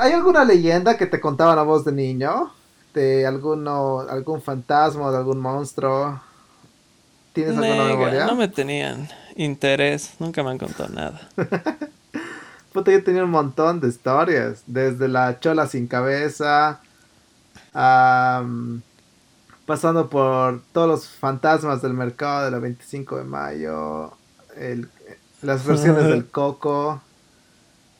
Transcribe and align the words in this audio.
¿Hay 0.00 0.12
alguna 0.12 0.44
leyenda 0.44 0.96
que 0.96 1.06
te 1.06 1.20
contaban 1.20 1.58
a 1.58 1.62
vos 1.62 1.84
de 1.84 1.92
niño? 1.92 2.52
¿De 2.94 3.26
alguno, 3.26 4.00
algún 4.00 4.42
fantasma, 4.42 5.10
de 5.10 5.16
algún 5.18 5.40
monstruo? 5.40 6.20
¿Tienes 7.32 7.56
alguna 7.56 7.84
memoria? 7.84 8.26
No 8.26 8.34
me 8.34 8.48
tenían 8.48 9.08
interés, 9.36 10.14
nunca 10.18 10.42
me 10.42 10.50
han 10.50 10.58
contado 10.58 10.90
nada. 10.90 11.28
Puta, 12.72 12.90
yo 12.90 13.04
tenía 13.04 13.24
un 13.24 13.30
montón 13.30 13.80
de 13.80 13.88
historias. 13.88 14.62
Desde 14.66 15.08
la 15.08 15.38
chola 15.40 15.66
sin 15.66 15.86
cabeza. 15.86 16.80
pasando 19.66 20.08
por 20.08 20.62
todos 20.72 20.88
los 20.88 21.08
fantasmas 21.08 21.82
del 21.82 21.94
mercado 21.94 22.46
de 22.46 22.50
la 22.50 22.58
25 22.58 23.16
de 23.18 23.24
mayo. 23.24 24.12
las 25.42 25.64
versiones 25.64 26.04
del 26.08 26.26
coco. 26.26 27.00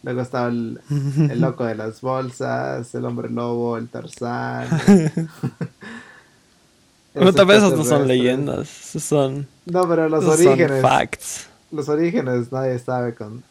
Luego 0.03 0.21
estaba 0.21 0.49
el, 0.49 0.81
loco 1.41 1.65
de 1.65 1.75
las 1.75 2.01
bolsas, 2.01 2.95
el 2.95 3.05
hombre 3.05 3.31
lobo, 3.31 3.77
el 3.77 3.89
tarzán. 3.89 4.69
tal 7.35 7.47
vez 7.47 7.63
no 7.63 7.85
son 7.85 8.09
leyendas, 8.09 8.69
son. 8.69 9.47
No, 9.67 9.89
pero 9.89 10.09
los 10.09 10.25
orígenes. 10.25 10.83
facts. 10.83 11.47
Los 11.71 11.89
orígenes 11.89 12.51
nadie 12.53 12.79
sabe 12.79 13.15
con, 13.15 13.43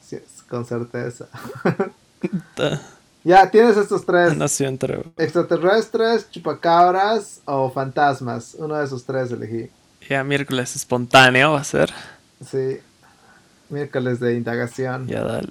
con 0.47 0.65
certeza. 0.65 1.25
ya, 3.23 3.49
tienes 3.49 3.77
estos 3.77 4.05
tres. 4.05 4.33
Extraterrestres, 5.17 6.29
chupacabras 6.29 7.39
o 7.45 7.71
fantasmas. 7.71 8.55
Uno 8.59 8.75
de 8.75 8.85
esos 8.85 9.03
tres 9.05 9.31
elegí. 9.31 9.69
Ya, 10.07 10.23
miércoles 10.23 10.75
espontáneo 10.75 11.53
va 11.53 11.61
a 11.61 11.63
ser. 11.63 11.91
Sí. 12.45 12.79
Miércoles 13.69 14.19
de 14.19 14.35
indagación. 14.35 15.07
Ya, 15.07 15.23
dale. 15.23 15.49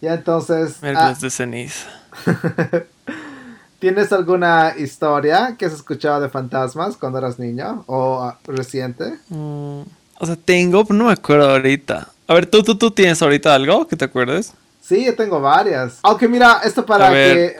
Ya 0.00 0.14
entonces. 0.14 0.82
Miércoles 0.82 1.18
ah, 1.18 1.20
de 1.20 1.30
ceniza. 1.30 1.86
¿Tienes 3.78 4.12
alguna 4.12 4.74
historia 4.76 5.54
que 5.58 5.66
has 5.66 5.72
escuchado 5.72 6.20
de 6.20 6.28
fantasmas 6.28 6.96
cuando 6.96 7.18
eras 7.18 7.38
niño 7.38 7.84
o 7.86 8.22
ah, 8.22 8.38
reciente? 8.46 9.18
Mm, 9.28 9.82
o 10.18 10.26
sea, 10.26 10.36
tengo, 10.36 10.84
pero 10.84 10.98
no 10.98 11.04
me 11.06 11.12
acuerdo 11.12 11.50
ahorita. 11.50 12.08
A 12.26 12.34
ver, 12.34 12.46
¿tú, 12.46 12.62
tú, 12.62 12.76
tú 12.76 12.90
tienes 12.90 13.20
ahorita 13.20 13.54
algo 13.54 13.86
que 13.86 13.96
te 13.96 14.04
acuerdes? 14.04 14.54
Sí, 14.86 15.04
yo 15.04 15.16
tengo 15.16 15.40
varias. 15.40 15.98
Aunque 16.02 16.28
mira, 16.28 16.60
esto 16.62 16.86
para, 16.86 17.10
que, 17.10 17.56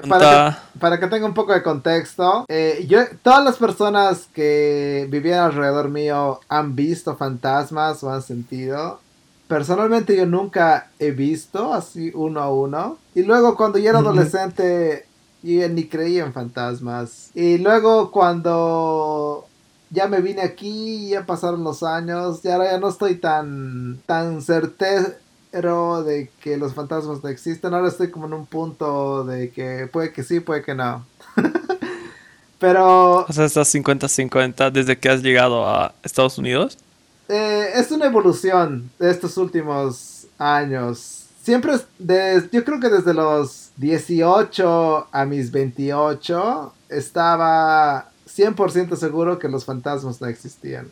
para, 0.79 1.01
que, 1.01 1.09
tenga 1.09 1.27
un 1.27 1.35
poco 1.35 1.53
de 1.53 1.63
contexto. 1.63 2.45
Eh, 2.47 2.87
yo, 2.89 3.01
todas 3.21 3.45
las 3.45 3.57
personas 3.57 4.29
que 4.33 5.09
vivían 5.11 5.41
alrededor 5.41 5.89
mío 5.89 6.39
han 6.49 6.77
visto 6.77 7.17
fantasmas 7.17 8.05
o 8.05 8.13
han 8.13 8.23
sentido. 8.23 9.01
Personalmente 9.49 10.17
yo 10.17 10.27
nunca 10.27 10.91
he 10.99 11.13
visto 11.13 11.73
así 11.73 12.11
uno 12.15 12.41
a 12.41 12.51
uno. 12.51 12.99
Y 13.15 13.23
luego 13.23 13.57
cuando 13.57 13.79
yo 13.79 13.91
era 13.91 14.01
adolescente 14.01 15.07
yo 15.43 15.69
ni 15.69 15.87
creía 15.87 16.25
en 16.25 16.33
fantasmas. 16.33 17.31
Y 17.35 17.59
luego 17.59 18.11
cuando 18.11 19.47
ya 19.91 20.09
me 20.09 20.21
vine 20.21 20.43
aquí, 20.43 21.09
ya 21.11 21.25
pasaron 21.25 21.63
los 21.63 21.83
años, 21.83 22.45
y 22.45 22.49
ahora 22.49 22.73
ya 22.73 22.79
no 22.79 22.89
estoy 22.89 23.17
tan, 23.17 24.01
tan 24.07 24.43
certero 24.43 26.03
de 26.03 26.31
que 26.41 26.57
los 26.57 26.75
fantasmas 26.75 27.23
no 27.23 27.29
existen. 27.29 27.73
Ahora 27.73 27.89
estoy 27.89 28.11
como 28.11 28.27
en 28.27 28.35
un 28.35 28.47
punto 28.47 29.25
de 29.25 29.51
que 29.51 29.89
puede 29.93 30.13
que 30.13 30.25
sí, 30.25 30.41
puede 30.41 30.63
que 30.63 30.75
no. 30.75 31.07
Pero... 32.59 33.27
O 33.29 33.33
sea, 33.33 33.45
estás 33.45 33.73
50-50 33.75 34.73
desde 34.73 34.99
que 34.99 35.11
has 35.11 35.23
llegado 35.23 35.69
a 35.69 35.95
Estados 36.03 36.39
Unidos. 36.39 36.79
Eh, 37.29 37.71
es 37.75 37.91
una 37.91 38.07
evolución 38.07 38.91
de 38.99 39.11
estos 39.11 39.37
últimos 39.37 40.27
años. 40.39 41.25
Siempre, 41.43 41.75
yo 42.53 42.65
creo 42.65 42.81
que 42.81 42.89
desde 42.89 43.15
los 43.15 43.71
18 43.77 45.09
a 45.11 45.25
mis 45.25 45.51
28 45.51 46.73
estaba 46.89 48.11
100% 48.29 48.97
seguro 48.97 49.39
que 49.39 49.49
los 49.49 49.65
fantasmas 49.65 50.21
no 50.21 50.27
existían. 50.27 50.91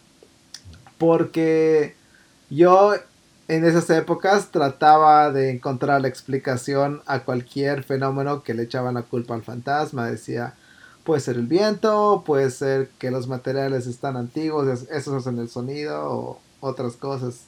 Porque 0.99 1.95
yo 2.51 2.95
en 3.49 3.65
esas 3.65 3.91
épocas 3.91 4.51
trataba 4.51 5.31
de 5.31 5.51
encontrar 5.51 6.01
la 6.01 6.09
explicación 6.09 7.03
a 7.07 7.21
cualquier 7.21 7.83
fenómeno 7.83 8.43
que 8.43 8.55
le 8.55 8.63
echaban 8.63 8.95
la 8.95 9.03
culpa 9.03 9.35
al 9.35 9.43
fantasma. 9.43 10.07
Decía, 10.11 10.55
puede 11.05 11.21
ser 11.21 11.37
el 11.37 11.47
viento, 11.47 12.23
puede 12.27 12.51
ser 12.51 12.89
que 12.99 13.11
los 13.11 13.29
materiales 13.29 13.87
están 13.87 14.17
antiguos, 14.17 14.83
esos 14.91 15.15
hacen 15.15 15.39
el 15.39 15.49
sonido 15.49 16.11
o 16.11 16.41
otras 16.61 16.97
cosas. 16.97 17.43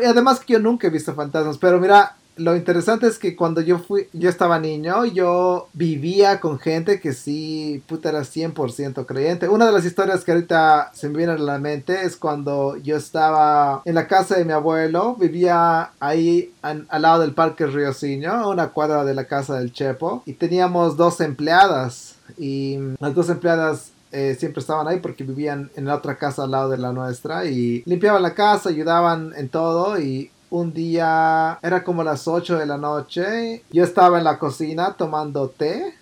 Y 0.00 0.04
además 0.04 0.40
que 0.40 0.54
yo 0.54 0.58
nunca 0.58 0.88
he 0.88 0.90
visto 0.90 1.14
fantasmas, 1.14 1.58
pero 1.58 1.80
mira, 1.80 2.16
lo 2.36 2.54
interesante 2.54 3.06
es 3.06 3.18
que 3.18 3.34
cuando 3.34 3.60
yo 3.60 3.78
fui, 3.78 4.08
yo 4.12 4.28
estaba 4.28 4.58
niño, 4.58 5.04
yo 5.06 5.68
vivía 5.72 6.40
con 6.40 6.58
gente 6.58 7.00
que 7.00 7.12
sí, 7.12 7.82
puta, 7.86 8.10
era 8.10 8.20
100% 8.20 9.06
creyente. 9.06 9.48
Una 9.48 9.66
de 9.66 9.72
las 9.72 9.84
historias 9.84 10.22
que 10.22 10.32
ahorita 10.32 10.90
se 10.92 11.08
me 11.08 11.18
viene 11.18 11.32
a 11.32 11.38
la 11.38 11.58
mente 11.58 12.04
es 12.04 12.16
cuando 12.16 12.76
yo 12.76 12.96
estaba 12.96 13.82
en 13.84 13.94
la 13.94 14.06
casa 14.06 14.36
de 14.36 14.44
mi 14.44 14.52
abuelo, 14.52 15.16
vivía 15.16 15.90
ahí 15.98 16.52
al 16.62 16.86
lado 17.02 17.22
del 17.22 17.32
Parque 17.32 17.66
Río 17.66 17.90
a 18.28 18.48
una 18.48 18.68
cuadra 18.68 19.04
de 19.04 19.14
la 19.14 19.24
casa 19.24 19.58
del 19.58 19.72
Chepo, 19.72 20.22
y 20.26 20.34
teníamos 20.34 20.96
dos 20.96 21.20
empleadas. 21.20 22.16
Y 22.36 22.78
las 22.98 23.14
dos 23.14 23.30
empleadas 23.30 23.92
eh, 24.12 24.36
siempre 24.38 24.60
estaban 24.60 24.88
ahí 24.88 24.98
porque 25.00 25.24
vivían 25.24 25.70
en 25.76 25.84
la 25.84 25.96
otra 25.96 26.16
casa 26.16 26.44
al 26.44 26.50
lado 26.50 26.70
de 26.70 26.78
la 26.78 26.92
nuestra 26.92 27.44
y 27.44 27.82
limpiaban 27.86 28.22
la 28.22 28.34
casa, 28.34 28.68
ayudaban 28.68 29.32
en 29.36 29.48
todo 29.48 29.98
y 30.00 30.30
un 30.50 30.72
día 30.72 31.58
era 31.62 31.84
como 31.84 32.04
las 32.04 32.28
8 32.28 32.58
de 32.58 32.66
la 32.66 32.76
noche. 32.76 33.64
Yo 33.70 33.84
estaba 33.84 34.18
en 34.18 34.24
la 34.24 34.38
cocina 34.38 34.94
tomando 34.94 35.48
té. 35.48 35.94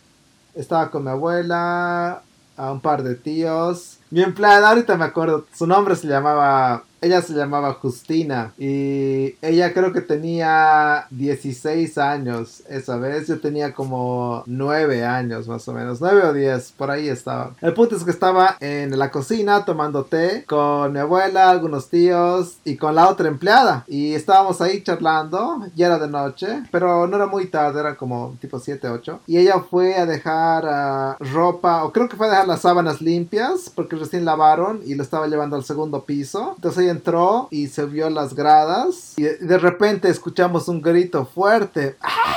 Estaba 0.54 0.90
con 0.90 1.04
mi 1.04 1.10
abuela, 1.10 2.22
a 2.56 2.72
un 2.72 2.80
par 2.80 3.02
de 3.02 3.14
tíos. 3.14 3.98
Mi 4.10 4.22
empleada, 4.22 4.68
ahorita 4.68 4.96
me 4.96 5.04
acuerdo, 5.04 5.46
su 5.54 5.66
nombre 5.66 5.96
se 5.96 6.06
llamaba 6.06 6.84
ella 7.04 7.20
se 7.20 7.34
llamaba 7.34 7.74
Justina 7.74 8.52
y 8.58 9.36
ella 9.42 9.74
creo 9.74 9.92
que 9.92 10.00
tenía 10.00 11.06
16 11.10 11.98
años 11.98 12.62
esa 12.68 12.96
vez. 12.96 13.28
Yo 13.28 13.40
tenía 13.40 13.74
como 13.74 14.42
9 14.46 15.04
años 15.04 15.46
más 15.46 15.68
o 15.68 15.74
menos, 15.74 16.00
9 16.00 16.22
o 16.24 16.32
10, 16.32 16.72
por 16.72 16.90
ahí 16.90 17.08
estaba. 17.08 17.54
El 17.60 17.74
punto 17.74 17.96
es 17.96 18.04
que 18.04 18.10
estaba 18.10 18.56
en 18.60 18.98
la 18.98 19.10
cocina 19.10 19.64
tomando 19.64 20.04
té 20.04 20.44
con 20.46 20.92
mi 20.92 20.98
abuela, 20.98 21.50
algunos 21.50 21.88
tíos 21.88 22.56
y 22.64 22.76
con 22.76 22.94
la 22.94 23.08
otra 23.08 23.28
empleada. 23.28 23.84
Y 23.86 24.14
estábamos 24.14 24.60
ahí 24.62 24.82
charlando, 24.82 25.66
ya 25.74 25.86
era 25.86 25.98
de 25.98 26.08
noche, 26.08 26.62
pero 26.70 27.06
no 27.06 27.16
era 27.16 27.26
muy 27.26 27.46
tarde, 27.46 27.80
era 27.80 27.96
como 27.96 28.36
tipo 28.40 28.58
7, 28.58 28.88
8. 28.88 29.20
Y 29.26 29.36
ella 29.36 29.60
fue 29.60 29.96
a 29.96 30.06
dejar 30.06 30.64
ah, 30.66 31.16
ropa, 31.20 31.84
o 31.84 31.92
creo 31.92 32.08
que 32.08 32.16
fue 32.16 32.28
a 32.28 32.30
dejar 32.30 32.48
las 32.48 32.62
sábanas 32.62 33.02
limpias 33.02 33.70
porque 33.74 33.96
recién 33.96 34.24
lavaron 34.24 34.80
y 34.86 34.94
lo 34.94 35.02
estaba 35.02 35.26
llevando 35.26 35.56
al 35.56 35.64
segundo 35.64 36.04
piso. 36.04 36.54
Entonces 36.56 36.84
ella 36.84 36.93
entró 36.94 37.48
y 37.50 37.68
se 37.68 37.84
vio 37.84 38.08
las 38.10 38.34
gradas 38.34 39.14
y 39.16 39.22
de 39.22 39.58
repente 39.58 40.08
escuchamos 40.08 40.68
un 40.68 40.80
grito 40.80 41.26
fuerte. 41.26 41.96
¡Ah! 42.00 42.34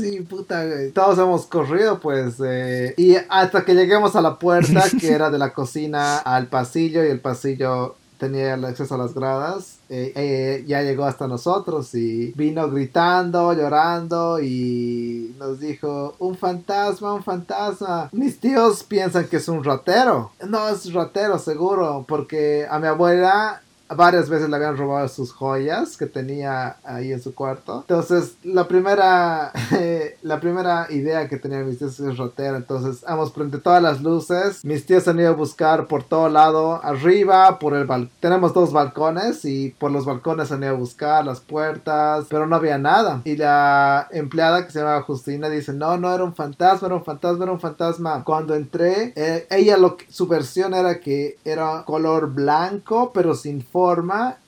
Sí, 0.00 0.20
puta, 0.20 0.64
Todos 0.92 1.18
hemos 1.18 1.46
corrido, 1.46 1.98
pues. 1.98 2.34
Eh, 2.44 2.94
y 2.96 3.16
hasta 3.28 3.64
que 3.64 3.74
lleguemos 3.74 4.16
a 4.16 4.20
la 4.20 4.38
puerta, 4.38 4.84
que 5.00 5.10
era 5.10 5.30
de 5.30 5.38
la 5.38 5.52
cocina 5.52 6.18
al 6.18 6.48
pasillo, 6.48 7.04
y 7.04 7.08
el 7.08 7.20
pasillo 7.20 7.96
tenía 8.18 8.54
el 8.54 8.64
acceso 8.64 8.96
a 8.96 8.98
las 8.98 9.14
gradas, 9.14 9.78
eh, 9.88 10.12
eh, 10.16 10.64
ya 10.66 10.82
llegó 10.82 11.04
hasta 11.04 11.28
nosotros 11.28 11.94
y 11.94 12.32
vino 12.32 12.68
gritando, 12.68 13.52
llorando 13.52 14.40
y 14.40 15.34
nos 15.38 15.60
dijo, 15.60 16.16
un 16.18 16.36
fantasma, 16.36 17.14
un 17.14 17.22
fantasma. 17.22 18.08
Mis 18.12 18.40
tíos 18.40 18.82
piensan 18.82 19.28
que 19.28 19.36
es 19.36 19.48
un 19.48 19.62
ratero. 19.62 20.32
No, 20.46 20.68
es 20.68 20.92
ratero 20.92 21.38
seguro, 21.38 22.04
porque 22.08 22.66
a 22.68 22.78
mi 22.80 22.88
abuela 22.88 23.62
varias 23.94 24.28
veces 24.28 24.48
le 24.48 24.56
habían 24.56 24.76
robado 24.76 25.08
sus 25.08 25.32
joyas 25.32 25.96
que 25.96 26.06
tenía 26.06 26.76
ahí 26.84 27.12
en 27.12 27.22
su 27.22 27.34
cuarto. 27.34 27.80
Entonces, 27.80 28.36
la 28.44 28.68
primera, 28.68 29.52
la 30.22 30.40
primera 30.40 30.86
idea 30.90 31.28
que 31.28 31.38
tenía 31.38 31.60
mis 31.60 31.78
tíos 31.78 31.98
es 32.00 32.16
rotero. 32.16 32.56
Entonces, 32.56 33.04
hemos 33.08 33.30
prendido 33.32 33.60
todas 33.60 33.82
las 33.82 34.02
luces. 34.02 34.64
Mis 34.64 34.84
tíos 34.84 35.08
han 35.08 35.18
ido 35.18 35.30
a 35.30 35.32
buscar 35.32 35.86
por 35.86 36.02
todo 36.02 36.28
lado, 36.28 36.80
arriba, 36.84 37.58
por 37.58 37.74
el 37.74 37.84
balcón. 37.84 38.10
Tenemos 38.20 38.52
dos 38.54 38.72
balcones 38.72 39.44
y 39.44 39.70
por 39.70 39.90
los 39.90 40.04
balcones 40.04 40.52
han 40.52 40.62
ido 40.62 40.72
a 40.72 40.78
buscar 40.78 41.24
las 41.24 41.40
puertas, 41.40 42.26
pero 42.28 42.46
no 42.46 42.56
había 42.56 42.78
nada. 42.78 43.22
Y 43.24 43.36
la 43.36 44.08
empleada 44.12 44.64
que 44.64 44.72
se 44.72 44.80
llamaba 44.80 45.02
Justina 45.02 45.48
dice, 45.48 45.72
no, 45.72 45.96
no 45.96 46.14
era 46.14 46.24
un 46.24 46.34
fantasma, 46.34 46.86
era 46.86 46.94
un 46.94 47.04
fantasma, 47.04 47.44
era 47.44 47.52
un 47.52 47.60
fantasma. 47.60 48.22
Cuando 48.24 48.54
entré, 48.54 49.12
eh, 49.16 49.46
ella 49.50 49.76
lo 49.76 49.96
su 50.10 50.26
versión 50.28 50.74
era 50.74 51.00
que 51.00 51.38
era 51.44 51.82
color 51.84 52.32
blanco, 52.32 53.10
pero 53.12 53.34
sin 53.34 53.62
forma 53.62 53.77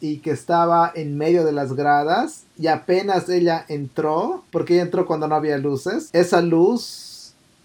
y 0.00 0.18
que 0.18 0.30
estaba 0.30 0.92
en 0.94 1.16
medio 1.16 1.44
de 1.44 1.52
las 1.52 1.74
gradas 1.74 2.44
y 2.58 2.66
apenas 2.66 3.28
ella 3.28 3.64
entró, 3.68 4.42
porque 4.50 4.74
ella 4.74 4.82
entró 4.82 5.06
cuando 5.06 5.28
no 5.28 5.34
había 5.34 5.58
luces, 5.58 6.10
esa 6.12 6.40
luz 6.40 7.10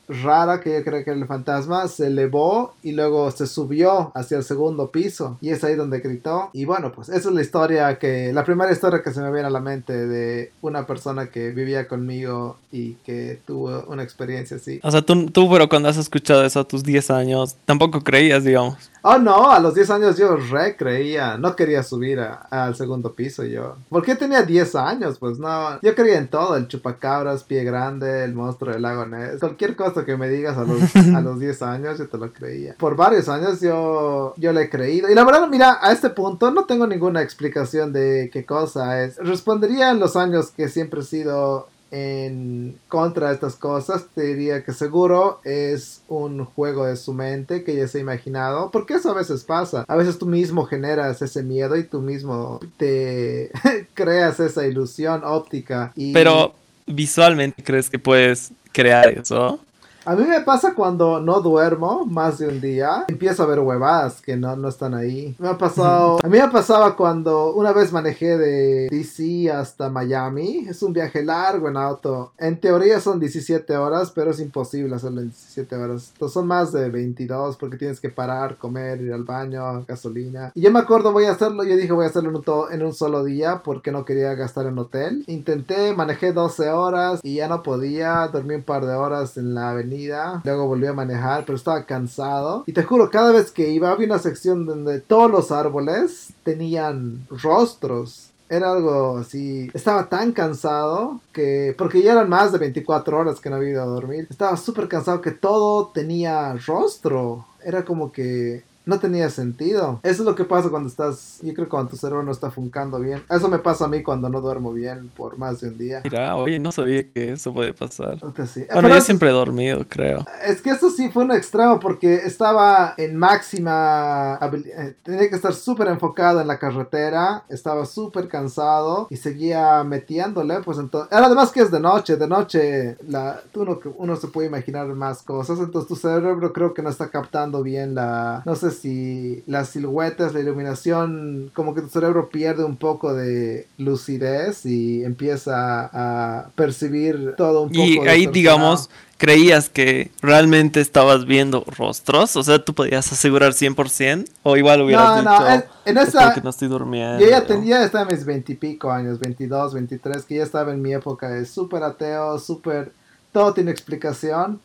rara 0.08 0.62
que 0.62 0.74
yo 0.74 0.84
creo 0.84 1.04
que 1.04 1.10
era 1.10 1.20
el 1.20 1.26
fantasma 1.26 1.88
se 1.88 2.08
elevó 2.08 2.76
y 2.84 2.92
luego 2.92 3.32
se 3.32 3.48
subió 3.48 4.12
hacia 4.14 4.38
el 4.38 4.44
segundo 4.44 4.92
piso 4.92 5.38
y 5.42 5.50
es 5.50 5.64
ahí 5.64 5.74
donde 5.76 6.00
gritó 6.00 6.52
y 6.54 6.66
bueno 6.66 6.92
pues 6.92 7.10
esa 7.10 7.30
es 7.30 7.34
la 7.34 7.42
historia 7.42 7.98
que 7.98 8.32
la 8.32 8.44
primera 8.44 8.72
historia 8.72 9.02
que 9.02 9.12
se 9.12 9.22
me 9.22 9.32
viene 9.32 9.48
a 9.48 9.50
la 9.50 9.62
mente 9.62 9.94
de 9.94 10.52
una 10.62 10.86
persona 10.86 11.28
que 11.32 11.50
vivía 11.50 11.88
conmigo 11.88 12.58
y 12.72 12.94
que 13.06 13.40
tuvo 13.48 13.86
una 13.88 14.04
experiencia 14.04 14.58
así. 14.58 14.82
O 14.84 14.92
sea, 14.92 15.02
tú, 15.02 15.28
tú 15.28 15.50
pero 15.50 15.70
cuando 15.70 15.88
has 15.88 15.98
escuchado 15.98 16.44
eso 16.44 16.60
a 16.60 16.64
tus 16.66 16.84
10 16.84 17.10
años, 17.10 17.56
tampoco 17.66 18.02
creías, 18.02 18.44
digamos. 18.44 18.92
Oh, 19.08 19.20
no, 19.20 19.52
a 19.52 19.60
los 19.60 19.76
10 19.76 19.92
años 19.92 20.18
yo 20.18 20.36
re 20.36 20.76
creía, 20.76 21.38
no 21.38 21.56
quería 21.56 21.84
subir 21.84 22.20
al 22.20 22.76
segundo 22.76 23.14
piso 23.14 23.44
yo. 23.44 23.76
¿Por 23.88 24.04
qué 24.04 24.16
tenía 24.16 24.42
10 24.42 24.74
años? 24.74 25.20
Pues 25.20 25.38
no, 25.38 25.80
yo 25.80 25.94
creía 25.94 26.18
en 26.18 26.28
todo, 26.28 26.58
el 26.58 26.68
chupacabras, 26.68 27.44
pie 27.44 27.64
grande, 27.64 28.24
el 28.24 28.34
monstruo 28.34 28.74
del 28.74 28.82
lago 28.82 29.06
Ness, 29.06 29.40
cualquier 29.40 29.76
cosa 29.76 30.06
que 30.06 30.18
me 30.18 30.28
digas 30.28 30.58
a 30.58 30.64
los, 30.64 30.96
a 30.96 31.22
los 31.22 31.40
10 31.40 31.62
años 31.62 32.00
yo 32.00 32.10
te 32.10 32.18
lo 32.18 32.34
creía. 32.34 32.74
Por 32.80 32.96
varios 32.96 33.30
años 33.30 33.62
yo, 33.62 34.34
yo 34.38 34.52
le 34.52 34.64
he 34.64 34.70
creído. 34.72 35.08
Y 35.08 35.14
la 35.14 35.24
verdad, 35.24 35.48
mira, 35.50 35.78
a 35.80 35.92
este 35.92 36.10
punto 36.10 36.50
no 36.50 36.66
tengo 36.66 36.88
ninguna 36.88 37.22
explicación 37.22 37.94
de 37.94 38.32
qué 38.34 38.44
cosa 38.44 39.04
es. 39.04 39.18
Respondería 39.18 39.92
en 39.92 40.00
los 40.00 40.16
años 40.16 40.50
que 40.50 40.68
siempre 40.68 41.02
he 41.02 41.04
sido 41.04 41.68
en 41.92 42.78
contra 42.88 43.30
de 43.30 43.36
estas 43.36 43.56
cosas, 43.56 44.08
te 44.14 44.24
diría 44.24 44.64
que 44.64 44.74
seguro 44.74 45.40
es 45.44 46.02
un 46.08 46.46
juego 46.46 46.86
de 46.86 46.98
su 46.98 47.14
mente 47.14 47.64
que 47.64 47.76
ya 47.76 47.88
se 47.88 48.00
ha 48.00 48.02
imaginado, 48.02 48.72
porque 48.72 48.96
eso 48.96 49.12
a 49.12 49.14
veces 49.14 49.44
pasa. 49.44 49.86
A 49.88 49.96
veces 49.96 50.18
tú 50.18 50.26
mismo 50.26 50.66
generas 50.66 51.22
ese 51.22 51.44
miedo 51.44 51.76
y 51.78 51.84
tú 51.84 52.02
mismo 52.02 52.60
te 52.78 53.52
creas 53.94 54.40
esa 54.40 54.66
ilusión 54.66 55.22
óptica. 55.24 55.94
Pero 56.14 56.54
visualmente 56.86 57.64
crees 57.64 57.90
que 57.90 58.00
puedes 58.00 58.52
crear 58.72 59.10
eso. 59.10 59.60
A 60.08 60.16
mí 60.16 60.24
me 60.24 60.40
pasa 60.42 60.76
cuando 60.76 61.20
no 61.20 61.42
duermo 61.42 62.06
más 62.06 62.38
de 62.38 62.48
un 62.48 62.62
día, 62.62 63.06
empiezo 63.08 63.42
a 63.42 63.48
ver 63.48 63.60
huevadas 63.60 64.22
que 64.22 64.38
no, 64.38 64.56
no 64.56 64.68
están 64.68 64.94
ahí. 64.94 65.36
Me 65.40 65.48
ha 65.48 65.58
pasado, 65.58 66.20
a 66.24 66.28
mí 66.28 66.38
me 66.38 66.48
pasaba 66.50 66.96
cuando 66.96 67.56
una 67.56 67.74
vez 67.74 67.92
manejé 67.92 68.38
de 68.38 68.88
DC 68.92 69.50
hasta 69.50 69.90
Miami, 69.90 70.68
es 70.70 70.84
un 70.84 70.94
viaje 70.94 71.26
largo 71.26 71.70
en 71.70 71.78
auto. 71.78 72.34
En 72.38 72.60
teoría 72.60 73.00
son 73.00 73.20
17 73.20 73.76
horas, 73.78 74.12
pero 74.12 74.30
es 74.30 74.40
imposible 74.40 74.94
hacerlo 74.94 75.22
en 75.22 75.30
17 75.30 75.76
horas. 75.76 76.12
Entonces 76.14 76.34
son 76.36 76.46
más 76.46 76.72
de 76.72 76.88
22 76.92 77.58
porque 77.58 77.78
tienes 77.78 78.00
que 78.00 78.10
parar, 78.10 78.58
comer, 78.58 79.02
ir 79.02 79.12
al 79.12 79.24
baño, 79.24 79.84
gasolina. 79.88 80.52
Y 80.54 80.62
yo 80.62 80.70
me 80.70 80.82
acuerdo 80.82 81.14
voy 81.14 81.26
a 81.26 81.32
hacerlo, 81.32 81.64
yo 81.64 81.76
dije 81.76 81.94
voy 81.94 82.06
a 82.06 82.10
hacerlo 82.10 82.30
en 82.30 82.36
un, 82.36 82.74
en 82.74 82.86
un 82.86 82.94
solo 82.94 83.24
día 83.24 83.64
porque 83.64 83.92
no 83.92 84.06
quería 84.06 84.36
gastar 84.36 84.68
en 84.68 84.78
hotel. 84.78 85.24
Intenté, 85.26 85.96
manejé 85.96 86.32
12 86.32 86.70
horas 86.70 87.22
y 87.24 87.38
ya 87.38 87.48
no 87.48 87.64
podía, 87.64 88.28
dormí 88.28 88.54
un 88.54 88.62
par 88.62 88.86
de 88.86 88.94
horas 88.94 89.38
en 89.38 89.56
la 89.56 89.72
avenida 89.72 89.95
Luego 90.44 90.68
volví 90.68 90.88
a 90.88 90.94
manejar, 90.94 91.46
pero 91.46 91.56
estaba 91.56 91.86
cansado. 91.86 92.64
Y 92.68 92.74
te 92.74 92.84
juro, 92.84 93.10
cada 93.10 93.32
vez 93.32 93.52
que 93.52 93.70
iba 93.70 93.92
había 93.92 94.08
una 94.08 94.20
sección 94.20 94.66
donde 94.66 95.00
todos 95.00 95.32
los 95.32 95.52
árboles 95.52 96.34
tenían 96.44 97.26
rostros. 97.30 98.32
Era 98.48 98.74
algo 98.74 99.18
así. 99.18 99.72
Estaba 99.74 100.08
tan 100.08 100.32
cansado 100.32 101.20
que. 101.34 101.74
Porque 101.78 102.04
ya 102.04 102.12
eran 102.12 102.30
más 102.30 102.52
de 102.52 102.60
24 102.60 103.18
horas 103.18 103.40
que 103.40 103.50
no 103.50 103.56
había 103.56 103.72
ido 103.72 103.82
a 103.82 103.88
dormir. 103.88 104.28
Estaba 104.30 104.56
súper 104.56 104.88
cansado 104.88 105.22
que 105.22 105.32
todo 105.32 105.88
tenía 105.88 106.54
rostro. 106.68 107.46
Era 107.64 107.84
como 107.84 108.12
que 108.12 108.64
no 108.86 109.00
tenía 109.00 109.30
sentido. 109.30 110.00
Eso 110.04 110.22
es 110.22 110.26
lo 110.26 110.36
que 110.36 110.46
pasa 110.46 110.70
cuando 110.70 110.90
estás, 110.90 111.40
yo 111.42 111.54
creo 111.54 111.66
que 111.66 111.72
cuando 111.72 111.92
tu 111.92 111.98
cerebro 111.98 112.24
no 112.24 112.32
está 112.32 112.52
funcando 112.52 113.00
bien. 113.00 113.24
Eso 113.30 113.48
me 113.48 113.60
pasa 113.60 113.86
a 113.86 113.88
mí 113.88 114.04
cuando 114.04 114.30
no 114.30 114.42
duermo 114.42 114.74
bien 114.74 115.10
por 115.16 115.38
más 115.38 115.62
de 115.62 115.70
un 115.70 115.78
día. 115.78 116.02
Mira, 116.04 116.36
oye, 116.36 116.60
no 116.60 116.72
sabía 116.72 117.10
que 117.12 117.34
eso 117.34 117.54
puede 117.54 117.74
pasar. 117.74 118.20
Sí. 118.48 118.66
Bueno, 118.72 118.90
yo 118.90 119.02
siempre 119.02 119.30
he 119.30 119.32
dormido, 119.32 119.86
creo. 119.88 120.26
Es 120.46 120.62
que 120.62 120.72
eso 120.72 120.90
sí 120.90 121.10
fue 121.10 121.24
un 121.24 121.32
extremo 121.32 121.80
porque 121.80 122.16
estaba 122.16 122.94
en 122.98 123.16
máxima 123.16 124.36
habilidad. 124.36 124.88
Eh, 124.88 124.96
tenía 125.04 125.30
que 125.30 125.36
estar 125.36 125.54
súper 125.54 125.88
enfocado 125.88 126.42
en 126.42 126.48
la 126.48 126.60
carretera, 126.60 127.44
estaba 127.50 127.86
súper 127.86 128.28
cansado 128.28 129.08
y 129.10 129.18
seguía 129.18 129.84
metiéndole, 129.84 130.62
pues 130.62 130.78
entonces... 130.78 131.12
Además 131.12 131.52
que 131.52 131.62
es 131.62 131.72
de 131.72 131.80
noche, 131.80 132.18
de 132.18 132.28
noche 132.28 132.98
la, 133.08 133.42
uno, 133.56 133.80
uno 133.98 134.16
se 134.16 134.28
puede 134.28 134.48
imaginar 134.48 134.88
más 134.88 135.22
cosas, 135.24 135.60
entonces 135.60 135.88
tu 135.88 135.96
cerebro 135.96 136.54
creo 136.54 136.74
que 136.74 136.82
no 136.82 136.90
está 136.90 137.10
captando 137.10 137.64
bien 137.64 137.96
la... 137.96 138.44
No 138.46 138.56
sé 138.56 138.72
si 138.76 139.44
las 139.48 139.70
siluetas, 139.70 140.34
la 140.34 140.40
iluminación, 140.40 141.52
como 141.54 141.74
que 141.74 141.82
tu 141.82 141.90
cerebro 141.90 142.30
pierde 142.30 142.64
un 142.64 142.78
poco 142.78 143.14
de 143.14 143.68
lucidez 143.78 144.66
y 144.66 145.04
empieza 145.04 145.90
a 145.92 146.50
percibir 146.56 147.34
todo 147.38 147.64
un 147.64 147.70
poco. 147.70 147.82
Y 147.82 148.00
ahí, 148.08 148.28
digamos, 148.28 148.90
creías 149.18 149.70
que 149.70 150.12
realmente 150.22 150.82
estabas 150.82 151.26
viendo 151.26 151.64
rostros, 151.66 152.36
o 152.36 152.44
sea, 152.44 152.64
tú 152.64 152.74
podías 152.74 153.12
asegurar 153.12 153.54
100% 153.54 154.26
o 154.44 154.58
igual 154.58 154.82
hubieras 154.82 155.24
no, 155.24 155.40
no, 155.40 155.64
en, 155.86 155.98
esa, 155.98 156.36
no 156.44 156.50
estoy 156.50 156.68
durmiendo. 156.68 157.20
Yo 157.20 157.30
ya 157.30 157.46
tenía, 157.46 157.84
estaba 157.84 158.10
en 158.10 158.16
mis 158.16 158.26
veintipico 158.26 158.92
años, 158.92 159.20
22, 159.20 159.74
23, 159.74 160.26
que 160.26 160.36
ya 160.36 160.44
estaba 160.44 160.74
en 160.74 160.82
mi 160.82 160.94
época 160.94 161.30
de 161.30 161.46
súper 161.46 161.84
ateo, 161.84 162.38
súper, 162.40 162.92
todo 163.32 163.54
tiene 163.54 163.72
explicación. 163.72 164.60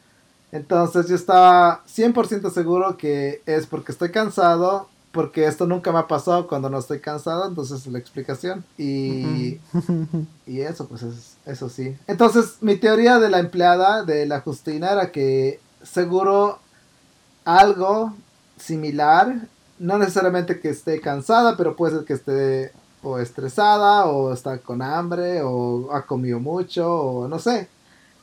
Entonces 0.52 1.08
yo 1.08 1.14
estaba 1.14 1.82
100% 1.86 2.50
seguro 2.50 2.96
que 2.96 3.42
es 3.46 3.66
porque 3.66 3.92
estoy 3.92 4.10
cansado, 4.10 4.88
porque 5.12 5.46
esto 5.46 5.66
nunca 5.66 5.92
me 5.92 5.98
ha 5.98 6.08
pasado 6.08 6.46
cuando 6.46 6.70
no 6.70 6.78
estoy 6.78 7.00
cansado, 7.00 7.48
entonces 7.48 7.86
es 7.86 7.92
la 7.92 7.98
explicación. 7.98 8.64
Y, 8.78 9.58
y 10.46 10.60
eso, 10.60 10.86
pues 10.86 11.02
es, 11.02 11.36
eso 11.46 11.68
sí. 11.68 11.96
Entonces 12.06 12.56
mi 12.60 12.76
teoría 12.76 13.18
de 13.18 13.30
la 13.30 13.38
empleada, 13.38 14.04
de 14.04 14.26
la 14.26 14.40
Justina, 14.40 14.92
era 14.92 15.12
que 15.12 15.60
seguro 15.82 16.58
algo 17.44 18.14
similar, 18.56 19.48
no 19.78 19.98
necesariamente 19.98 20.60
que 20.60 20.70
esté 20.70 21.00
cansada, 21.00 21.56
pero 21.56 21.76
puede 21.76 21.96
ser 21.96 22.04
que 22.04 22.12
esté 22.12 22.72
o 23.02 23.18
estresada, 23.18 24.06
o 24.06 24.32
está 24.32 24.58
con 24.58 24.82
hambre, 24.82 25.40
o 25.42 25.90
ha 25.92 26.02
comido 26.02 26.38
mucho, 26.38 26.92
o 26.92 27.28
no 27.28 27.38
sé. 27.38 27.68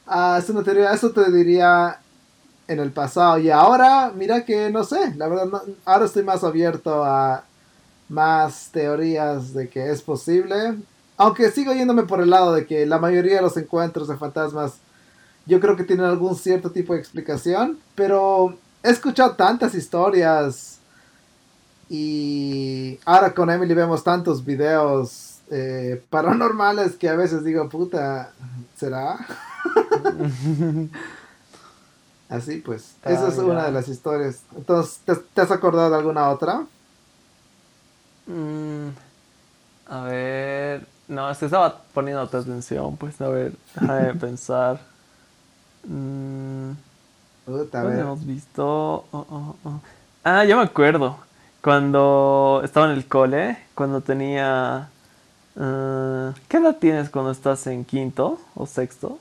Ah, 0.05 0.37
es 0.41 0.49
una 0.49 0.63
teoría, 0.63 0.93
eso 0.93 1.09
te 1.11 1.31
diría 1.31 1.99
en 2.67 2.79
el 2.79 2.91
pasado 2.91 3.37
y 3.37 3.49
ahora, 3.49 4.11
mira 4.15 4.45
que 4.45 4.69
no 4.69 4.83
sé, 4.83 5.13
la 5.15 5.27
verdad, 5.27 5.61
ahora 5.85 6.05
estoy 6.05 6.23
más 6.23 6.43
abierto 6.43 7.03
a 7.03 7.43
más 8.09 8.69
teorías 8.71 9.53
de 9.53 9.69
que 9.69 9.89
es 9.91 10.01
posible. 10.01 10.75
Aunque 11.17 11.49
sigo 11.51 11.73
yéndome 11.73 12.03
por 12.03 12.21
el 12.21 12.29
lado 12.29 12.53
de 12.53 12.65
que 12.65 12.85
la 12.85 12.99
mayoría 12.99 13.37
de 13.37 13.41
los 13.41 13.57
encuentros 13.57 14.07
de 14.07 14.17
fantasmas 14.17 14.73
yo 15.45 15.59
creo 15.59 15.75
que 15.75 15.83
tienen 15.83 16.05
algún 16.05 16.35
cierto 16.35 16.71
tipo 16.71 16.93
de 16.93 16.99
explicación, 16.99 17.79
pero 17.95 18.57
he 18.83 18.89
escuchado 18.89 19.31
tantas 19.35 19.73
historias 19.73 20.79
y 21.89 22.99
ahora 23.05 23.33
con 23.33 23.49
Emily 23.49 23.73
vemos 23.73 24.03
tantos 24.03 24.43
videos 24.43 25.39
eh, 25.49 26.03
paranormales 26.09 26.97
que 26.97 27.07
a 27.07 27.15
veces 27.15 27.45
digo, 27.45 27.69
puta, 27.69 28.33
¿será? 28.75 29.17
Así 32.29 32.57
pues, 32.57 32.95
esa 33.05 33.29
es 33.29 33.37
una 33.37 33.65
de 33.65 33.71
las 33.71 33.87
historias. 33.87 34.41
Entonces, 34.55 34.99
¿te, 35.33 35.41
has 35.41 35.51
acordado 35.51 35.89
de 35.89 35.95
alguna 35.95 36.29
otra? 36.29 36.65
Mm, 38.25 38.89
a 39.87 40.01
ver, 40.01 40.87
no, 41.07 41.29
es 41.31 41.37
que 41.37 41.45
estaba 41.45 41.83
poniendo 41.93 42.21
atención, 42.21 42.97
pues 42.97 43.21
a 43.21 43.29
ver, 43.29 43.53
déjame 43.75 44.13
pensar. 44.19 44.81
Mm, 45.85 46.71
hemos 47.47 48.25
visto? 48.25 48.65
Oh, 48.65 49.05
oh, 49.11 49.55
oh. 49.63 49.79
Ah, 50.25 50.43
ya 50.43 50.57
me 50.57 50.63
acuerdo. 50.63 51.17
Cuando 51.61 52.61
estaba 52.63 52.87
en 52.87 52.97
el 52.97 53.07
cole, 53.07 53.57
cuando 53.73 54.01
tenía... 54.01 54.89
Uh, 55.55 56.33
¿Qué 56.47 56.57
edad 56.57 56.75
tienes 56.79 57.09
cuando 57.09 57.31
estás 57.31 57.65
en 57.67 57.83
quinto 57.83 58.39
o 58.53 58.67
sexto? 58.67 59.17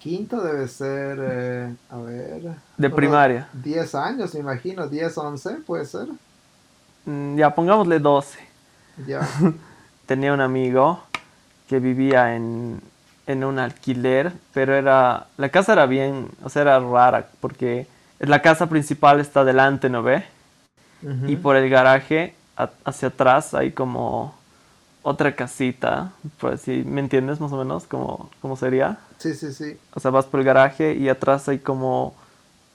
Quinto 0.00 0.40
debe 0.40 0.66
ser, 0.66 1.18
eh, 1.20 1.74
a 1.90 1.98
ver. 1.98 2.54
De 2.78 2.88
primaria. 2.88 3.48
10 3.52 3.94
años, 3.94 4.32
me 4.32 4.40
imagino, 4.40 4.88
10, 4.88 5.18
11, 5.18 5.50
puede 5.66 5.84
ser. 5.84 6.08
Mm, 7.04 7.36
ya, 7.36 7.54
pongámosle 7.54 7.98
12. 7.98 8.38
Ya. 9.06 9.28
Tenía 10.06 10.32
un 10.32 10.40
amigo 10.40 11.02
que 11.68 11.80
vivía 11.80 12.34
en, 12.34 12.80
en 13.26 13.44
un 13.44 13.58
alquiler, 13.58 14.32
pero 14.54 14.74
era. 14.74 15.26
La 15.36 15.50
casa 15.50 15.74
era 15.74 15.84
bien, 15.84 16.28
o 16.42 16.48
sea, 16.48 16.62
era 16.62 16.80
rara, 16.80 17.28
porque 17.40 17.86
la 18.18 18.40
casa 18.40 18.70
principal 18.70 19.20
está 19.20 19.44
delante, 19.44 19.90
¿no 19.90 20.02
ve? 20.02 20.24
Y 21.26 21.36
por 21.36 21.56
el 21.56 21.70
garaje, 21.70 22.34
hacia 22.84 23.08
atrás, 23.08 23.54
hay 23.54 23.72
como 23.72 24.34
otra 25.02 25.34
casita, 25.34 26.12
pues 26.38 26.62
si 26.62 26.82
me 26.84 27.00
entiendes 27.00 27.40
más 27.40 27.52
o 27.52 27.56
menos 27.56 27.84
cómo, 27.84 28.30
cómo 28.42 28.56
sería. 28.56 28.98
Sí, 29.18 29.34
sí, 29.34 29.52
sí. 29.52 29.78
O 29.94 30.00
sea, 30.00 30.10
vas 30.10 30.26
por 30.26 30.40
el 30.40 30.46
garaje 30.46 30.94
y 30.94 31.08
atrás 31.08 31.48
hay 31.48 31.58
como... 31.58 32.14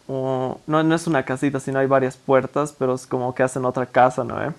no, 0.08 0.60
no 0.66 0.96
es 0.96 1.08
una 1.08 1.24
casita, 1.24 1.60
sino 1.60 1.80
hay 1.80 1.88
varias 1.88 2.18
puertas, 2.18 2.74
pero 2.78 2.96
es 2.96 3.06
como 3.06 3.36
que 3.36 3.44
hacen 3.44 3.66
otra 3.66 3.86
casa, 3.86 4.24
¿no? 4.24 4.44
Eh? 4.44 4.52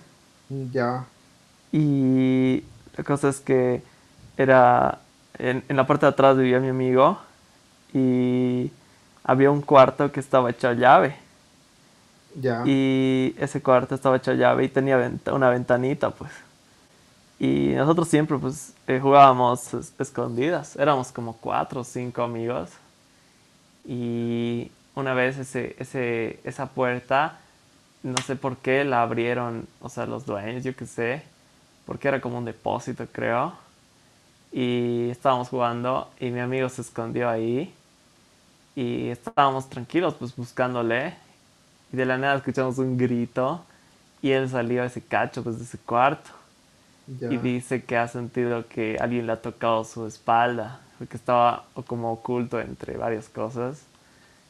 Ya. 0.71 1.05
Y 1.71 2.63
la 2.95 3.03
cosa 3.03 3.29
es 3.29 3.39
que 3.39 3.81
era... 4.37 4.99
En, 5.37 5.63
en, 5.67 5.75
la 5.75 5.85
parte 5.85 6.05
de 6.05 6.11
atrás 6.11 6.35
vivía 6.35 6.59
mi 6.59 6.69
amigo 6.69 7.19
y 7.93 8.71
había 9.23 9.51
un 9.51 9.61
cuarto 9.61 10.11
que 10.11 10.19
estaba 10.19 10.49
hecho 10.49 10.71
llave. 10.73 11.15
Ya. 12.33 12.63
Y 12.65 13.35
ese 13.37 13.61
cuarto 13.61 13.93
estaba 13.93 14.17
hecho 14.17 14.33
llave 14.33 14.63
y 14.63 14.69
tenía 14.69 15.11
una 15.31 15.49
ventanita, 15.49 16.09
pues. 16.09 16.31
Y 17.39 17.69
nosotros 17.75 18.07
siempre, 18.07 18.37
pues, 18.37 18.73
eh, 18.87 18.99
jugábamos 19.01 19.73
escondidas. 19.99 20.75
Éramos 20.75 21.11
como 21.11 21.33
cuatro 21.37 21.81
o 21.81 21.83
cinco 21.83 22.23
amigos. 22.23 22.69
Y 23.85 24.71
una 24.95 25.13
vez 25.13 25.37
ese, 25.37 25.75
ese, 25.79 26.39
esa 26.43 26.67
puerta, 26.67 27.39
no 28.03 28.17
sé 28.25 28.35
por 28.35 28.57
qué 28.57 28.83
la 28.83 29.01
abrieron, 29.03 29.67
o 29.81 29.89
sea, 29.89 30.05
los 30.05 30.25
dueños, 30.25 30.63
yo 30.63 30.75
qué 30.75 30.85
sé, 30.85 31.23
porque 31.85 32.07
era 32.09 32.21
como 32.21 32.37
un 32.37 32.45
depósito, 32.45 33.05
creo. 33.11 33.53
Y 34.51 35.09
estábamos 35.09 35.49
jugando 35.49 36.09
y 36.19 36.29
mi 36.31 36.39
amigo 36.39 36.69
se 36.69 36.81
escondió 36.81 37.29
ahí 37.29 37.73
y 38.75 39.09
estábamos 39.09 39.69
tranquilos 39.69 40.15
pues 40.15 40.35
buscándole 40.35 41.15
y 41.91 41.97
de 41.97 42.05
la 42.05 42.17
nada 42.17 42.37
escuchamos 42.37 42.77
un 42.77 42.97
grito 42.97 43.63
y 44.21 44.31
él 44.31 44.49
salió 44.49 44.83
a 44.83 44.85
ese 44.85 45.01
cacho 45.01 45.43
pues 45.43 45.57
de 45.57 45.65
ese 45.65 45.77
cuarto 45.79 46.29
y 47.07 47.37
dice 47.37 47.83
que 47.83 47.97
ha 47.97 48.07
sentido 48.07 48.67
que 48.67 48.97
alguien 48.99 49.27
le 49.27 49.33
ha 49.33 49.41
tocado 49.41 49.83
su 49.85 50.05
espalda 50.05 50.81
porque 50.97 51.15
estaba 51.15 51.63
como 51.85 52.11
oculto 52.11 52.59
entre 52.59 52.97
varias 52.97 53.29
cosas 53.29 53.83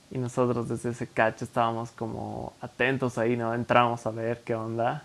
y 0.10 0.18
nosotros 0.18 0.70
desde 0.70 0.90
ese 0.90 1.08
cacho 1.08 1.46
estábamos 1.46 1.92
como 1.92 2.54
atentos 2.62 3.18
ahí, 3.18 3.36
¿no? 3.36 3.54
Entramos 3.54 4.06
a 4.08 4.12
ver 4.12 4.42
qué 4.44 4.56
onda 4.56 5.04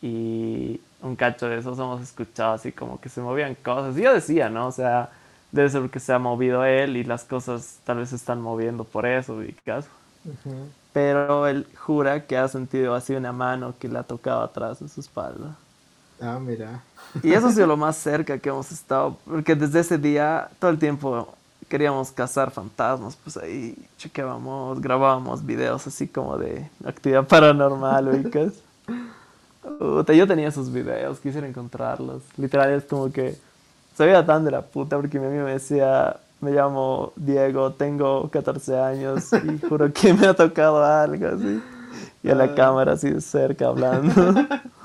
y 0.00 0.80
un 1.02 1.16
cacho 1.16 1.48
de 1.48 1.58
esos 1.58 1.78
hemos 1.78 2.00
escuchado 2.00 2.54
así 2.54 2.72
como 2.72 3.00
que 3.00 3.08
se 3.08 3.20
movían 3.20 3.54
cosas 3.54 3.98
y 3.98 4.02
yo 4.02 4.14
decía, 4.14 4.48
¿no? 4.48 4.68
O 4.68 4.72
sea, 4.72 5.10
debe 5.52 5.68
ser 5.68 5.80
porque 5.82 6.00
se 6.00 6.12
ha 6.12 6.18
movido 6.18 6.64
él 6.64 6.96
y 6.96 7.04
las 7.04 7.24
cosas 7.24 7.80
tal 7.84 7.98
vez 7.98 8.10
se 8.10 8.16
están 8.16 8.40
moviendo 8.40 8.84
por 8.84 9.06
eso, 9.06 9.42
y 9.42 9.52
caso. 9.52 9.88
Pero 10.92 11.46
él 11.46 11.66
jura 11.76 12.26
que 12.26 12.36
ha 12.36 12.48
sentido 12.48 12.94
así 12.94 13.14
una 13.14 13.32
mano 13.32 13.74
que 13.78 13.88
le 13.88 13.98
ha 13.98 14.02
tocado 14.02 14.42
atrás 14.42 14.80
de 14.80 14.88
su 14.88 15.00
espalda. 15.00 15.56
Ah, 16.20 16.38
mira. 16.40 16.82
Y 17.22 17.32
eso 17.32 17.48
ha 17.48 17.52
sido 17.52 17.66
lo 17.66 17.76
más 17.76 17.96
cerca 17.96 18.38
que 18.38 18.48
hemos 18.48 18.70
estado, 18.72 19.16
porque 19.24 19.54
desde 19.54 19.80
ese 19.80 19.98
día 19.98 20.48
todo 20.58 20.70
el 20.70 20.78
tiempo 20.78 21.34
queríamos 21.68 22.10
cazar 22.12 22.50
fantasmas, 22.50 23.16
pues 23.16 23.36
ahí 23.36 23.76
chequeábamos, 23.98 24.80
grabábamos 24.80 25.44
videos 25.44 25.86
así 25.86 26.06
como 26.06 26.38
de 26.38 26.68
actividad 26.84 27.24
paranormal, 27.28 28.08
ubicas. 28.08 28.52
yo 30.14 30.26
tenía 30.26 30.48
esos 30.48 30.72
videos, 30.72 31.18
quisiera 31.18 31.46
encontrarlos. 31.46 32.22
Literal 32.36 32.72
es 32.72 32.84
como 32.84 33.10
que 33.10 33.36
sabía 33.96 34.24
tan 34.24 34.44
de 34.44 34.50
la 34.50 34.62
puta 34.62 34.96
porque 34.96 35.18
mi 35.18 35.26
amigo 35.26 35.44
me 35.44 35.52
decía, 35.52 36.16
me 36.40 36.52
llamo 36.52 37.12
Diego, 37.16 37.72
tengo 37.72 38.28
14 38.30 38.78
años 38.78 39.30
y 39.32 39.66
juro 39.66 39.92
que 39.92 40.12
me 40.14 40.26
ha 40.26 40.34
tocado 40.34 40.84
algo 40.84 41.28
así. 41.28 41.62
Y 42.22 42.30
a 42.30 42.34
la 42.34 42.44
ah. 42.44 42.54
cámara 42.54 42.92
así 42.92 43.10
de 43.10 43.20
cerca 43.20 43.66
hablando. 43.66 44.12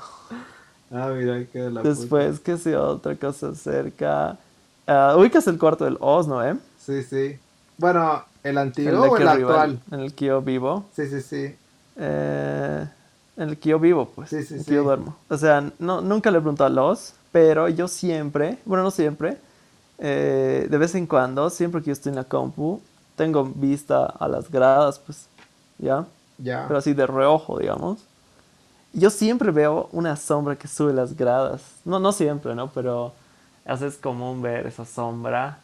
ah, 0.92 1.12
mira, 1.16 1.44
qué 1.52 1.60
de 1.60 1.70
la 1.70 1.82
Después, 1.82 2.40
qué 2.40 2.56
sé, 2.56 2.76
otra 2.76 3.14
cosa 3.16 3.54
cerca. 3.54 4.38
Uh, 4.86 5.18
ubicas 5.18 5.46
el 5.46 5.58
cuarto 5.58 5.84
del 5.84 5.96
Oz, 6.00 6.26
¿no, 6.26 6.44
eh? 6.44 6.56
Sí, 6.78 7.02
sí. 7.02 7.38
Bueno, 7.78 8.24
¿el 8.42 8.58
antiguo 8.58 9.00
o 9.00 9.16
el 9.16 9.28
actual? 9.28 9.80
En 9.90 10.00
el 10.00 10.14
que 10.14 10.26
yo 10.26 10.42
vivo. 10.42 10.84
Sí, 10.94 11.06
sí, 11.06 11.20
sí. 11.20 11.56
Eh, 11.96 12.86
en 13.36 13.48
el 13.48 13.58
que 13.58 13.70
yo 13.70 13.78
vivo, 13.78 14.08
pues. 14.14 14.30
Sí, 14.30 14.42
sí, 14.42 14.54
en 14.54 14.60
el 14.60 14.64
sí. 14.64 14.70
que 14.70 14.76
yo 14.76 14.84
duermo. 14.84 15.16
O 15.28 15.36
sea, 15.36 15.70
no, 15.78 16.00
nunca 16.00 16.30
le 16.30 16.38
he 16.38 16.40
preguntado 16.40 16.66
a 16.66 16.70
los, 16.70 17.14
pero 17.30 17.68
yo 17.68 17.88
siempre, 17.88 18.58
bueno, 18.64 18.84
no 18.84 18.90
siempre, 18.90 19.38
eh, 19.98 20.66
de 20.68 20.78
vez 20.78 20.94
en 20.94 21.06
cuando, 21.06 21.48
siempre 21.48 21.80
que 21.80 21.86
yo 21.86 21.92
estoy 21.92 22.10
en 22.10 22.16
la 22.16 22.24
compu, 22.24 22.80
tengo 23.16 23.44
vista 23.44 24.06
a 24.06 24.28
las 24.28 24.50
gradas, 24.50 24.98
pues, 24.98 25.28
¿ya? 25.78 26.06
Ya. 26.38 26.64
Pero 26.66 26.78
así 26.78 26.92
de 26.92 27.06
reojo, 27.06 27.58
digamos. 27.58 28.04
Yo 28.92 29.10
siempre 29.10 29.50
veo 29.50 29.88
una 29.92 30.16
sombra 30.16 30.56
que 30.56 30.68
sube 30.68 30.92
las 30.92 31.16
gradas. 31.16 31.62
No, 31.84 31.98
no 31.98 32.12
siempre, 32.12 32.54
¿no? 32.54 32.70
Pero 32.70 33.12
es 33.64 33.96
común 33.96 34.42
ver 34.42 34.66
esa 34.66 34.84
sombra. 34.84 35.58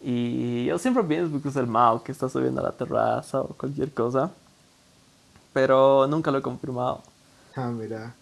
Y 0.00 0.64
yo 0.64 0.78
siempre 0.78 1.04
pienso 1.04 1.40
que 1.40 1.48
es 1.48 1.56
el 1.56 1.66
Mao 1.66 2.02
que 2.02 2.12
está 2.12 2.28
subiendo 2.28 2.60
a 2.60 2.64
la 2.64 2.72
terraza 2.72 3.40
o 3.40 3.48
cualquier 3.48 3.92
cosa. 3.92 4.30
Pero 5.52 6.06
nunca 6.06 6.30
lo 6.30 6.38
he 6.38 6.42
confirmado. 6.42 7.02
Ah, 7.54 7.68
mira. 7.68 8.14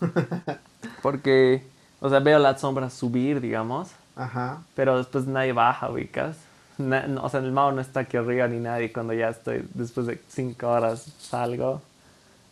Porque, 1.02 1.62
o 2.00 2.08
sea, 2.08 2.20
veo 2.20 2.38
la 2.38 2.56
sombra 2.58 2.90
subir, 2.90 3.40
digamos. 3.40 3.90
Ajá. 4.16 4.62
Pero 4.74 4.96
después 4.96 5.26
nadie 5.26 5.52
baja, 5.52 5.90
ubicas. 5.90 6.36
o 6.78 7.28
sea, 7.28 7.40
el 7.40 7.52
Mao 7.52 7.70
no 7.72 7.80
está 7.80 8.00
aquí 8.00 8.16
arriba 8.16 8.48
ni 8.48 8.58
nadie. 8.58 8.92
Cuando 8.92 9.12
ya 9.12 9.28
estoy, 9.28 9.68
después 9.74 10.06
de 10.06 10.20
cinco 10.28 10.68
horas 10.68 11.06
salgo, 11.20 11.82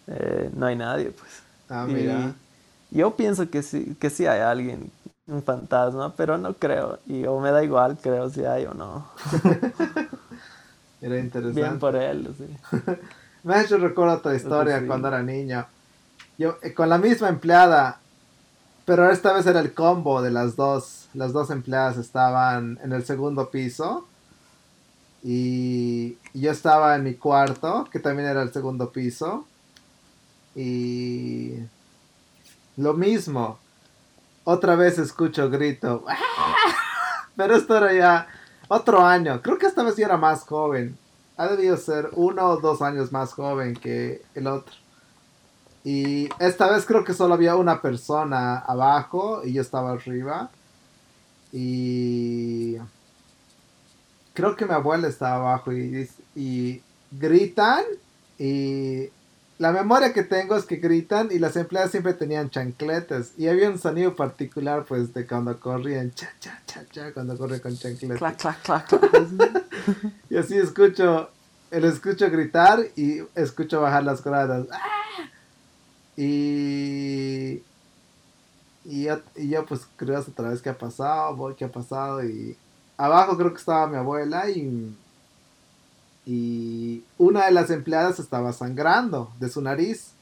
eh, 0.07 0.51
no 0.55 0.67
hay 0.67 0.77
nadie, 0.77 1.11
pues. 1.11 1.43
Ah, 1.69 1.87
mira. 1.89 2.35
yo 2.91 3.17
pienso 3.17 3.49
que 3.49 3.63
sí, 3.63 3.97
que 3.99 4.11
sí 4.11 4.27
hay 4.27 4.41
alguien, 4.41 4.91
un 5.27 5.43
fantasma, 5.43 6.15
pero 6.17 6.39
no 6.39 6.55
creo. 6.55 6.99
Y 7.07 7.25
o 7.25 7.41
me 7.41 7.51
da 7.51 7.63
igual, 7.65 7.99
creo 8.01 8.29
si 8.31 8.45
hay 8.45 8.67
o 8.67 8.75
no. 8.75 9.09
Era 11.01 11.19
interesante. 11.19 11.61
Bien 11.61 11.79
por 11.79 11.97
él, 11.97 12.35
sí. 12.39 12.79
me 13.43 13.55
ha 13.55 13.63
hecho 13.63 13.77
recuerdo 13.79 14.15
otra 14.15 14.37
historia 14.37 14.87
cuando 14.87 15.09
era 15.09 15.21
niño. 15.23 15.67
Yo, 16.39 16.59
eh, 16.63 16.73
con 16.73 16.89
la 16.89 16.99
misma 16.99 17.29
empleada, 17.29 17.99
pero 18.85 19.11
esta 19.11 19.33
vez 19.33 19.47
era 19.47 19.61
el 19.61 19.75
combo 19.75 20.23
de 20.23 20.31
las 20.31 20.55
dos. 20.55 21.09
Las 21.15 21.33
dos 21.33 21.51
empleadas 21.51 21.99
estaban 21.99 22.79
en 22.83 22.93
el 22.93 23.05
segundo 23.05 23.51
piso. 23.51 24.07
Y 25.25 26.19
yo 26.35 26.51
estaba 26.51 26.97
en 26.97 27.05
mi 27.05 27.15
cuarto, 27.15 27.89
que 27.91 27.99
también 27.99 28.29
era 28.29 28.43
el 28.43 28.53
segundo 28.53 28.91
piso. 28.91 29.47
Y 30.55 31.55
lo 32.77 32.95
mismo. 32.95 33.59
Otra 34.45 34.77
vez 34.77 34.99
escucho 34.99 35.49
grito. 35.51 36.05
Pero 37.37 37.57
esto 37.57 37.77
era 37.77 37.93
ya 37.93 38.29
otro 38.69 39.05
año. 39.05 39.41
Creo 39.43 39.59
que 39.59 39.67
esta 39.67 39.83
vez 39.83 39.97
yo 39.97 40.05
era 40.05 40.17
más 40.17 40.45
joven. 40.45 40.97
Ha 41.37 41.49
debido 41.49 41.77
ser 41.77 42.11
uno 42.13 42.45
o 42.47 42.57
dos 42.59 42.83
años 42.83 43.13
más 43.13 43.33
joven 43.33 43.75
que 43.75 44.23
el 44.35 44.47
otro. 44.47 44.75
Y 45.85 46.29
esta 46.39 46.71
vez 46.71 46.85
creo 46.85 47.05
que 47.05 47.15
solo 47.15 47.35
había 47.35 47.57
una 47.57 47.81
persona 47.81 48.59
abajo 48.59 49.43
y 49.45 49.53
yo 49.55 49.63
estaba 49.63 49.93
arriba. 49.93 50.51
Y 51.51 52.77
creo 54.33 54.57
que 54.57 54.65
mi 54.65 54.73
abuela 54.73 55.09
estaba 55.09 55.37
abajo 55.37 55.73
y, 55.73 56.09
y 56.35 56.83
gritan. 57.11 57.85
Y 58.39 59.11
la 59.63 59.71
memoria 59.71 60.13
que 60.13 60.25
tengo 60.25 60.57
es 60.57 60.65
que 60.65 60.79
gritan 60.79 61.29
y 61.31 61.39
las 61.39 61.55
empleadas 61.55 61.93
siempre 61.93 62.15
tenían 62.15 62.51
chancletas. 62.51 63.31
Y 63.39 63.47
había 63.47 63.71
un 63.71 63.79
sonido 63.79 64.17
particular 64.17 64.85
pues 64.85 65.15
de 65.15 65.25
cuando 65.25 65.61
corrían, 65.61 66.13
cha, 66.15 66.33
cha, 66.41 66.61
cha, 66.67 66.85
cha, 66.91 67.13
cuando 67.13 67.39
corren 67.39 67.61
con 67.61 67.79
chancletas. 67.79 68.19
Clac, 68.19 68.41
clac, 68.41 68.61
clac, 68.63 68.89
clac. 68.89 69.65
y 70.31 70.37
así 70.37 70.59
escucho, 70.59 71.31
el 71.71 71.85
escucho 71.85 72.29
gritar 72.29 72.81
y 72.97 73.21
escucho 73.37 73.81
bajar 73.81 74.03
las 74.03 74.25
gradas. 74.25 74.67
¡Ah! 74.73 75.31
Y, 76.17 77.63
y, 78.85 79.05
yo, 79.05 79.21
y 79.37 79.49
yo 79.49 79.65
pues 79.65 79.83
creo 79.95 80.19
otra 80.19 80.49
vez 80.49 80.61
qué 80.61 80.71
ha 80.71 80.77
pasado, 80.77 81.37
voy 81.37 81.55
qué 81.55 81.67
ha 81.67 81.71
pasado 81.71 82.25
y 82.25 82.57
abajo 82.97 83.37
creo 83.37 83.53
que 83.53 83.61
estaba 83.61 83.87
mi 83.87 83.97
abuela 83.97 84.51
y, 84.51 84.93
y 86.25 87.03
una 87.19 87.47
de 87.47 87.53
las 87.53 87.71
empleadas 87.71 88.19
estaba 88.19 88.53
sangrando 88.53 89.33
de 89.41 89.49
su 89.49 89.61
nariz. 89.61 90.13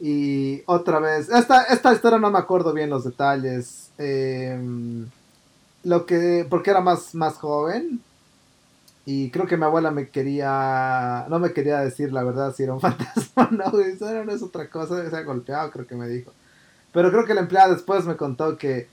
Y 0.00 0.62
otra 0.66 0.98
vez, 0.98 1.28
esta, 1.28 1.64
esta 1.64 1.92
historia 1.92 2.18
no 2.18 2.30
me 2.30 2.38
acuerdo 2.38 2.72
bien 2.72 2.90
los 2.90 3.04
detalles. 3.04 3.90
Em, 3.98 5.06
lo 5.84 6.06
que, 6.06 6.46
porque 6.48 6.70
era 6.70 6.80
más, 6.80 7.14
más 7.14 7.34
joven, 7.34 8.00
y 9.06 9.30
creo 9.30 9.46
que 9.46 9.56
mi 9.56 9.64
abuela 9.64 9.90
me 9.90 10.08
quería, 10.08 11.26
no 11.28 11.38
me 11.38 11.52
quería 11.52 11.80
decir 11.80 12.12
la 12.12 12.24
verdad 12.24 12.54
si 12.54 12.62
era 12.62 12.72
un 12.72 12.80
fantasma 12.80 13.50
no, 13.50 13.78
eso 13.80 14.24
no 14.24 14.32
es 14.32 14.42
otra 14.42 14.68
cosa, 14.70 15.08
se 15.08 15.16
ha 15.16 15.22
golpeado, 15.22 15.70
creo 15.70 15.86
que 15.86 15.94
me 15.94 16.08
dijo. 16.08 16.32
Pero 16.92 17.10
creo 17.10 17.26
que 17.26 17.34
la 17.34 17.40
empleada 17.42 17.74
después 17.74 18.06
me 18.06 18.16
contó 18.16 18.56
que 18.56 18.88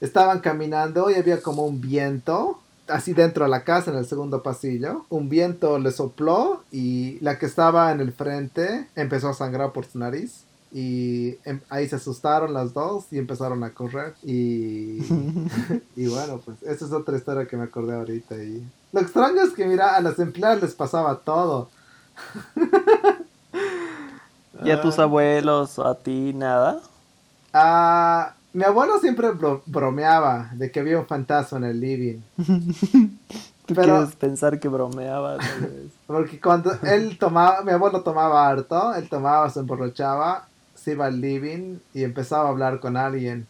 estaban 0.00 0.40
caminando 0.40 1.10
y 1.10 1.14
había 1.14 1.40
como 1.42 1.64
un 1.64 1.80
viento, 1.80 2.60
así 2.88 3.12
dentro 3.12 3.44
de 3.44 3.50
la 3.50 3.64
casa, 3.64 3.90
en 3.90 3.98
el 3.98 4.06
segundo 4.06 4.42
pasillo. 4.42 5.06
Un 5.08 5.28
viento 5.28 5.78
le 5.78 5.92
sopló 5.92 6.62
y 6.70 7.18
la 7.20 7.38
que 7.38 7.46
estaba 7.46 7.92
en 7.92 8.00
el 8.00 8.12
frente 8.12 8.88
empezó 8.94 9.28
a 9.28 9.34
sangrar 9.34 9.72
por 9.72 9.86
su 9.86 9.98
nariz. 9.98 10.44
Y 10.72 11.38
em, 11.44 11.60
ahí 11.70 11.88
se 11.88 11.96
asustaron 11.96 12.52
las 12.52 12.74
dos 12.74 13.06
y 13.10 13.18
empezaron 13.18 13.64
a 13.64 13.70
correr. 13.70 14.14
Y, 14.22 14.98
y 15.96 16.06
bueno, 16.08 16.40
pues 16.44 16.62
esa 16.62 16.84
es 16.84 16.92
otra 16.92 17.16
historia 17.16 17.46
que 17.46 17.56
me 17.56 17.64
acordé 17.64 17.94
ahorita. 17.94 18.36
Y 18.36 18.66
lo 18.92 19.00
extraño 19.00 19.42
es 19.42 19.52
que, 19.52 19.66
mira, 19.66 19.96
a 19.96 20.00
las 20.00 20.18
empleadas 20.18 20.62
les 20.62 20.74
pasaba 20.74 21.16
todo. 21.16 21.68
¿Y 24.64 24.70
a 24.70 24.80
tus 24.80 24.98
abuelos 24.98 25.78
o 25.78 25.86
a 25.86 25.94
ti 25.96 26.32
nada? 26.34 26.80
Ah, 27.52 28.35
mi 28.56 28.64
abuelo 28.64 28.98
siempre 28.98 29.28
bromeaba 29.66 30.48
de 30.54 30.70
que 30.70 30.80
había 30.80 30.98
un 30.98 31.06
fantasma 31.06 31.58
en 31.58 31.64
el 31.64 31.78
living. 31.78 32.20
Tú 33.66 33.74
quieres 33.74 34.14
pensar 34.14 34.58
que 34.58 34.66
bromeaba. 34.66 35.36
Porque 36.06 36.40
cuando 36.40 36.72
él 36.82 37.18
tomaba, 37.18 37.62
mi 37.62 37.72
abuelo 37.72 38.00
tomaba 38.00 38.48
harto, 38.48 38.94
él 38.94 39.10
tomaba, 39.10 39.50
se 39.50 39.60
emborrachaba, 39.60 40.48
se 40.74 40.92
iba 40.92 41.04
al 41.04 41.20
living 41.20 41.76
y 41.92 42.02
empezaba 42.02 42.48
a 42.48 42.52
hablar 42.52 42.80
con 42.80 42.96
alguien 42.96 43.46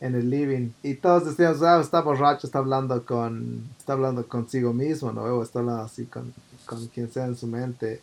en 0.00 0.14
el 0.14 0.30
living. 0.30 0.70
Y 0.82 0.94
todos 0.94 1.26
decíamos, 1.26 1.60
ah, 1.62 1.78
está 1.78 2.00
borracho, 2.00 2.46
está 2.46 2.60
hablando 2.60 3.04
con, 3.04 3.62
está 3.78 3.92
hablando 3.92 4.26
consigo 4.26 4.72
mismo, 4.72 5.12
¿no? 5.12 5.20
O 5.20 5.42
está 5.42 5.58
hablando 5.58 5.82
así 5.82 6.06
con, 6.06 6.32
con 6.64 6.86
quien 6.86 7.12
sea 7.12 7.26
en 7.26 7.36
su 7.36 7.46
mente. 7.46 8.00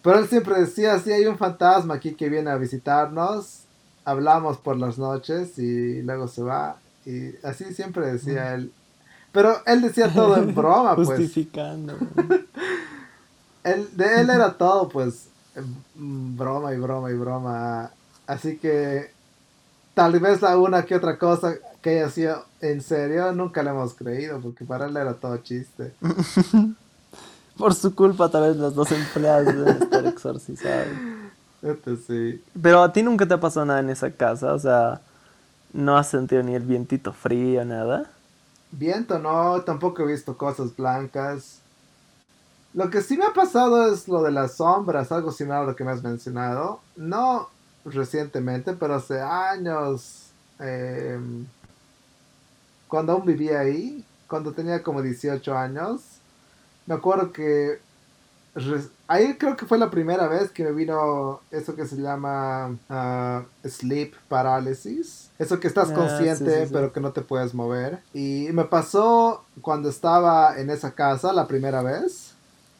Pero 0.00 0.20
él 0.20 0.26
siempre 0.26 0.58
decía, 0.58 0.98
si 1.00 1.12
hay 1.12 1.26
un 1.26 1.36
fantasma 1.36 1.96
aquí 1.96 2.14
que 2.14 2.30
viene 2.30 2.48
a 2.48 2.56
visitarnos, 2.56 3.64
hablamos 4.08 4.56
por 4.56 4.78
las 4.78 4.96
noches 4.98 5.58
y 5.58 6.02
luego 6.02 6.28
se 6.28 6.42
va. 6.42 6.76
Y 7.04 7.34
así 7.44 7.74
siempre 7.74 8.12
decía 8.12 8.54
él. 8.54 8.72
Pero 9.32 9.56
él 9.66 9.82
decía 9.82 10.12
todo 10.12 10.36
en 10.36 10.54
broma, 10.54 10.94
pues. 10.94 11.08
Justificando. 11.08 11.94
él, 13.64 13.88
de 13.92 14.20
él 14.20 14.30
era 14.30 14.54
todo, 14.54 14.88
pues, 14.88 15.28
broma 15.94 16.72
y 16.72 16.78
broma 16.78 17.10
y 17.10 17.14
broma. 17.14 17.90
Así 18.26 18.56
que 18.56 19.10
tal 19.94 20.18
vez 20.20 20.40
la 20.40 20.56
una 20.56 20.84
que 20.84 20.94
otra 20.94 21.18
cosa 21.18 21.54
que 21.82 21.90
haya 21.90 22.10
sido 22.10 22.44
en 22.60 22.80
serio, 22.80 23.32
nunca 23.32 23.62
le 23.62 23.70
hemos 23.70 23.94
creído, 23.94 24.40
porque 24.40 24.64
para 24.64 24.86
él 24.86 24.96
era 24.96 25.14
todo 25.14 25.36
chiste. 25.38 25.92
Por 27.58 27.74
su 27.74 27.94
culpa, 27.94 28.30
tal 28.30 28.48
vez 28.48 28.56
las 28.56 28.74
dos 28.74 28.90
empleadas 28.92 29.46
deben 29.46 29.82
estar 29.82 30.06
exorcizadas. 30.06 30.86
Sí. 32.06 32.42
Pero 32.60 32.82
a 32.82 32.92
ti 32.92 33.02
nunca 33.02 33.26
te 33.26 33.34
ha 33.34 33.40
pasado 33.40 33.66
nada 33.66 33.80
en 33.80 33.90
esa 33.90 34.10
casa, 34.12 34.54
o 34.54 34.58
sea, 34.58 35.00
no 35.72 35.96
has 35.96 36.08
sentido 36.08 36.42
ni 36.42 36.54
el 36.54 36.62
vientito 36.62 37.12
frío, 37.12 37.64
nada. 37.64 38.10
Viento 38.70 39.18
no, 39.18 39.60
tampoco 39.62 40.02
he 40.02 40.12
visto 40.12 40.36
cosas 40.36 40.76
blancas. 40.76 41.60
Lo 42.74 42.90
que 42.90 43.00
sí 43.00 43.16
me 43.16 43.24
ha 43.24 43.32
pasado 43.32 43.92
es 43.92 44.08
lo 44.08 44.22
de 44.22 44.30
las 44.30 44.56
sombras, 44.56 45.10
algo 45.10 45.32
similar 45.32 45.62
a 45.62 45.66
lo 45.66 45.76
que 45.76 45.84
me 45.84 45.90
has 45.90 46.02
mencionado. 46.02 46.80
No 46.96 47.48
recientemente, 47.84 48.74
pero 48.74 48.94
hace 48.94 49.20
años. 49.20 50.26
Em, 50.58 51.46
cuando 52.86 53.12
aún 53.12 53.24
vivía 53.24 53.60
ahí, 53.60 54.04
cuando 54.28 54.52
tenía 54.52 54.82
como 54.82 55.02
18 55.02 55.56
años, 55.56 56.02
me 56.86 56.94
acuerdo 56.94 57.32
que 57.32 57.80
ahí 59.06 59.34
creo 59.38 59.56
que 59.56 59.66
fue 59.66 59.78
la 59.78 59.90
primera 59.90 60.28
vez 60.28 60.50
que 60.50 60.64
me 60.64 60.72
vino 60.72 61.40
eso 61.50 61.74
que 61.74 61.86
se 61.86 61.96
llama 61.96 62.76
ah, 62.88 63.44
sleep 63.64 64.14
paralysis. 64.28 65.30
Eso 65.38 65.60
que 65.60 65.68
estás 65.68 65.90
ah, 65.90 65.94
consciente 65.94 66.68
pero 66.72 66.92
que 66.92 67.00
no 67.00 67.12
te 67.12 67.22
puedes 67.22 67.54
mover. 67.54 68.00
Y 68.12 68.48
me 68.52 68.64
pasó 68.64 69.44
cuando 69.60 69.88
estaba 69.88 70.58
en 70.58 70.70
esa 70.70 70.92
casa 70.92 71.32
la 71.32 71.46
primera 71.46 71.82
vez. 71.82 72.34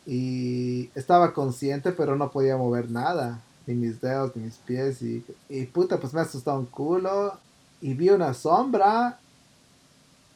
Y 0.06 0.90
estaba 0.94 1.32
consciente 1.32 1.92
pero 1.92 2.16
no 2.16 2.30
podía 2.30 2.56
mover 2.56 2.90
nada. 2.90 3.40
Ni 3.66 3.74
mis 3.74 4.00
dedos, 4.00 4.34
ni 4.34 4.44
mis 4.44 4.56
pies. 4.56 5.02
Y, 5.02 5.24
y 5.48 5.66
puta, 5.66 5.98
pues 5.98 6.14
me 6.14 6.20
asustó 6.20 6.58
un 6.58 6.66
culo. 6.66 7.34
Y 7.80 7.94
vi 7.94 8.10
una 8.10 8.34
sombra 8.34 9.18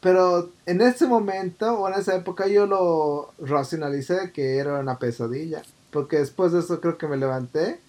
pero 0.03 0.51
en 0.67 0.81
ese 0.81 1.07
momento 1.07 1.79
o 1.79 1.89
en 1.89 1.95
esa 1.95 2.17
época 2.17 2.49
yo 2.49 2.67
lo 2.67 3.33
racionalicé 3.39 4.33
que 4.33 4.57
era 4.57 4.81
una 4.81 4.99
pesadilla. 4.99 5.63
Porque 5.93 6.19
después 6.19 6.51
de 6.51 6.59
eso 6.59 6.81
creo 6.81 6.99
que 6.99 7.07
me 7.07 7.17
levanté, 7.17 7.81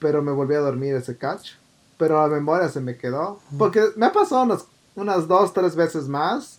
pero 0.00 0.22
me 0.22 0.32
volví 0.32 0.56
a 0.56 0.58
dormir 0.58 0.96
ese 0.96 1.16
cacho. 1.16 1.54
Pero 1.98 2.20
la 2.20 2.26
memoria 2.26 2.68
se 2.68 2.80
me 2.80 2.96
quedó. 2.96 3.38
Porque 3.56 3.80
me 3.94 4.06
ha 4.06 4.12
pasado 4.12 4.42
unas, 4.42 4.64
unas 4.96 5.28
dos, 5.28 5.52
tres 5.52 5.76
veces 5.76 6.08
más. 6.08 6.58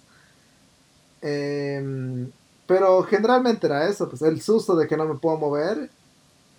Em, 1.22 2.32
pero 2.66 3.04
generalmente 3.04 3.68
era 3.68 3.90
eso, 3.90 4.08
pues 4.08 4.22
el 4.22 4.42
susto 4.42 4.78
de 4.78 4.88
que 4.88 4.96
no 4.96 5.06
me 5.06 5.16
puedo 5.16 5.38
mover. 5.38 5.90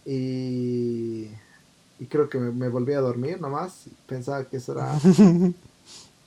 Y, 0.04 1.30
y 1.98 2.06
creo 2.10 2.28
que 2.28 2.38
me, 2.38 2.50
me 2.50 2.68
volví 2.68 2.92
a 2.92 3.00
dormir 3.00 3.40
nomás. 3.40 3.86
Pensaba 4.06 4.44
que 4.44 4.58
eso 4.58 4.72
era 4.72 4.98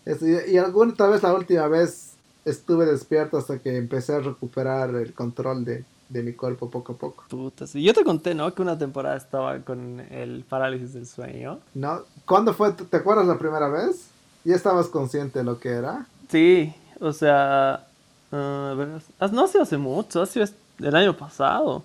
y, 0.06 0.58
alguna 0.58 0.94
tal 0.94 1.12
vez 1.12 1.24
la 1.24 1.34
última 1.34 1.68
vez 1.68 2.14
estuve 2.46 2.86
despierto 2.86 3.38
hasta 3.38 3.60
que 3.60 3.78
empecé 3.78 4.14
a 4.14 4.20
recuperar 4.20 4.94
el 4.96 5.14
control 5.14 5.66
de, 5.66 5.84
mi 6.10 6.34
cuerpo 6.34 6.70
poco 6.70 6.94
a 6.94 6.96
poco. 6.96 7.24
Puta, 7.28 7.66
sí. 7.66 7.82
Yo 7.84 7.94
te 7.94 8.04
conté, 8.04 8.36
¿no? 8.36 8.54
Que 8.54 8.62
una 8.62 8.78
temporada 8.78 9.18
estaba 9.18 9.60
con 9.60 10.00
el 10.00 10.46
parálisis 10.48 10.94
del 10.94 11.08
sueño. 11.08 11.60
¿No? 11.74 12.04
¿Cuándo 12.26 12.54
fue? 12.54 12.72
¿Te 12.72 12.98
acuerdas 12.98 13.26
la 13.26 13.40
primera 13.40 13.68
vez? 13.68 14.08
¿Ya 14.44 14.56
estabas 14.56 14.88
consciente 14.88 15.40
de 15.40 15.46
lo 15.46 15.60
que 15.60 15.70
era? 15.70 16.06
Sí, 16.30 16.74
o 17.00 17.12
sea... 17.12 17.88
Uh, 18.32 19.26
no 19.32 19.44
ha 19.44 19.48
sido 19.48 19.64
hace 19.64 19.78
mucho, 19.78 20.22
ha 20.22 20.26
sido 20.26 20.46
el 20.80 20.96
año 20.96 21.18
pasado. 21.18 21.84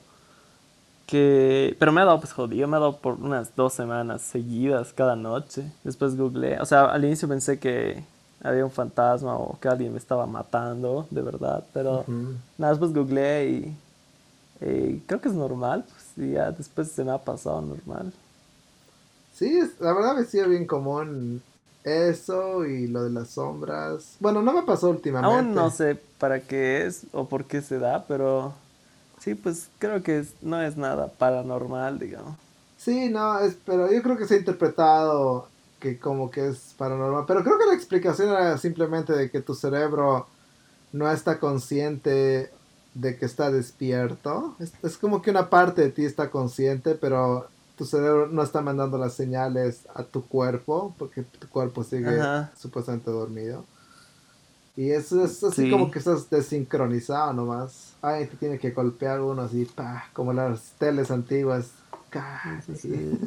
Que... 1.10 1.76
Pero 1.78 1.90
me 1.90 2.00
ha 2.00 2.04
dado 2.04 2.20
pues 2.20 2.32
jodido, 2.32 2.68
me 2.68 2.76
ha 2.76 2.80
dado 2.80 2.98
por 2.98 3.14
unas 3.14 3.56
dos 3.56 3.72
semanas 3.72 4.22
seguidas 4.22 4.92
cada 4.92 5.16
noche. 5.16 5.64
Después 5.82 6.16
googleé, 6.16 6.60
o 6.60 6.66
sea, 6.66 6.84
al 6.84 7.04
inicio 7.04 7.26
pensé 7.28 7.58
que 7.58 8.04
había 8.42 8.64
un 8.64 8.70
fantasma 8.70 9.36
o 9.36 9.58
que 9.58 9.68
alguien 9.68 9.92
me 9.92 9.98
estaba 9.98 10.26
matando, 10.26 11.06
de 11.10 11.22
verdad, 11.22 11.64
pero 11.74 12.04
nada, 12.56 12.72
después 12.72 12.92
googleé 12.92 13.50
y, 14.60 15.02
creo 15.06 15.20
que 15.20 15.28
es 15.28 15.34
normal, 15.34 15.84
pues 15.88 16.28
y 16.28 16.32
ya 16.32 16.50
después 16.50 16.90
se 16.90 17.04
me 17.04 17.10
ha 17.12 17.18
pasado 17.18 17.60
normal. 17.60 18.12
Sí, 19.34 19.58
la 19.80 19.92
verdad 19.92 20.14
me 20.16 20.24
sido 20.24 20.48
bien 20.48 20.66
común 20.66 21.42
eso 21.82 22.64
y 22.66 22.86
lo 22.86 23.04
de 23.04 23.10
las 23.10 23.30
sombras. 23.30 24.16
Bueno, 24.20 24.42
no 24.42 24.52
me 24.52 24.62
pasó 24.62 24.90
últimamente. 24.90 25.34
Aún 25.34 25.54
no 25.54 25.70
sé 25.70 25.98
para 26.18 26.40
qué 26.40 26.86
es 26.86 27.04
o 27.12 27.26
por 27.26 27.46
qué 27.46 27.62
se 27.62 27.78
da, 27.78 28.04
pero 28.06 28.52
sí, 29.20 29.34
pues 29.34 29.68
creo 29.78 30.02
que 30.02 30.24
no 30.42 30.60
es 30.60 30.76
nada 30.76 31.08
paranormal, 31.08 31.98
digamos. 31.98 32.36
Sí, 32.76 33.08
no, 33.10 33.38
es, 33.40 33.56
pero 33.64 33.92
yo 33.92 34.02
creo 34.02 34.16
que 34.16 34.26
se 34.26 34.34
ha 34.34 34.38
interpretado 34.38 35.48
que 35.78 35.98
como 35.98 36.30
que 36.30 36.48
es 36.48 36.74
paranormal. 36.76 37.24
Pero 37.26 37.42
creo 37.42 37.58
que 37.58 37.66
la 37.66 37.74
explicación 37.74 38.30
era 38.30 38.56
simplemente 38.58 39.12
de 39.12 39.30
que 39.30 39.40
tu 39.40 39.54
cerebro 39.54 40.26
no 40.92 41.10
está 41.10 41.38
consciente 41.38 42.50
de 42.94 43.16
que 43.16 43.24
está 43.24 43.50
despierto. 43.50 44.56
Es, 44.82 44.96
como 44.96 45.22
que 45.22 45.30
una 45.30 45.48
parte 45.48 45.82
de 45.82 45.90
ti 45.90 46.04
está 46.04 46.30
consciente, 46.30 46.94
pero 46.94 47.48
tu 47.76 47.84
cerebro 47.84 48.28
no 48.28 48.42
está 48.42 48.60
mandando 48.60 48.98
las 48.98 49.14
señales 49.14 49.86
a 49.94 50.02
tu 50.02 50.26
cuerpo, 50.26 50.94
porque 50.98 51.22
tu 51.22 51.48
cuerpo 51.48 51.82
sigue 51.82 52.20
supuestamente 52.56 53.10
dormido. 53.10 53.64
Y 54.76 54.90
eso 54.90 55.24
es 55.24 55.42
así 55.42 55.70
como 55.70 55.90
que 55.90 55.98
estás 55.98 56.30
desincronizado 56.30 57.32
nomás. 57.32 57.92
Ay, 58.00 58.26
te 58.26 58.36
tiene 58.36 58.58
que 58.58 58.70
golpear 58.70 59.20
uno 59.20 59.42
así, 59.42 59.64
pa, 59.64 60.04
como 60.12 60.32
las 60.32 60.72
teles 60.78 61.10
antiguas. 61.10 61.72
Sí. 62.76 63.18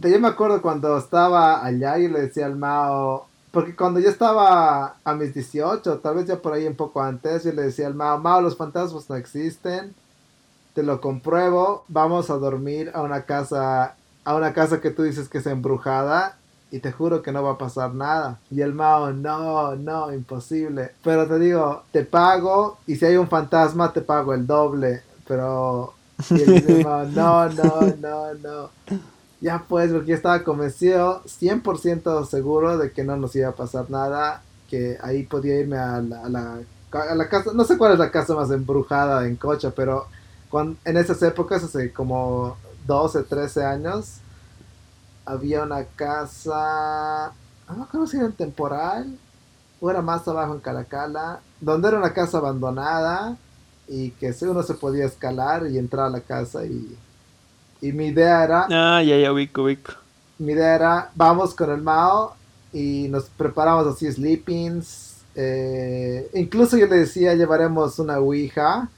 Yo 0.00 0.20
me 0.20 0.28
acuerdo 0.28 0.62
cuando 0.62 0.96
estaba 0.96 1.64
allá 1.64 1.98
y 1.98 2.08
le 2.08 2.22
decía 2.22 2.46
al 2.46 2.56
Mao, 2.56 3.26
porque 3.50 3.74
cuando 3.74 4.00
yo 4.00 4.08
estaba 4.08 4.96
a 5.04 5.14
mis 5.14 5.32
18, 5.32 5.98
tal 5.98 6.16
vez 6.16 6.26
ya 6.26 6.40
por 6.40 6.52
ahí 6.52 6.66
un 6.66 6.74
poco 6.74 7.02
antes, 7.02 7.44
yo 7.44 7.52
le 7.52 7.62
decía 7.62 7.86
al 7.86 7.94
Mao, 7.94 8.18
Mao, 8.18 8.40
los 8.40 8.56
fantasmas 8.56 9.08
no 9.08 9.16
existen, 9.16 9.94
te 10.74 10.82
lo 10.82 11.00
compruebo, 11.00 11.84
vamos 11.88 12.30
a 12.30 12.34
dormir 12.34 12.90
a 12.94 13.02
una 13.02 13.22
casa, 13.22 13.94
a 14.24 14.34
una 14.34 14.52
casa 14.52 14.80
que 14.80 14.90
tú 14.90 15.02
dices 15.02 15.28
que 15.28 15.38
es 15.38 15.46
embrujada 15.46 16.36
y 16.70 16.80
te 16.80 16.92
juro 16.92 17.22
que 17.22 17.32
no 17.32 17.42
va 17.42 17.52
a 17.52 17.58
pasar 17.58 17.94
nada. 17.94 18.38
Y 18.50 18.60
el 18.60 18.74
Mao, 18.74 19.12
no, 19.12 19.76
no, 19.76 20.12
imposible. 20.12 20.92
Pero 21.02 21.26
te 21.26 21.38
digo, 21.38 21.84
te 21.92 22.04
pago 22.04 22.78
y 22.86 22.96
si 22.96 23.04
hay 23.04 23.16
un 23.16 23.28
fantasma 23.28 23.92
te 23.92 24.00
pago 24.00 24.34
el 24.34 24.46
doble. 24.46 25.02
Pero... 25.26 25.94
Y 26.30 26.42
el 26.42 26.84
Mao, 26.84 27.06
no, 27.06 27.48
no, 27.50 27.80
no, 28.00 28.34
no. 28.34 28.70
Ya 29.40 29.64
pues, 29.68 29.92
porque 29.92 30.10
yo 30.10 30.16
estaba 30.16 30.42
convencido, 30.42 31.22
100% 31.24 32.26
seguro 32.26 32.78
de 32.78 32.90
que 32.90 33.04
no 33.04 33.16
nos 33.16 33.36
iba 33.36 33.48
a 33.48 33.54
pasar 33.54 33.90
nada, 33.90 34.42
que 34.68 34.98
ahí 35.02 35.24
podía 35.24 35.60
irme 35.60 35.76
a 35.76 36.00
la, 36.00 36.22
a 36.90 37.14
la, 37.14 37.28
casa, 37.28 37.50
no 37.54 37.64
sé 37.64 37.76
cuál 37.76 37.92
es 37.92 37.98
la 37.98 38.10
casa 38.10 38.34
más 38.34 38.50
embrujada 38.50 39.26
en 39.26 39.36
Cocha, 39.36 39.72
pero 39.76 40.06
cuando, 40.48 40.78
en 40.84 40.96
esas 40.96 41.22
épocas, 41.22 41.62
hace 41.62 41.92
como 41.92 42.56
12, 42.86 43.24
13 43.24 43.64
años, 43.64 44.20
había 45.26 45.64
una 45.64 45.84
casa, 45.84 47.32
no 47.68 47.76
me 47.76 47.82
acuerdo 47.82 48.06
si 48.06 48.16
era 48.16 48.26
en 48.26 48.32
temporal, 48.32 49.18
o 49.80 49.90
era 49.90 50.00
más 50.00 50.26
abajo 50.26 50.54
en 50.54 50.60
Calacala, 50.60 51.40
donde 51.60 51.88
era 51.88 51.98
una 51.98 52.14
casa 52.14 52.38
abandonada 52.38 53.36
y 53.88 54.10
que 54.12 54.34
uno 54.42 54.62
se 54.62 54.74
podía 54.74 55.04
escalar 55.04 55.66
y 55.66 55.78
entrar 55.78 56.06
a 56.06 56.10
la 56.10 56.20
casa 56.20 56.64
y 56.64 56.96
y 57.80 57.92
mi 57.92 58.06
idea 58.06 58.42
era. 58.44 58.66
Ah, 58.70 59.02
ya, 59.02 59.18
ya, 59.18 59.32
ubico, 59.32 59.62
ubico. 59.62 59.92
Mi 60.38 60.52
idea 60.52 60.74
era: 60.74 61.10
vamos 61.14 61.54
con 61.54 61.70
el 61.70 61.82
Mao 61.82 62.34
y 62.72 63.06
nos 63.08 63.24
preparamos 63.24 63.86
así 63.86 64.10
sleepings. 64.10 65.16
Eh, 65.34 66.30
incluso 66.34 66.76
yo 66.76 66.86
le 66.86 66.96
decía: 66.96 67.34
llevaremos 67.34 67.98
una 67.98 68.18
Ouija 68.18 68.88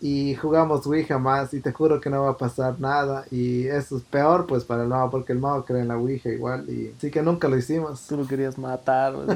y 0.00 0.34
jugamos 0.36 0.86
Ouija 0.86 1.18
más. 1.18 1.52
Y 1.54 1.60
te 1.60 1.72
juro 1.72 2.00
que 2.00 2.10
no 2.10 2.22
va 2.22 2.30
a 2.30 2.36
pasar 2.36 2.80
nada. 2.80 3.24
Y 3.30 3.66
eso 3.66 3.96
es 3.96 4.02
peor, 4.04 4.46
pues, 4.46 4.64
para 4.64 4.82
el 4.82 4.88
Mao, 4.88 5.10
porque 5.10 5.32
el 5.32 5.38
Mao 5.38 5.64
cree 5.64 5.82
en 5.82 5.88
la 5.88 5.96
Ouija 5.96 6.28
igual. 6.28 6.68
Y 6.68 6.92
así 6.96 7.10
que 7.10 7.22
nunca 7.22 7.48
lo 7.48 7.56
hicimos. 7.56 8.06
Tú 8.06 8.16
lo 8.16 8.26
querías 8.26 8.58
matar, 8.58 9.14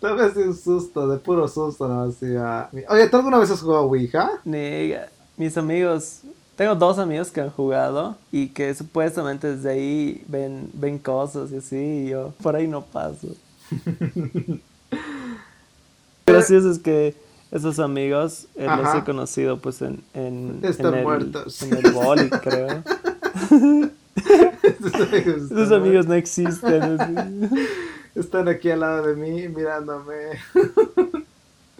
Tal 0.00 0.14
vez 0.14 0.36
un 0.36 0.54
susto, 0.54 1.08
de 1.08 1.18
puro 1.18 1.48
susto, 1.48 1.88
no 1.88 2.02
hacía. 2.02 2.68
Oye, 2.90 3.08
¿tú 3.08 3.16
alguna 3.16 3.38
vez 3.38 3.50
has 3.50 3.62
jugado 3.62 3.84
Ouija? 3.84 4.30
Nega, 4.44 5.08
mis 5.38 5.56
amigos, 5.56 6.20
tengo 6.54 6.74
dos 6.74 6.98
amigos 6.98 7.30
que 7.30 7.40
han 7.40 7.50
jugado 7.50 8.16
y 8.30 8.48
que 8.48 8.74
supuestamente 8.74 9.56
desde 9.56 9.70
ahí 9.70 10.24
ven, 10.28 10.70
ven 10.74 10.98
cosas 10.98 11.50
y 11.50 11.56
así, 11.56 11.76
y 11.76 12.08
yo 12.10 12.34
por 12.42 12.56
ahí 12.56 12.68
no 12.68 12.82
paso. 12.82 13.28
Gracioso 16.26 16.70
es 16.70 16.78
que 16.78 17.14
esos 17.50 17.78
amigos 17.78 18.46
eh, 18.56 18.66
los 18.66 18.94
he 18.94 19.04
conocido 19.04 19.58
pues 19.58 19.80
en, 19.82 20.02
en, 20.14 20.60
Están 20.62 20.94
en 20.94 20.94
el, 20.98 21.04
muertos. 21.04 21.62
en 21.62 21.76
el 21.76 21.92
boli, 21.92 22.30
creo. 22.42 22.82
Esos 25.50 25.72
amigos 25.72 26.06
no 26.06 26.14
existen. 26.14 26.98
Están 28.14 28.48
aquí 28.48 28.70
al 28.70 28.80
lado 28.80 29.06
de 29.06 29.14
mí 29.14 29.48
mirándome. 29.48 30.14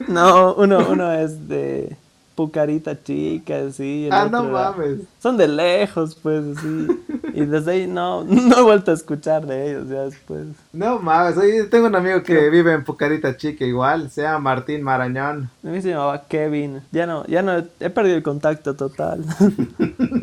No, 0.07 0.55
uno, 0.55 0.87
uno 0.91 1.13
es 1.13 1.49
de 1.49 1.97
Pucarita 2.37 3.03
Chica, 3.03 3.73
sí. 3.73 4.09
Ah, 4.13 4.29
no 4.31 4.45
mames. 4.45 5.01
Son 5.21 5.37
de 5.37 5.49
lejos, 5.49 6.15
pues, 6.23 6.57
así. 6.57 6.87
Y 7.35 7.45
desde 7.47 7.73
ahí 7.73 7.87
no, 7.87 8.23
no 8.29 8.59
he 8.59 8.63
vuelto 8.63 8.91
a 8.93 8.95
escuchar 8.95 9.47
de 9.47 9.71
ellos 9.71 9.89
ya 9.89 10.03
después. 10.03 10.47
No 10.73 10.99
mames, 11.01 11.37
oye, 11.39 11.65
tengo 11.65 11.87
un 11.87 11.97
amigo 11.97 12.23
que 12.23 12.49
vive 12.51 12.73
en 12.75 12.85
Pucarita 12.85 13.37
Chica 13.37 13.65
igual, 13.65 14.11
se 14.11 14.23
llama 14.23 14.39
Martín 14.39 14.83
Marañón. 14.83 15.51
A 15.65 15.67
mí 15.69 15.81
se 15.83 15.89
llamaba 15.89 16.23
Kevin. 16.29 16.83
Ya 16.93 17.07
no, 17.07 17.27
ya 17.27 17.43
no, 17.43 17.57
he 17.81 17.91
perdido 17.91 18.17
el 18.17 18.23
contacto 18.23 18.75
total. 18.77 19.25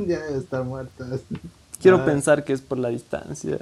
ya 0.08 0.20
debe 0.20 0.38
estar 0.38 0.64
muerto. 0.64 1.04
Quiero 1.82 1.98
Ah. 1.98 2.06
pensar 2.06 2.44
que 2.46 2.54
es 2.54 2.62
por 2.62 2.78
la 2.78 2.90
distancia. 2.90 3.58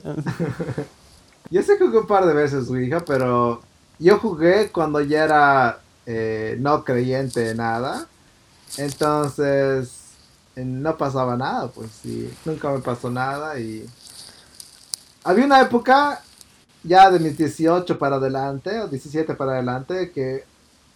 Yo 1.49 1.61
sé 1.63 1.77
que 1.77 1.85
jugué 1.85 1.99
un 1.99 2.07
par 2.07 2.25
de 2.25 2.33
veces 2.33 2.69
Ouija, 2.69 2.99
pero 3.05 3.61
yo 3.99 4.19
jugué 4.19 4.69
cuando 4.71 5.01
ya 5.01 5.23
era 5.23 5.79
eh, 6.05 6.57
no 6.59 6.83
creyente 6.83 7.39
de 7.41 7.55
nada. 7.55 8.05
Entonces 8.77 9.91
eh, 10.55 10.65
no 10.65 10.97
pasaba 10.97 11.37
nada, 11.37 11.67
pues 11.69 11.89
sí, 12.01 12.31
nunca 12.45 12.71
me 12.71 12.79
pasó 12.79 13.09
nada 13.09 13.59
y 13.59 13.85
había 15.23 15.45
una 15.45 15.61
época 15.61 16.21
ya 16.83 17.11
de 17.11 17.19
mis 17.19 17.37
18 17.37 17.97
para 17.97 18.15
adelante 18.15 18.79
o 18.79 18.87
17 18.87 19.35
para 19.35 19.53
adelante 19.53 20.11
que 20.11 20.43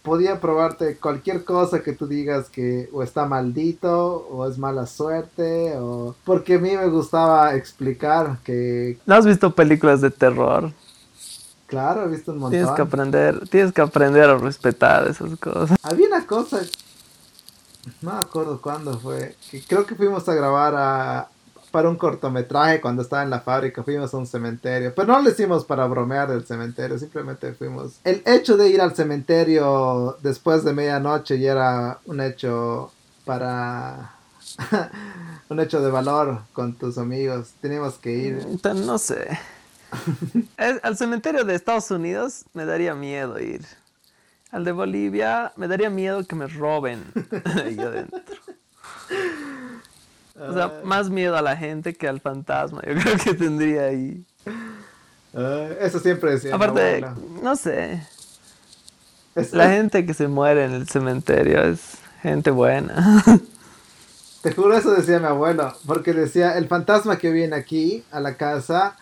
podía 0.02 0.40
probarte 0.40 0.96
cualquier 0.98 1.44
cosa 1.44 1.82
que 1.82 1.92
tú 1.92 2.06
digas 2.06 2.48
que 2.48 2.88
o 2.92 3.02
está 3.02 3.26
maldito 3.26 4.26
o 4.30 4.48
es 4.48 4.56
mala 4.58 4.86
suerte 4.86 5.76
o 5.76 6.14
porque 6.24 6.54
a 6.54 6.58
mí 6.58 6.76
me 6.76 6.88
gustaba 6.88 7.54
explicar 7.54 8.38
que 8.44 8.98
¿No 9.04 9.16
has 9.16 9.26
visto 9.26 9.54
películas 9.54 10.00
de 10.00 10.10
terror? 10.10 10.72
claro 11.66 12.04
he 12.04 12.08
visto 12.08 12.32
un 12.32 12.38
montón 12.38 12.58
Tienes 12.58 12.70
que 12.74 12.82
aprender, 12.82 13.48
tienes 13.48 13.72
que 13.72 13.80
aprender 13.80 14.30
a 14.30 14.38
respetar 14.38 15.08
esas 15.08 15.36
cosas. 15.38 15.76
Había 15.82 16.06
una 16.06 16.24
cosa, 16.24 16.60
no 18.02 18.12
me 18.14 18.20
acuerdo 18.20 18.60
cuándo 18.60 18.98
fue, 18.98 19.36
creo 19.68 19.86
que 19.86 19.94
fuimos 19.94 20.28
a 20.28 20.34
grabar 20.34 20.74
a, 20.76 21.28
para 21.70 21.88
un 21.88 21.96
cortometraje 21.96 22.80
cuando 22.80 23.02
estaba 23.02 23.22
en 23.22 23.30
la 23.30 23.40
fábrica, 23.40 23.82
fuimos 23.82 24.12
a 24.12 24.16
un 24.16 24.26
cementerio, 24.26 24.92
pero 24.94 25.08
no 25.08 25.20
lo 25.20 25.30
hicimos 25.30 25.64
para 25.64 25.86
bromear 25.86 26.28
del 26.30 26.46
cementerio, 26.46 26.98
simplemente 26.98 27.52
fuimos. 27.54 28.00
El 28.04 28.22
hecho 28.24 28.56
de 28.56 28.68
ir 28.68 28.80
al 28.80 28.94
cementerio 28.94 30.16
después 30.22 30.64
de 30.64 30.72
medianoche 30.72 31.38
ya 31.38 31.52
era 31.52 31.98
un 32.06 32.20
hecho 32.20 32.92
para... 33.24 34.12
un 35.48 35.60
hecho 35.60 35.80
de 35.82 35.90
valor 35.90 36.40
con 36.52 36.74
tus 36.74 36.98
amigos, 36.98 37.50
teníamos 37.60 37.94
que 37.94 38.10
ir. 38.12 38.38
Entonces, 38.48 38.86
no 38.86 38.98
sé. 38.98 39.38
Es- 40.56 40.80
al 40.82 40.96
cementerio 40.96 41.44
de 41.44 41.54
Estados 41.54 41.90
Unidos 41.90 42.44
me 42.54 42.64
daría 42.64 42.94
miedo 42.94 43.38
ir. 43.38 43.64
Al 44.56 44.64
de 44.64 44.72
Bolivia 44.72 45.52
me 45.56 45.68
daría 45.68 45.90
miedo 45.90 46.24
que 46.24 46.34
me 46.34 46.46
roben 46.46 47.04
ahí 47.62 47.78
adentro. 47.78 48.20
O 50.40 50.52
sea, 50.54 50.80
más 50.82 51.10
miedo 51.10 51.36
a 51.36 51.42
la 51.42 51.58
gente 51.58 51.94
que 51.94 52.08
al 52.08 52.20
fantasma. 52.22 52.80
Yo 52.86 52.94
creo 53.02 53.16
que 53.22 53.34
tendría 53.34 53.82
ahí. 53.84 54.24
Ah, 55.34 55.68
eso 55.78 55.98
siempre 55.98 56.30
decía. 56.30 56.54
Aparte, 56.54 57.04
no 57.42 57.54
sé. 57.54 58.02
Es- 59.34 59.52
La 59.52 59.68
gente 59.68 60.06
que 60.06 60.14
se 60.14 60.26
muere 60.26 60.64
en 60.64 60.72
el 60.72 60.88
cementerio 60.88 61.62
es 61.62 61.98
gente 62.22 62.50
buena. 62.50 63.22
Te 64.42 64.54
juro, 64.54 64.74
eso 64.74 64.92
decía 64.92 65.18
mi 65.18 65.26
abuelo, 65.26 65.76
porque 65.86 66.14
decía, 66.14 66.56
el 66.56 66.66
fantasma 66.66 67.18
que 67.18 67.30
viene 67.30 67.56
aquí 67.56 68.04
a 68.10 68.20
la 68.20 68.36
casa 68.36 68.96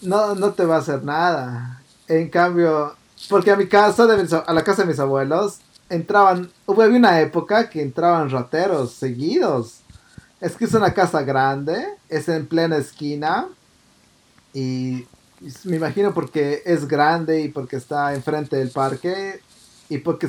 no, 0.00 0.34
no 0.36 0.52
te 0.54 0.64
va 0.64 0.76
a 0.76 0.78
hacer 0.78 1.04
nada. 1.04 1.82
En 2.08 2.30
cambio, 2.30 2.96
porque 3.28 3.50
a 3.50 3.56
mi 3.56 3.66
casa, 3.66 4.06
de 4.06 4.22
mis- 4.22 4.32
a 4.32 4.52
la 4.52 4.64
casa 4.64 4.82
de 4.82 4.88
mis 4.88 4.98
abuelos, 4.98 5.58
entraban, 5.88 6.50
hubo 6.66 6.82
una 6.82 7.20
época 7.20 7.68
que 7.70 7.82
entraban 7.82 8.30
rateros 8.30 8.92
seguidos. 8.92 9.80
Es 10.40 10.56
que 10.56 10.64
es 10.66 10.74
una 10.74 10.92
casa 10.92 11.22
grande, 11.22 11.86
es 12.08 12.28
en 12.28 12.46
plena 12.46 12.76
esquina 12.76 13.48
y 14.52 15.06
me 15.64 15.76
imagino 15.76 16.12
porque 16.14 16.62
es 16.64 16.86
grande 16.86 17.40
y 17.42 17.48
porque 17.48 17.76
está 17.76 18.14
enfrente 18.14 18.56
del 18.56 18.70
parque 18.70 19.40
y 19.88 19.98
porque 19.98 20.28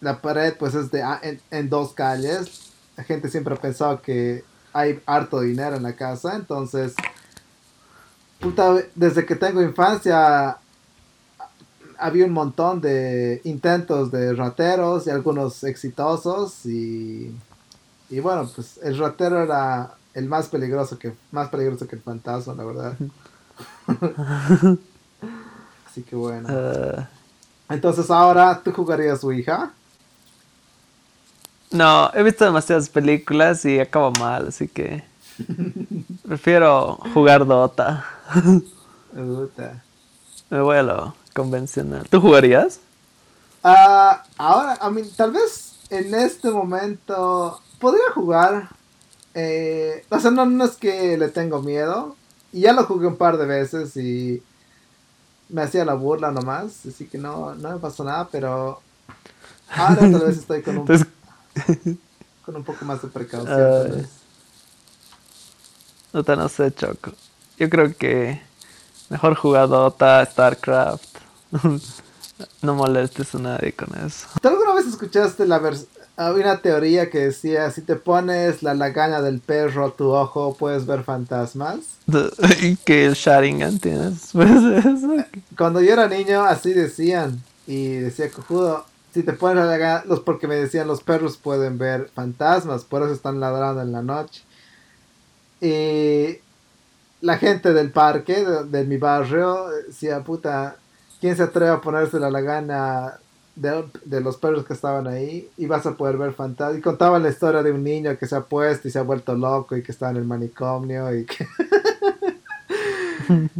la 0.00 0.20
pared 0.20 0.54
pues 0.58 0.74
es 0.74 0.90
de 0.90 1.00
en, 1.22 1.40
en 1.50 1.68
dos 1.68 1.92
calles. 1.92 2.72
La 2.96 3.04
gente 3.04 3.28
siempre 3.28 3.54
ha 3.54 3.58
pensado 3.60 4.02
que 4.02 4.44
hay 4.72 5.00
harto 5.06 5.40
dinero 5.40 5.76
en 5.76 5.82
la 5.82 5.94
casa, 5.94 6.34
entonces 6.34 6.94
puta, 8.40 8.76
desde 8.94 9.24
que 9.26 9.34
tengo 9.34 9.62
infancia 9.62 10.58
había 11.98 12.26
un 12.26 12.32
montón 12.32 12.80
de 12.80 13.40
intentos 13.44 14.10
de 14.10 14.34
rateros 14.34 15.06
y 15.06 15.10
algunos 15.10 15.64
exitosos 15.64 16.64
y, 16.66 17.34
y 18.10 18.20
bueno, 18.20 18.50
pues 18.54 18.78
el 18.82 18.98
ratero 18.98 19.42
era 19.42 19.94
el 20.14 20.26
más 20.28 20.48
peligroso 20.48 20.98
que 20.98 21.14
más 21.32 21.48
peligroso 21.50 21.86
que 21.88 21.96
el 21.96 22.02
fantasma, 22.02 22.54
la 22.54 22.64
verdad. 22.64 22.96
Así 25.86 26.02
que 26.04 26.16
bueno. 26.16 26.48
Eh, 26.48 27.06
Entonces 27.68 28.10
ahora 28.10 28.60
tú 28.62 28.72
jugarías 28.72 29.20
su 29.20 29.32
hija. 29.32 29.72
no, 31.70 32.10
he 32.14 32.22
visto 32.22 32.44
demasiadas 32.44 32.88
películas 32.88 33.64
y 33.64 33.78
acabo 33.80 34.10
mal, 34.12 34.48
así 34.48 34.68
que 34.68 35.04
prefiero 36.26 36.98
jugar 37.14 37.46
Dota. 37.46 38.04
Me 40.50 40.60
voy 40.60 40.76
a 40.76 40.82
lo 40.82 41.14
convencional. 41.38 42.04
¿Tú 42.10 42.20
jugarías? 42.20 42.80
Ah, 43.62 44.24
ahora, 44.36 44.76
a 44.80 44.90
mí, 44.90 45.02
tal 45.16 45.30
vez 45.30 45.76
en 45.88 46.12
este 46.12 46.50
momento 46.50 47.60
podría 47.78 48.10
jugar. 48.12 48.70
Eh, 49.34 50.04
o 50.08 50.18
sea, 50.18 50.32
no, 50.32 50.46
no 50.46 50.64
es 50.64 50.72
que 50.72 51.16
le 51.16 51.28
tengo 51.28 51.62
miedo. 51.62 52.16
Y 52.52 52.62
ya 52.62 52.72
lo 52.72 52.82
jugué 52.84 53.06
un 53.06 53.16
par 53.16 53.38
de 53.38 53.46
veces 53.46 53.96
y 53.96 54.42
me 55.48 55.62
hacía 55.62 55.84
la 55.84 55.94
burla 55.94 56.32
nomás. 56.32 56.84
Así 56.86 57.06
que 57.06 57.18
no, 57.18 57.54
no 57.54 57.70
me 57.70 57.78
pasó 57.78 58.02
nada, 58.02 58.26
pero 58.32 58.80
ahora 59.70 60.00
tal 60.00 60.20
vez 60.20 60.38
estoy 60.38 60.62
con 60.62 60.78
un, 60.78 60.80
Entonces, 60.80 61.06
con 62.44 62.56
un 62.56 62.64
poco 62.64 62.84
más 62.84 63.00
de 63.00 63.08
precaución. 63.08 63.56
Tal 63.56 63.92
vez. 63.92 64.08
Dota 66.12 66.34
no 66.34 66.48
sé, 66.48 66.74
Choco. 66.74 67.12
Yo 67.58 67.70
creo 67.70 67.96
que 67.96 68.40
mejor 69.08 69.36
jugar 69.36 69.68
Dota, 69.68 70.26
StarCraft. 70.26 71.17
no 72.62 72.74
molestes 72.74 73.34
a 73.34 73.38
nadie 73.38 73.72
con 73.72 73.88
eso. 73.98 74.28
¿Tú 74.40 74.48
alguna 74.48 74.74
vez 74.74 74.86
escuchaste 74.86 75.46
la 75.46 75.60
había 76.18 76.44
una 76.46 76.60
teoría 76.60 77.10
que 77.10 77.26
decía 77.26 77.70
si 77.70 77.82
te 77.82 77.94
pones 77.94 78.64
la 78.64 78.74
lagaña 78.74 79.22
del 79.22 79.38
perro 79.38 79.86
a 79.86 79.90
tu 79.92 80.08
ojo 80.08 80.56
puedes 80.58 80.84
ver 80.84 81.04
fantasmas? 81.04 81.78
y 82.60 82.74
que 82.76 83.06
el 83.06 83.14
Sharingan 83.14 83.78
tienes. 83.78 84.34
Eso. 84.34 85.16
Cuando 85.56 85.80
yo 85.80 85.92
era 85.92 86.08
niño, 86.08 86.42
así 86.42 86.72
decían. 86.72 87.40
Y 87.68 87.96
decía, 87.96 88.30
cojudo, 88.30 88.84
si 89.14 89.22
te 89.22 89.32
pones 89.32 89.56
la 89.56 89.66
lagaña, 89.66 90.04
los, 90.06 90.20
porque 90.20 90.48
me 90.48 90.56
decían, 90.56 90.88
los 90.88 91.02
perros 91.02 91.36
pueden 91.36 91.78
ver 91.78 92.10
fantasmas, 92.14 92.82
por 92.82 93.02
eso 93.02 93.12
están 93.12 93.38
ladrando 93.38 93.82
en 93.82 93.92
la 93.92 94.02
noche. 94.02 94.42
Y 95.60 96.38
la 97.20 97.38
gente 97.38 97.72
del 97.72 97.92
parque, 97.92 98.44
de, 98.44 98.64
de 98.64 98.84
mi 98.84 98.96
barrio, 98.96 99.68
decía, 99.86 100.24
puta, 100.24 100.76
¿quién 101.20 101.36
se 101.36 101.42
atreve 101.44 101.70
a 101.70 101.80
ponerse 101.80 102.18
la 102.20 102.30
lagana 102.30 103.18
de, 103.56 103.84
de 104.04 104.20
los 104.20 104.36
perros 104.36 104.64
que 104.66 104.72
estaban 104.74 105.06
ahí? 105.06 105.48
Y 105.56 105.66
vas 105.66 105.84
a 105.86 105.96
poder 105.96 106.16
ver 106.16 106.32
fantasmas. 106.32 106.78
Y 106.78 106.82
contaban 106.82 107.22
la 107.22 107.28
historia 107.30 107.62
de 107.62 107.72
un 107.72 107.82
niño 107.84 108.16
que 108.18 108.26
se 108.26 108.36
ha 108.36 108.40
puesto 108.42 108.88
y 108.88 108.90
se 108.90 108.98
ha 108.98 109.02
vuelto 109.02 109.34
loco 109.34 109.76
y 109.76 109.82
que 109.82 109.92
está 109.92 110.10
en 110.10 110.16
el 110.16 110.24
manicomio 110.24 111.14
y 111.14 111.24
que... 111.26 111.46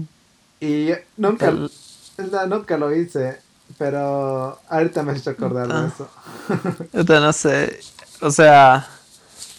y 0.61 0.91
nunca... 1.17 1.51
No, 1.51 2.47
nunca 2.49 2.77
lo 2.77 2.93
hice, 2.95 3.39
pero 3.79 4.59
ahorita 4.69 5.03
me 5.05 5.13
he 5.13 5.17
hecho 5.19 5.31
acordar 5.31 5.69
de 5.69 5.75
Ah. 5.75 5.91
eso. 5.95 6.09
Dota 6.93 7.21
no 7.21 7.33
sé. 7.33 7.79
O 8.21 8.31
sea, 8.33 8.89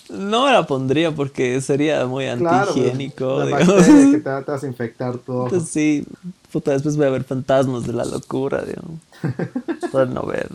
No 0.10 0.46
me 0.46 0.52
la 0.52 0.66
pondría 0.66 1.12
porque 1.12 1.62
sería 1.62 2.06
muy 2.06 2.26
antihigiénico. 2.28 3.46
Claro, 3.46 3.76
que 3.78 4.20
te, 4.24 4.52
vas 4.52 4.64
a 4.64 4.68
infectar 4.68 5.18
todo. 5.18 5.60
sí, 5.60 6.06
puta, 6.52 6.72
después 6.72 6.98
voy 6.98 7.08
a 7.08 7.12
ver 7.12 7.24
fantasmas 7.24 7.86
de 7.86 7.94
la 7.94 8.06
locura, 8.06 8.64
digamos. 8.64 9.00
Para 9.92 10.06
no 10.06 10.24
ver. 10.24 10.50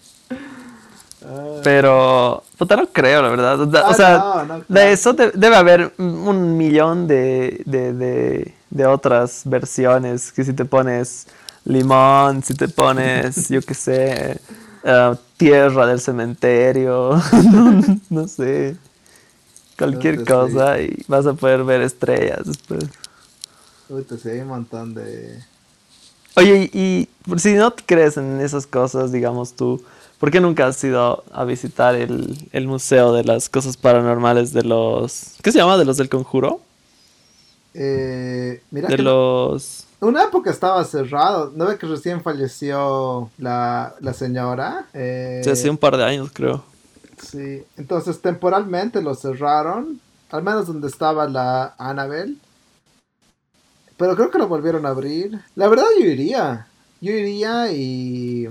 Pero, 1.62 2.43
puta, 2.59 2.77
no 2.77 2.87
creo, 2.87 3.23
la 3.23 3.29
verdad. 3.29 3.61
O 3.61 3.71
ah, 3.75 3.95
sea, 3.95 4.62
de 4.69 4.93
eso 4.93 5.14
debe 5.14 5.57
haber 5.57 5.95
un 5.97 6.57
millón 6.57 7.07
de, 7.07 7.62
de, 7.64 8.53
de, 8.71 8.87
otras 8.87 9.43
versiones. 9.47 10.33
Que 10.33 10.45
si 10.45 10.53
te 10.53 10.67
pones 10.67 11.27
limón, 11.64 12.43
si 12.43 12.55
te 12.55 12.69
pones, 12.69 13.49
yo 13.49 13.62
qué 13.62 13.75
sé, 13.75 14.40
eh, 14.85 15.14
tierra 15.37 15.87
del 15.87 16.01
cementerio, 16.01 17.21
no, 18.11 18.29
sé, 18.29 18.77
cualquier 19.78 20.24
cosa 20.24 20.80
y 20.80 21.04
vas 21.08 21.26
a 21.26 21.34
poder 21.34 21.64
ver 21.64 21.82
estrellas 21.82 22.40
después. 22.44 22.84
Uy, 23.88 24.04
sí, 24.22 24.28
hay 24.28 24.40
un 24.40 24.48
montón 24.48 24.94
de... 24.94 25.42
Oye, 26.37 26.70
y, 26.72 27.08
y 27.26 27.38
si 27.38 27.54
no 27.54 27.74
crees 27.87 28.16
en 28.16 28.40
esas 28.40 28.66
cosas, 28.66 29.12
digamos 29.12 29.54
tú, 29.54 29.82
¿Por 30.24 30.30
qué 30.30 30.40
nunca 30.40 30.66
has 30.66 30.82
ido 30.82 31.22
a 31.32 31.44
visitar 31.44 31.94
el, 31.94 32.66
museo 32.66 33.12
de 33.12 33.24
las 33.24 33.50
cosas 33.50 33.76
paranormales 33.76 34.54
de 34.54 34.62
los... 34.62 35.34
¿Qué 35.42 35.52
se 35.52 35.58
llama? 35.58 35.76
¿De 35.76 35.84
los 35.84 35.98
del 35.98 36.08
conjuro? 36.08 36.60
Eh, 37.74 38.62
mira 38.70 38.88
de 38.88 38.96
los... 38.96 39.84
Una 40.00 40.24
época 40.24 40.50
estaba 40.50 40.82
cerrado. 40.84 41.52
¿No 41.54 41.66
ve 41.66 41.76
que 41.76 41.87
recién 41.87 42.22
falleció 42.22 43.28
la, 43.37 43.94
señora? 44.14 44.87
Eh, 44.94 45.42
sí, 45.44 45.50
hace 45.50 45.68
un 45.68 45.76
par 45.76 45.98
de 45.98 46.04
años 46.04 46.30
creo. 46.32 46.64
Sí, 47.18 47.64
entonces 47.77 48.20
temporalmente 48.20 49.03
lo 49.03 49.14
cerraron. 49.14 50.00
Al 50.31 50.42
menos 50.42 50.66
donde 50.66 50.88
estaba 50.88 51.29
la 51.29 51.74
Annabel. 51.79 52.38
Pero 53.96 54.16
creo 54.16 54.31
que 54.31 54.38
lo 54.38 54.48
volvieron 54.48 54.87
a 54.87 54.90
abrir. 54.90 55.40
La 55.55 55.68
verdad 55.68 55.85
yo 55.98 56.07
iría. 56.07 56.66
Yo 57.00 57.12
iría 57.12 57.70
y 57.70 58.48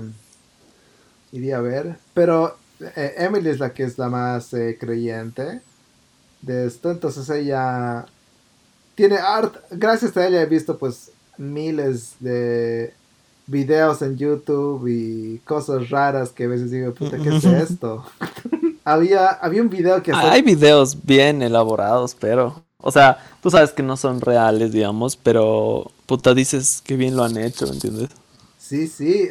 iría 1.32 1.58
a 1.58 1.60
ver. 1.60 1.98
Pero 2.14 2.56
eh, 2.80 3.14
Emily 3.18 3.50
es 3.50 3.58
la 3.58 3.74
que 3.74 3.84
es 3.84 3.98
la 3.98 4.08
más 4.08 4.54
eh, 4.54 4.78
creyente 4.80 5.60
de 6.40 6.66
esto. 6.66 6.90
Entonces 6.90 7.28
ella 7.28 8.06
tiene 8.94 9.16
art. 9.16 9.56
Gracias 9.70 10.16
a 10.16 10.26
ella 10.26 10.42
he 10.42 10.46
visto 10.46 10.78
pues 10.78 11.10
miles 11.36 12.14
de 12.20 12.94
videos 13.46 14.02
en 14.02 14.16
YouTube 14.16 14.86
y 14.88 15.38
cosas 15.44 15.90
raras 15.90 16.30
que 16.30 16.44
a 16.44 16.48
veces 16.48 16.70
digo, 16.70 16.92
puta, 16.94 17.18
¿qué 17.18 17.36
es 17.36 17.44
esto? 17.44 18.04
había, 18.84 19.28
había 19.28 19.62
un 19.62 19.70
video 19.70 20.02
que... 20.02 20.12
Hay 20.12 20.42
videos 20.42 21.04
bien 21.04 21.42
elaborados, 21.42 22.16
pero... 22.18 22.62
O 22.86 22.90
sea, 22.90 23.18
tú 23.42 23.50
sabes 23.50 23.70
que 23.70 23.82
no 23.82 23.96
son 23.96 24.20
reales, 24.20 24.72
digamos, 24.72 25.16
pero 25.16 25.90
puta 26.04 26.34
dices 26.34 26.82
que 26.84 26.96
bien 26.96 27.16
lo 27.16 27.24
han 27.24 27.38
hecho, 27.38 27.66
¿entiendes? 27.66 28.10
Sí, 28.58 28.88
sí. 28.88 29.30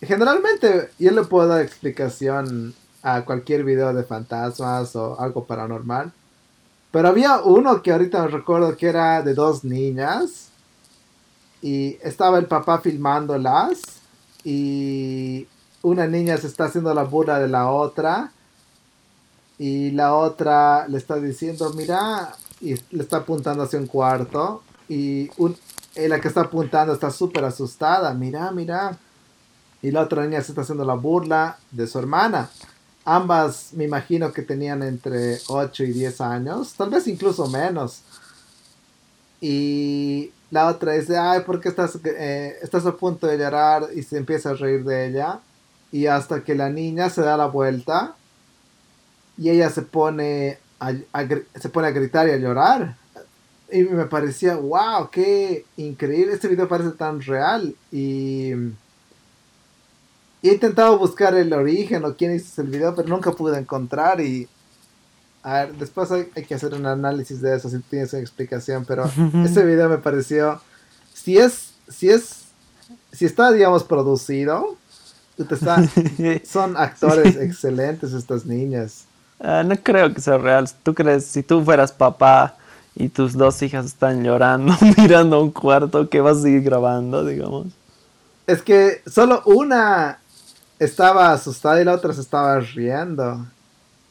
Generalmente 0.00 0.90
yo 0.98 1.10
le 1.10 1.22
puedo 1.24 1.48
dar 1.48 1.60
explicación 1.60 2.74
a 3.02 3.24
cualquier 3.26 3.64
video 3.64 3.92
de 3.92 4.04
fantasmas 4.04 4.96
o 4.96 5.20
algo 5.20 5.44
paranormal. 5.44 6.12
Pero 6.90 7.08
había 7.08 7.42
uno 7.42 7.82
que 7.82 7.92
ahorita 7.92 8.26
recuerdo 8.28 8.76
que 8.76 8.86
era 8.86 9.20
de 9.22 9.34
dos 9.34 9.64
niñas. 9.64 10.48
Y 11.64 11.98
estaba 12.02 12.38
el 12.38 12.46
papá 12.46 12.80
filmándolas. 12.80 13.80
Y 14.44 15.48
una 15.82 16.06
niña 16.06 16.36
se 16.36 16.46
está 16.46 16.66
haciendo 16.66 16.92
la 16.92 17.04
burla 17.04 17.38
de 17.38 17.48
la 17.48 17.70
otra. 17.70 18.30
Y 19.58 19.90
la 19.92 20.14
otra 20.14 20.86
le 20.86 20.98
está 20.98 21.16
diciendo, 21.16 21.72
mira, 21.74 22.36
y 22.60 22.74
le 22.90 23.02
está 23.02 23.18
apuntando 23.18 23.62
hacia 23.62 23.78
un 23.78 23.86
cuarto. 23.86 24.62
Y 24.88 25.30
la 25.96 26.20
que 26.20 26.28
está 26.28 26.42
apuntando 26.42 26.92
está 26.92 27.10
súper 27.10 27.44
asustada. 27.44 28.12
Mira, 28.12 28.50
mira 28.50 28.98
y 29.84 29.90
la 29.90 30.00
otra 30.00 30.24
niña 30.24 30.40
se 30.40 30.52
está 30.52 30.62
haciendo 30.62 30.86
la 30.86 30.94
burla 30.94 31.58
de 31.70 31.86
su 31.86 31.98
hermana. 31.98 32.48
Ambas 33.04 33.74
me 33.74 33.84
imagino 33.84 34.32
que 34.32 34.40
tenían 34.40 34.82
entre 34.82 35.38
8 35.46 35.84
y 35.84 35.92
10 35.92 36.20
años, 36.22 36.72
tal 36.72 36.88
vez 36.88 37.06
incluso 37.06 37.46
menos. 37.48 38.00
Y 39.42 40.30
la 40.50 40.68
otra 40.68 40.92
dice, 40.92 41.16
ay, 41.16 41.40
¿por 41.40 41.60
qué 41.60 41.68
estás, 41.68 41.98
eh, 42.04 42.56
estás 42.62 42.86
a 42.86 42.96
punto 42.96 43.26
de 43.26 43.38
llorar? 43.38 43.88
Y 43.94 44.02
se 44.02 44.18
empieza 44.18 44.50
a 44.50 44.54
reír 44.54 44.84
de 44.84 45.08
ella. 45.08 45.40
Y 45.90 46.06
hasta 46.06 46.42
que 46.42 46.54
la 46.54 46.70
niña 46.70 47.10
se 47.10 47.22
da 47.22 47.36
la 47.36 47.46
vuelta 47.46 48.16
y 49.36 49.50
ella 49.50 49.70
se 49.70 49.82
pone 49.82 50.58
a, 50.80 50.92
se 51.60 51.68
pone 51.68 51.88
a 51.88 51.92
gritar 51.92 52.28
y 52.28 52.32
a 52.32 52.36
llorar. 52.36 52.96
Y 53.70 53.82
me 53.82 54.04
parecía, 54.06 54.56
wow, 54.56 55.10
qué 55.10 55.64
increíble. 55.76 56.34
Este 56.34 56.48
video 56.48 56.68
parece 56.68 56.90
tan 56.90 57.20
real. 57.20 57.74
Y 57.90 58.52
he 60.42 60.52
intentado 60.52 60.98
buscar 60.98 61.34
el 61.34 61.52
origen 61.52 62.04
o 62.04 62.14
quién 62.14 62.34
hizo 62.34 62.62
el 62.62 62.68
video, 62.68 62.94
pero 62.94 63.08
nunca 63.08 63.32
pude 63.32 63.58
encontrar 63.58 64.20
y... 64.20 64.48
A 65.44 65.52
ver, 65.60 65.74
después 65.74 66.10
hay, 66.10 66.24
que 66.24 66.54
hacer 66.54 66.72
un 66.72 66.86
análisis 66.86 67.42
de 67.42 67.54
eso 67.54 67.68
si 67.68 67.78
tienes 67.80 68.12
una 68.14 68.22
explicación, 68.22 68.84
pero 68.86 69.04
ese 69.44 69.64
video 69.64 69.88
me 69.88 69.98
pareció... 69.98 70.60
Si 71.12 71.38
es... 71.38 71.74
Si 71.88 72.08
es... 72.08 72.46
Si 73.12 73.26
está, 73.26 73.52
digamos, 73.52 73.84
producido, 73.84 74.76
está, 75.38 75.84
son 76.44 76.76
actores 76.76 77.36
excelentes 77.36 78.12
estas 78.12 78.44
niñas. 78.44 79.04
Ah, 79.38 79.62
no 79.62 79.76
creo 79.76 80.12
que 80.12 80.20
sea 80.20 80.38
real. 80.38 80.68
¿Tú 80.82 80.94
crees, 80.94 81.26
si 81.26 81.42
tú 81.42 81.62
fueras 81.62 81.92
papá 81.92 82.56
y 82.96 83.08
tus 83.08 83.34
dos 83.34 83.60
hijas 83.62 83.86
están 83.86 84.24
llorando, 84.24 84.74
mirando 84.98 85.40
un 85.40 85.50
cuarto, 85.50 86.08
que 86.08 86.20
vas 86.20 86.38
a 86.38 86.42
seguir 86.42 86.62
grabando, 86.62 87.24
digamos? 87.24 87.68
Es 88.46 88.62
que 88.62 89.02
solo 89.06 89.42
una 89.44 90.18
estaba 90.78 91.32
asustada 91.32 91.80
y 91.80 91.84
la 91.84 91.92
otra 91.92 92.12
se 92.12 92.20
estaba 92.20 92.58
riendo. 92.58 93.46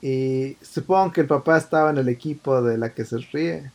Y 0.04 0.58
supongo 0.62 1.14
que 1.14 1.22
el 1.22 1.28
papá 1.28 1.58
estaba 1.58 1.90
en 1.90 1.98
el 1.98 2.10
equipo 2.10 2.62
de 2.62 2.78
la 2.78 2.90
que 2.90 3.06
se 3.06 3.20
ríe. 3.20 3.72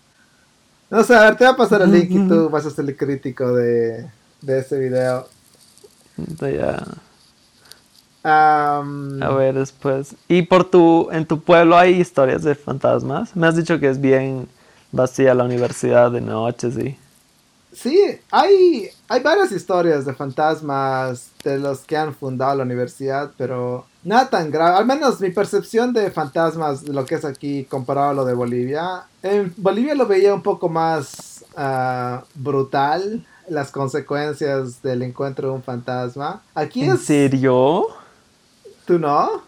No 0.91 1.03
sé, 1.03 1.15
a 1.15 1.23
ver, 1.23 1.37
te 1.39 1.45
va 1.45 1.53
a 1.53 1.57
pasar 1.57 1.81
el 1.81 1.91
link 1.91 2.11
y 2.11 2.29
tú 2.29 2.51
vas 2.51 2.67
a 2.67 2.71
ser 2.71 2.85
el 2.85 2.95
crítico 2.95 3.51
de, 3.55 4.11
de 4.43 4.59
ese 4.59 4.79
video. 4.79 5.27
Ya. 6.39 6.85
a 8.23 8.83
ver, 9.39 9.55
después. 9.55 10.17
¿Y 10.29 10.43
por 10.43 10.69
tu, 10.69 11.09
en 11.13 11.25
tu 11.25 11.41
pueblo 11.41 11.79
hay 11.79 11.99
historias 11.99 12.43
de 12.43 12.55
fantasmas? 12.55 13.35
Me 13.35 13.47
has 13.47 13.57
dicho 13.57 13.81
que 13.81 13.89
es 13.89 13.99
bien 13.99 14.47
vacía 14.93 15.33
la 15.33 15.45
universidad 15.45 16.13
de 16.13 16.21
noche, 16.21 16.71
sí. 16.71 16.99
Sí, 17.73 17.99
hay, 18.31 18.91
hay 19.09 19.23
varias 19.23 19.51
historias 19.51 20.05
de 20.05 20.13
fantasmas 20.13 21.31
de 21.43 21.59
los 21.59 21.81
que 21.81 21.97
han 21.97 22.15
fundado 22.15 22.57
la 22.57 22.65
universidad, 22.65 23.31
pero 23.39 23.87
nada 24.05 24.31
tan 24.31 24.51
grave. 24.51 24.77
Al 24.77 24.87
menos 24.87 25.21
mi 25.21 25.31
percepción 25.31 25.93
de 25.93 26.11
fantasmas, 26.11 26.85
de 26.85 26.93
lo 26.93 27.05
que 27.05 27.17
es 27.17 27.25
aquí 27.25 27.65
comparado 27.65 28.11
a 28.11 28.15
lo 28.15 28.25
de 28.25 28.35
Bolivia. 28.35 29.05
En 29.23 29.53
Bolivia 29.57 29.95
lo 29.95 30.07
veía 30.07 30.35
un 30.35 30.43
poco 30.43 30.69
más 30.69 31.45
uh, 31.57 32.25
brutal, 32.35 33.25
las 33.49 33.71
consecuencias 33.71 34.83
del 34.83 35.03
encuentro 35.03 35.49
de 35.49 35.55
un 35.55 35.63
fantasma. 35.63 36.43
Aquí 36.55 36.85
¿En 36.85 36.99
serio? 36.99 37.87
¿Tú 38.85 38.99
no? 38.99 39.43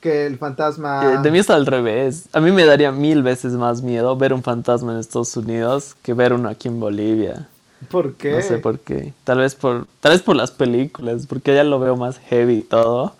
Que 0.00 0.26
el 0.26 0.38
fantasma... 0.38 1.22
De 1.22 1.30
mí 1.30 1.38
está 1.38 1.54
al 1.54 1.66
revés. 1.66 2.28
A 2.32 2.40
mí 2.40 2.52
me 2.52 2.66
daría 2.66 2.92
mil 2.92 3.22
veces 3.22 3.52
más 3.52 3.80
miedo 3.80 4.16
ver 4.16 4.34
un 4.34 4.42
fantasma 4.42 4.92
en 4.92 4.98
Estados 4.98 5.36
Unidos 5.36 5.96
que 6.02 6.12
ver 6.12 6.32
uno 6.32 6.48
aquí 6.48 6.68
en 6.68 6.78
Bolivia. 6.78 7.48
¿Por 7.90 8.14
qué? 8.14 8.32
No 8.32 8.42
sé 8.42 8.58
por 8.58 8.78
qué. 8.80 9.14
Tal 9.24 9.38
vez 9.38 9.54
por, 9.54 9.86
tal 10.00 10.12
vez 10.12 10.22
por 10.22 10.36
las 10.36 10.50
películas, 10.50 11.26
porque 11.26 11.52
allá 11.52 11.64
lo 11.64 11.78
veo 11.78 11.96
más 11.96 12.18
heavy 12.18 12.58
y 12.58 12.62
todo. 12.62 13.14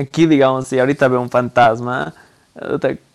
Aquí, 0.00 0.26
digamos, 0.26 0.68
si 0.68 0.78
ahorita 0.78 1.08
veo 1.08 1.20
un 1.20 1.30
fantasma, 1.30 2.14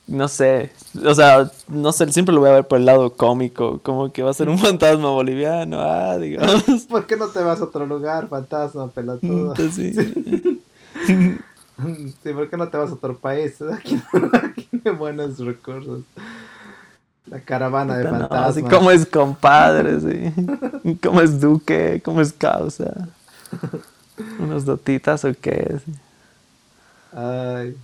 no 0.08 0.28
sé, 0.28 0.72
o 1.04 1.16
sea, 1.16 1.52
no 1.68 1.92
sé, 1.92 2.12
siempre 2.12 2.34
lo 2.34 2.42
voy 2.42 2.50
a 2.50 2.54
ver 2.54 2.68
por 2.68 2.78
el 2.78 2.86
lado 2.86 3.14
cómico, 3.14 3.80
como 3.82 4.12
que 4.12 4.22
va 4.22 4.30
a 4.30 4.36
ser 4.36 4.50
un 4.50 4.60
fantasma 4.60 5.10
boliviano, 5.10 5.80
ah, 5.82 6.18
digamos. 6.18 6.64
¿Por 6.88 7.08
qué 7.08 7.18
no 7.18 7.28
te 7.28 7.40
vas 7.40 7.60
a 7.60 7.64
otro 7.64 7.86
lugar, 7.86 8.28
fantasma, 8.28 8.88
pelotudo? 8.90 9.54
Mm, 9.54 9.72
sí. 9.72 9.94
sí, 12.24 12.34
¿por 12.34 12.50
qué 12.50 12.58
no 12.58 12.68
te 12.70 12.78
vas 12.78 12.92
a 12.92 12.94
otro 12.94 13.18
país? 13.18 13.60
Aquí, 13.62 14.00
aquí 14.32 14.70
hay 14.86 14.92
buenos 14.92 15.40
recursos. 15.40 16.02
La 17.26 17.40
caravana 17.40 17.98
de 17.98 18.08
fantasmas. 18.08 18.72
¿Cómo 18.72 18.92
es 18.92 19.08
compadre? 19.08 20.00
Sí. 20.00 20.98
¿Cómo 21.02 21.22
es 21.22 21.42
duque? 21.42 22.00
¿Cómo 22.06 22.22
es 22.22 22.32
causa? 22.32 23.08
¿Unos 24.38 24.64
dotitas 24.64 25.26
o 25.26 25.34
qué? 25.34 25.80
Ay. 27.16 27.76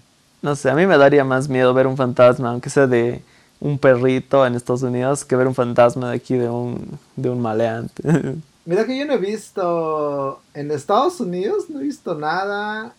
No 0.44 0.56
sé, 0.56 0.70
a 0.70 0.76
mí 0.76 0.86
me 0.86 0.98
daría 0.98 1.24
más 1.24 1.50
miedo 1.50 1.74
ver 1.74 1.88
un 1.88 1.98
fantasma, 1.98 2.50
aunque 2.50 2.70
sea 2.70 2.86
de 2.86 3.24
un 3.60 3.80
perrito 3.80 4.46
en 4.46 4.56
Estados 4.56 4.84
Unidos, 4.84 5.26
que 5.26 5.36
ver 5.36 5.48
un 5.48 5.56
fantasma 5.56 6.12
de 6.12 6.17
aquí 6.17 6.36
de 6.36 6.50
un, 6.50 7.00
de 7.15 7.30
un 7.30 7.41
maleante. 7.41 8.04
Mira 8.65 8.86
que 8.86 8.98
yo 8.98 9.06
no 9.06 9.13
he 9.13 9.17
visto 9.17 10.41
en 10.54 10.70
Estados 10.70 11.20
Unidos, 11.20 11.70
no 11.70 11.80
he 11.80 11.84
visto 11.84 12.13
nada. 12.13 12.94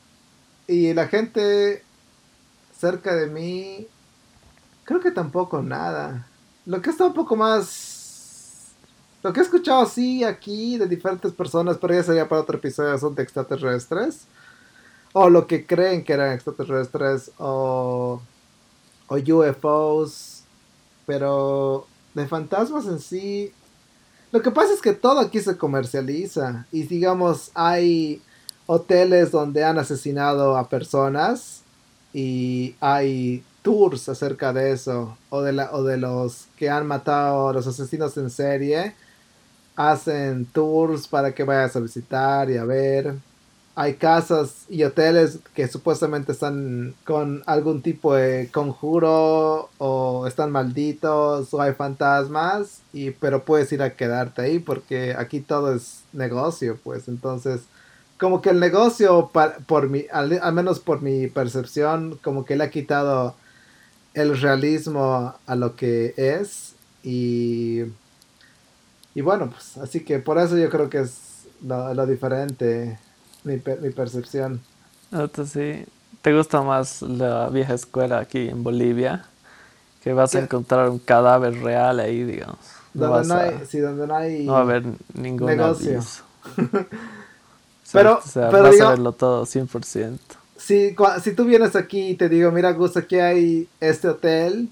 Y 0.67 0.93
la 0.95 1.07
gente 1.07 1.85
cerca 2.77 3.15
de 3.15 3.27
mí 3.29 3.87
Creo 4.85 5.01
que 5.01 5.11
tampoco 5.11 5.63
nada. 5.63 6.27
Lo 6.67 6.81
que 6.83 6.91
está 6.91 7.07
un 7.07 7.15
poco 7.15 7.37
más... 7.37 8.73
Lo 9.23 9.33
que 9.33 9.41
he 9.41 9.43
escuchado 9.43 9.87
sí 9.87 10.25
aquí 10.25 10.77
de 10.79 10.87
diferentes 10.87 11.33
personas, 11.33 11.79
pero 11.79 11.95
ya 11.95 12.03
sería 12.03 12.29
para 12.29 12.41
otro 12.41 12.59
episodio, 12.59 12.99
son 12.99 13.15
de 13.15 13.23
extraterrestres. 13.23 14.27
O 15.13 15.29
lo 15.29 15.47
que 15.47 15.67
creen 15.67 16.05
que 16.05 16.15
eran 16.15 16.33
extraterrestres 16.33 17.31
o, 17.39 18.21
o 19.09 19.17
UFOs. 19.17 20.45
Pero 21.07 21.87
de 22.15 22.27
fantasmas 22.27 22.87
en 22.87 23.01
sí... 23.01 23.53
Lo 24.31 24.41
que 24.41 24.51
pasa 24.51 24.73
es 24.73 24.81
que 24.81 24.95
todo 24.95 25.21
aquí 25.21 25.41
se 25.41 25.59
comercializa. 25.59 26.67
Y 26.73 26.85
digamos, 26.85 27.51
hay 27.55 28.23
hoteles 28.67 29.31
donde 29.31 29.65
han 29.65 29.79
asesinado 29.79 30.57
a 30.57 30.69
personas 30.69 31.63
y 32.15 32.75
hay 32.81 33.45
tours 33.63 34.09
acerca 34.09 34.53
de 34.53 34.73
eso 34.73 35.17
o 35.31 35.43
de, 35.43 35.53
la, 35.53 35.73
o 35.73 35.83
de 35.83 35.97
los 35.97 36.47
que 36.57 36.69
han 36.69 36.87
matado 36.87 37.49
a 37.49 37.53
los 37.53 37.67
asesinos 37.67 38.17
en 38.17 38.31
serie 38.31 38.95
hacen 39.77 40.45
tours 40.47 41.09
para 41.09 41.35
que 41.35 41.45
vayas 41.45 41.75
a 41.77 41.81
visitar 41.81 42.51
y 42.51 42.57
a 42.57 42.65
ver 42.65 43.15
hay 43.75 43.95
casas 43.95 44.67
y 44.69 44.85
hoteles 44.85 45.39
que 45.55 45.67
supuestamente 45.67 46.33
están 46.33 46.95
con 47.05 47.43
algún 47.47 47.81
tipo 47.83 48.15
de 48.15 48.51
conjuro 48.53 49.71
o 49.79 50.27
están 50.27 50.51
malditos 50.51 51.55
o 51.55 51.61
hay 51.61 51.73
fantasmas 51.73 52.81
y 52.93 53.13
pero 53.13 53.45
puedes 53.45 53.73
ir 53.73 53.83
a 53.83 53.95
quedarte 53.95 54.43
ahí 54.43 54.59
porque 54.59 55.15
aquí 55.17 55.41
todo 55.41 55.75
es 55.75 56.03
negocio 56.13 56.79
pues 56.85 57.09
entonces 57.09 57.63
como 58.23 58.41
que 58.41 58.51
el 58.51 58.61
negocio, 58.61 59.33
por 59.67 59.89
mi, 59.89 60.07
al, 60.13 60.53
menos 60.53 60.79
por 60.79 61.03
mi 61.03 61.27
percepción, 61.27 62.21
como 62.23 62.45
que 62.45 62.55
le 62.55 62.63
ha 62.63 62.71
quitado 62.71 63.35
el 64.15 64.41
realismo 64.41 65.35
a 65.45 65.57
lo 65.57 65.75
que 65.75 66.15
es. 66.17 66.77
Y, 67.03 67.81
y 69.17 69.23
bueno, 69.23 69.51
pues 69.51 69.77
así 69.79 70.05
que 70.05 70.21
por 70.21 70.39
eso 70.39 70.57
yo 70.57 70.71
creo 70.71 70.89
que 70.89 71.01
es 71.01 71.49
lo, 71.67 72.07
diferente, 72.07 72.97
mi, 73.45 73.55
mi 73.55 73.91
percepción. 73.91 74.61
sí. 75.47 75.85
¿Te 76.23 76.33
gusta 76.33 76.63
más 76.63 77.03
la 77.03 77.49
vieja 77.49 77.75
escuela 77.75 78.21
aquí 78.21 78.49
en 78.49 78.63
Bolivia? 78.63 79.25
Que 80.05 80.13
vas 80.13 80.35
a 80.37 80.39
encontrar 80.39 80.89
un 80.89 81.01
cadáver 81.01 81.61
real 81.61 81.99
ahí, 81.99 82.23
digamos. 82.23 82.59
donde, 82.95 83.27
no 83.29 83.35
hay, 83.35 83.61
sí, 83.69 83.79
donde 83.79 84.07
no 84.07 84.15
hay... 84.15 84.45
No 84.45 84.53
va 84.53 84.59
a 84.59 84.63
haber 84.63 84.85
ningún 85.15 85.49
negocio. 85.49 86.01
Pero, 87.93 88.21
pero 88.33 88.63
vas 88.63 88.81
a 88.81 88.89
verlo 88.89 89.13
todo 89.13 89.45
100%. 89.45 90.19
Si, 90.57 90.97
si 91.23 91.33
tú 91.35 91.45
vienes 91.45 91.77
aquí 91.77 92.09
y 92.09 92.15
te 92.15 92.31
digo, 92.31 92.51
mira, 92.51 92.73
Gus, 92.73 92.97
aquí 92.97 93.19
hay 93.19 93.69
este 93.81 94.09
hotel 94.09 94.71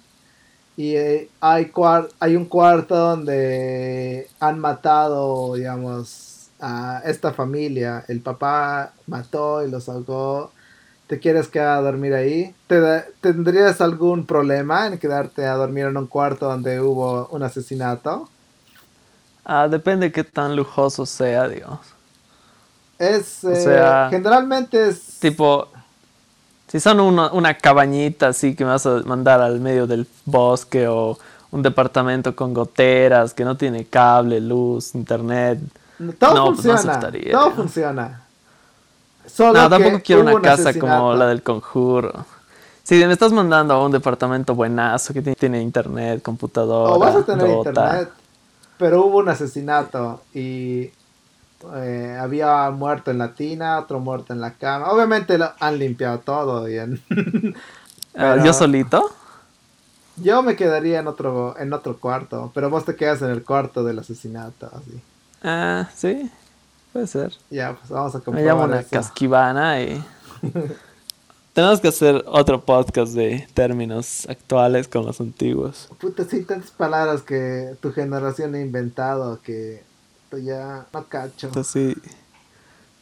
y 0.74 0.96
eh, 0.96 1.28
hay, 1.38 1.70
hay 2.18 2.36
un 2.36 2.46
cuarto 2.46 2.96
donde 2.96 4.26
han 4.40 4.58
matado, 4.58 5.52
digamos, 5.54 6.29
a 6.60 7.02
esta 7.04 7.32
familia. 7.32 8.04
El 8.08 8.20
papá 8.20 8.92
mató 9.06 9.64
y 9.64 9.70
los 9.70 9.88
ahogó. 9.88 10.52
¿Te 11.06 11.18
quieres 11.18 11.48
quedar 11.48 11.78
a 11.78 11.82
dormir 11.82 12.14
ahí? 12.14 12.54
¿Te 12.66 12.80
¿Tendrías 13.20 13.80
algún 13.80 14.26
problema 14.26 14.86
en 14.86 14.98
quedarte 14.98 15.44
a 15.46 15.54
dormir 15.54 15.86
en 15.86 15.96
un 15.96 16.06
cuarto 16.06 16.46
donde 16.46 16.80
hubo 16.80 17.26
un 17.32 17.42
asesinato? 17.42 18.28
Ah, 19.44 19.66
depende 19.68 20.06
de 20.06 20.12
qué 20.12 20.22
tan 20.22 20.54
lujoso 20.54 21.04
sea, 21.06 21.48
digamos. 21.48 21.80
Es, 22.98 23.42
eh, 23.44 24.06
generalmente 24.10 24.88
es... 24.88 25.18
Tipo, 25.18 25.68
si 26.68 26.78
son 26.78 27.00
una, 27.00 27.54
cabañita 27.54 28.28
así 28.28 28.54
que 28.54 28.64
me 28.64 28.70
vas 28.70 28.86
a 28.86 29.00
mandar 29.04 29.40
al 29.40 29.58
medio 29.58 29.88
del 29.88 30.06
bosque 30.24 30.86
o 30.86 31.18
un 31.50 31.62
departamento 31.62 32.36
con 32.36 32.54
goteras 32.54 33.34
que 33.34 33.44
no 33.44 33.56
tiene 33.56 33.86
cable, 33.86 34.40
luz, 34.40 34.94
internet. 34.94 35.58
Todo 36.18 36.34
no, 36.34 36.54
pues 36.54 36.62
funciona. 36.62 37.00
todo 37.30 37.50
funciona. 37.52 38.22
no, 39.38 39.68
tampoco 39.68 40.00
quiero 40.02 40.22
una 40.22 40.40
casa 40.40 40.78
como 40.78 41.14
la 41.14 41.26
del 41.26 41.42
conjuro. 41.42 42.24
Si 42.82 42.94
me 43.04 43.12
estás 43.12 43.32
mandando 43.32 43.74
a 43.74 43.84
un 43.84 43.92
departamento 43.92 44.54
buenazo 44.54 45.12
que 45.12 45.22
tiene 45.22 45.60
internet, 45.60 46.22
computadora. 46.22 46.94
O 46.94 46.98
vas 46.98 47.16
a 47.16 47.22
tener 47.24 47.48
internet. 47.48 48.10
Pero 48.78 49.04
hubo 49.04 49.18
un 49.18 49.28
asesinato 49.28 50.22
y 50.32 50.90
eh, 51.74 52.18
había 52.18 52.70
muerto 52.70 53.10
en 53.10 53.18
la 53.18 53.34
tina, 53.34 53.78
otro 53.78 54.00
muerto 54.00 54.32
en 54.32 54.40
la 54.40 54.54
cama. 54.54 54.90
Obviamente 54.90 55.36
lo 55.36 55.52
han 55.60 55.78
limpiado 55.78 56.20
todo. 56.20 56.64
bien 56.64 57.02
ah, 58.16 58.38
¿Yo 58.42 58.54
solito? 58.54 59.10
Yo 60.16 60.42
me 60.42 60.56
quedaría 60.56 61.00
en 61.00 61.06
otro, 61.06 61.56
en 61.58 61.72
otro 61.72 61.98
cuarto, 61.98 62.50
pero 62.54 62.70
vos 62.70 62.84
te 62.84 62.96
quedas 62.96 63.20
en 63.22 63.30
el 63.30 63.44
cuarto 63.44 63.84
del 63.84 63.98
asesinato, 63.98 64.66
así. 64.66 65.00
Ah, 65.42 65.88
sí, 65.94 66.30
puede 66.92 67.06
ser. 67.06 67.32
Ya, 67.50 67.76
pues 67.76 67.90
vamos 67.90 68.14
a 68.14 68.30
Me 68.30 68.42
llamo 68.42 68.64
una 68.64 68.82
casquivana 68.82 69.80
y... 69.80 70.02
Tenemos 71.52 71.80
que 71.80 71.88
hacer 71.88 72.22
otro 72.26 72.64
podcast 72.64 73.12
de 73.12 73.48
términos 73.54 74.26
actuales 74.30 74.86
con 74.86 75.04
los 75.04 75.20
antiguos. 75.20 75.88
Puta, 75.98 76.24
sí, 76.24 76.44
tantas 76.44 76.70
palabras 76.70 77.22
que 77.22 77.74
tu 77.80 77.92
generación 77.92 78.54
ha 78.54 78.60
inventado 78.60 79.40
que 79.42 79.82
ya 80.30 80.86
no 80.92 81.04
cacho. 81.06 81.50
Así 81.56 81.96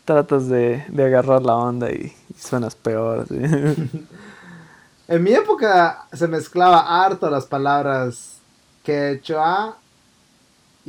tratas 0.09 0.49
de, 0.49 0.87
agarrar 0.99 1.43
la 1.43 1.55
onda 1.55 1.91
y, 1.91 2.17
suenas 2.35 2.75
peor. 2.75 3.27
en 5.09 5.23
mi 5.23 5.35
época 5.35 6.07
se 6.15 6.27
mezclaba 6.27 7.05
harto 7.05 7.29
las 7.29 7.45
palabras 7.45 8.39
quechua 8.83 9.77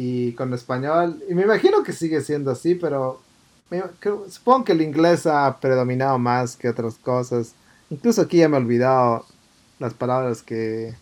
y 0.01 0.31
con 0.31 0.53
español. 0.53 1.21
Y 1.29 1.33
me 1.35 1.41
imagino 1.41 1.83
que 1.83 1.91
sigue 1.91 2.21
siendo 2.21 2.51
así, 2.51 2.73
pero 2.73 3.19
supongo 4.29 4.63
que 4.63 4.71
el 4.71 4.81
inglés 4.81 5.27
ha 5.27 5.59
predominado 5.59 6.17
más 6.17 6.55
que 6.55 6.69
otras 6.69 6.95
cosas. 6.95 7.53
Incluso 7.89 8.21
aquí 8.21 8.37
ya 8.37 8.47
me 8.47 8.55
he 8.55 8.61
olvidado 8.61 9.25
las 9.77 9.93
palabras 9.93 10.41
que, 10.41 10.93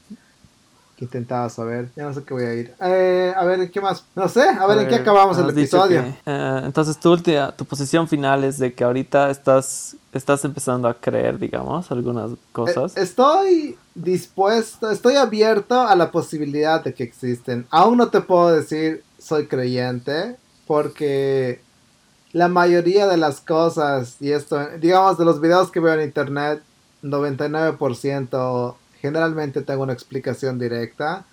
que 0.97 1.05
intentaba 1.05 1.47
saber. 1.49 1.89
Ya 1.95 2.05
no 2.05 2.13
sé 2.13 2.23
qué 2.23 2.33
voy 2.33 2.43
a 2.43 2.53
ir. 2.55 2.73
Eh, 2.81 3.31
a 3.37 3.45
ver, 3.45 3.69
¿qué 3.69 3.79
más? 3.79 4.03
No 4.15 4.27
sé, 4.27 4.41
a 4.41 4.65
ver, 4.65 4.79
¿en 4.79 4.87
qué 4.87 4.95
acabamos 4.95 5.37
el 5.37 5.49
episodio? 5.51 6.03
Eh, 6.25 6.61
entonces, 6.65 6.99
tu, 6.99 7.15
tu 7.15 7.65
posición 7.65 8.07
final 8.07 8.43
es 8.43 8.57
de 8.57 8.73
que 8.73 8.83
ahorita 8.83 9.29
estás, 9.29 9.95
estás 10.11 10.43
empezando 10.43 10.87
a 10.87 10.95
creer, 10.95 11.37
digamos, 11.37 11.91
algunas 11.91 12.31
cosas. 12.51 12.97
Eh, 12.97 13.03
estoy 13.03 13.77
dispuesto, 13.93 14.89
estoy 14.89 15.17
abierto 15.17 15.79
a 15.81 15.95
la 15.95 16.09
posibilidad 16.09 16.83
de 16.83 16.95
que 16.95 17.03
existen. 17.03 17.67
Aún 17.69 17.97
no 17.97 18.09
te 18.09 18.21
puedo 18.21 18.51
decir 18.51 19.03
soy 19.19 19.45
creyente, 19.45 20.35
porque 20.65 21.61
la 22.33 22.47
mayoría 22.47 23.05
de 23.05 23.17
las 23.17 23.39
cosas, 23.39 24.17
y 24.19 24.31
esto, 24.31 24.59
digamos, 24.79 25.19
de 25.19 25.25
los 25.25 25.39
videos 25.39 25.69
que 25.69 25.79
veo 25.79 25.93
en 25.93 26.01
internet, 26.01 26.63
99% 27.03 28.75
generalmente 29.07 29.61
tengo 29.61 29.83
una 29.83 29.93
explicación 29.93 30.59
directa. 30.59 31.25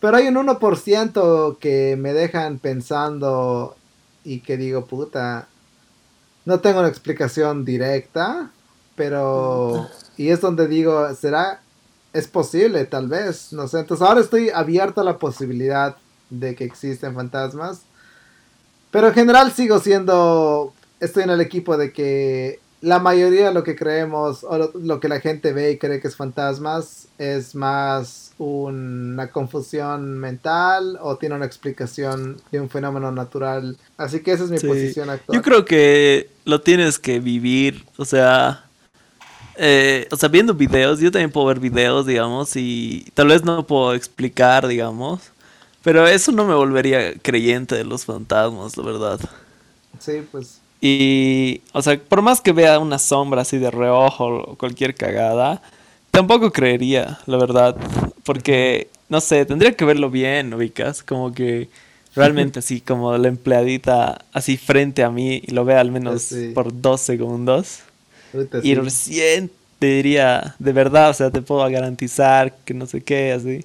Pero 0.00 0.16
hay 0.16 0.28
un 0.28 0.36
1% 0.36 1.58
que 1.58 1.96
me 1.98 2.12
dejan 2.12 2.58
pensando 2.58 3.76
y 4.24 4.40
que 4.40 4.56
digo, 4.56 4.86
puta, 4.86 5.48
no 6.44 6.60
tengo 6.60 6.78
una 6.78 6.88
explicación 6.88 7.64
directa, 7.64 8.50
pero... 8.94 9.88
Y 10.16 10.28
es 10.30 10.40
donde 10.40 10.68
digo, 10.68 11.14
¿será? 11.14 11.60
Es 12.12 12.28
posible, 12.28 12.84
tal 12.84 13.08
vez, 13.08 13.52
no 13.52 13.68
sé. 13.68 13.80
Entonces 13.80 14.06
ahora 14.06 14.20
estoy 14.20 14.50
abierto 14.50 15.00
a 15.00 15.04
la 15.04 15.18
posibilidad 15.18 15.96
de 16.30 16.54
que 16.54 16.64
existen 16.64 17.14
fantasmas. 17.14 17.82
Pero 18.90 19.08
en 19.08 19.14
general 19.14 19.52
sigo 19.52 19.78
siendo, 19.80 20.72
estoy 21.00 21.24
en 21.24 21.30
el 21.30 21.40
equipo 21.40 21.76
de 21.76 21.92
que 21.92 22.60
la 22.80 22.98
mayoría 22.98 23.48
de 23.48 23.54
lo 23.54 23.64
que 23.64 23.74
creemos 23.74 24.44
o 24.44 24.70
lo, 24.74 25.00
que 25.00 25.08
la 25.08 25.20
gente 25.20 25.52
ve 25.52 25.72
y 25.72 25.78
cree 25.78 26.00
que 26.00 26.08
es 26.08 26.16
fantasmas 26.16 27.08
es 27.18 27.54
más 27.54 28.32
una 28.38 29.30
confusión 29.32 30.18
mental 30.18 30.96
o 31.00 31.16
tiene 31.16 31.34
una 31.34 31.44
explicación 31.44 32.36
de 32.52 32.60
un 32.60 32.70
fenómeno 32.70 33.10
natural. 33.10 33.76
Así 33.96 34.20
que 34.20 34.32
esa 34.32 34.44
es 34.44 34.50
mi 34.50 34.60
posición 34.60 35.10
actual. 35.10 35.36
Yo 35.36 35.42
creo 35.42 35.64
que 35.64 36.30
lo 36.44 36.60
tienes 36.60 36.98
que 37.00 37.18
vivir, 37.18 37.84
o 37.96 38.04
sea, 38.04 38.64
eh, 39.56 40.06
o 40.12 40.16
sea, 40.16 40.28
viendo 40.28 40.54
videos, 40.54 41.00
yo 41.00 41.10
también 41.10 41.32
puedo 41.32 41.48
ver 41.48 41.58
videos, 41.58 42.06
digamos, 42.06 42.54
y 42.54 43.10
tal 43.14 43.26
vez 43.26 43.42
no 43.42 43.66
puedo 43.66 43.92
explicar, 43.92 44.68
digamos, 44.68 45.32
pero 45.82 46.06
eso 46.06 46.30
no 46.30 46.46
me 46.46 46.54
volvería 46.54 47.14
creyente 47.14 47.74
de 47.74 47.84
los 47.84 48.04
fantasmas, 48.04 48.76
la 48.76 48.84
verdad. 48.84 49.20
Sí, 49.98 50.24
pues 50.30 50.60
y, 50.80 51.60
o 51.72 51.82
sea, 51.82 51.98
por 51.98 52.22
más 52.22 52.40
que 52.40 52.52
vea 52.52 52.78
una 52.78 52.98
sombra 52.98 53.42
así 53.42 53.58
de 53.58 53.70
reojo 53.70 54.26
o 54.26 54.56
cualquier 54.56 54.94
cagada, 54.94 55.60
tampoco 56.10 56.52
creería, 56.52 57.18
la 57.26 57.36
verdad. 57.36 57.76
Porque, 58.24 58.88
no 59.08 59.20
sé, 59.20 59.44
tendría 59.44 59.72
que 59.72 59.84
verlo 59.84 60.10
bien, 60.10 60.54
ubicas. 60.54 61.02
Como 61.02 61.32
que 61.32 61.68
realmente 62.14 62.58
así, 62.60 62.80
como 62.80 63.16
la 63.16 63.28
empleadita 63.28 64.24
así 64.32 64.56
frente 64.56 65.02
a 65.02 65.10
mí 65.10 65.42
y 65.46 65.52
lo 65.52 65.64
vea 65.64 65.80
al 65.80 65.90
menos 65.90 66.32
por 66.54 66.80
dos 66.80 67.00
segundos. 67.00 67.80
y 68.62 68.74
recién 68.74 69.50
te 69.78 69.86
diría 69.86 70.54
de 70.58 70.72
verdad, 70.72 71.10
o 71.10 71.14
sea, 71.14 71.30
te 71.30 71.42
puedo 71.42 71.68
garantizar 71.70 72.54
que 72.64 72.74
no 72.74 72.86
sé 72.86 73.00
qué, 73.00 73.32
así. 73.32 73.64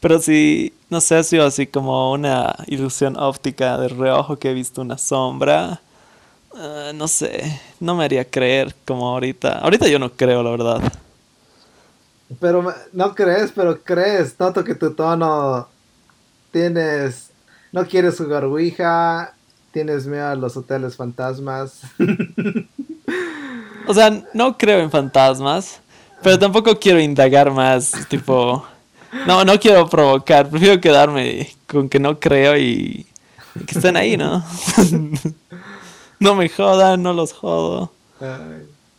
Pero 0.00 0.20
si, 0.20 0.74
no 0.90 1.00
sé, 1.00 1.16
ha 1.16 1.22
sido 1.22 1.46
así 1.46 1.66
como 1.66 2.12
una 2.12 2.54
ilusión 2.66 3.16
óptica 3.16 3.78
de 3.78 3.88
reojo 3.88 4.38
que 4.38 4.50
he 4.50 4.54
visto 4.54 4.82
una 4.82 4.98
sombra, 4.98 5.80
ah, 6.56 6.92
no 6.94 7.08
sé, 7.08 7.60
no 7.80 7.94
me 7.94 8.04
haría 8.04 8.24
creer 8.24 8.74
como 8.84 9.08
ahorita. 9.08 9.58
Ahorita 9.58 9.88
yo 9.88 9.98
no 9.98 10.10
creo, 10.10 10.42
la 10.42 10.50
verdad. 10.50 10.92
Pero 12.40 12.74
no 12.92 13.14
crees, 13.14 13.52
pero 13.54 13.80
crees. 13.82 14.38
Noto 14.38 14.64
que 14.64 14.74
tu 14.74 14.94
tono 14.94 15.68
tienes. 16.50 17.30
No 17.72 17.86
quieres 17.86 18.16
jugar 18.16 18.44
Ouija. 18.44 19.34
Tienes 19.72 20.06
miedo 20.06 20.28
a 20.28 20.34
los 20.34 20.56
hoteles 20.56 20.96
fantasmas. 20.96 21.80
o 23.86 23.94
sea, 23.94 24.22
no 24.32 24.56
creo 24.56 24.80
en 24.80 24.90
fantasmas. 24.90 25.80
Pero 26.22 26.38
tampoco 26.38 26.78
quiero 26.78 27.00
indagar 27.00 27.50
más. 27.50 27.92
Tipo. 28.08 28.64
No, 29.26 29.44
no 29.44 29.58
quiero 29.58 29.88
provocar. 29.88 30.48
Prefiero 30.48 30.80
quedarme 30.80 31.54
con 31.66 31.88
que 31.88 31.98
no 31.98 32.18
creo 32.18 32.56
y, 32.56 33.06
que 33.66 33.74
estén 33.74 33.96
ahí, 33.96 34.16
¿no? 34.16 34.44
no 36.20 36.34
me 36.34 36.48
jodan, 36.48 37.02
no 37.02 37.12
los 37.12 37.32
jodo. 37.32 37.92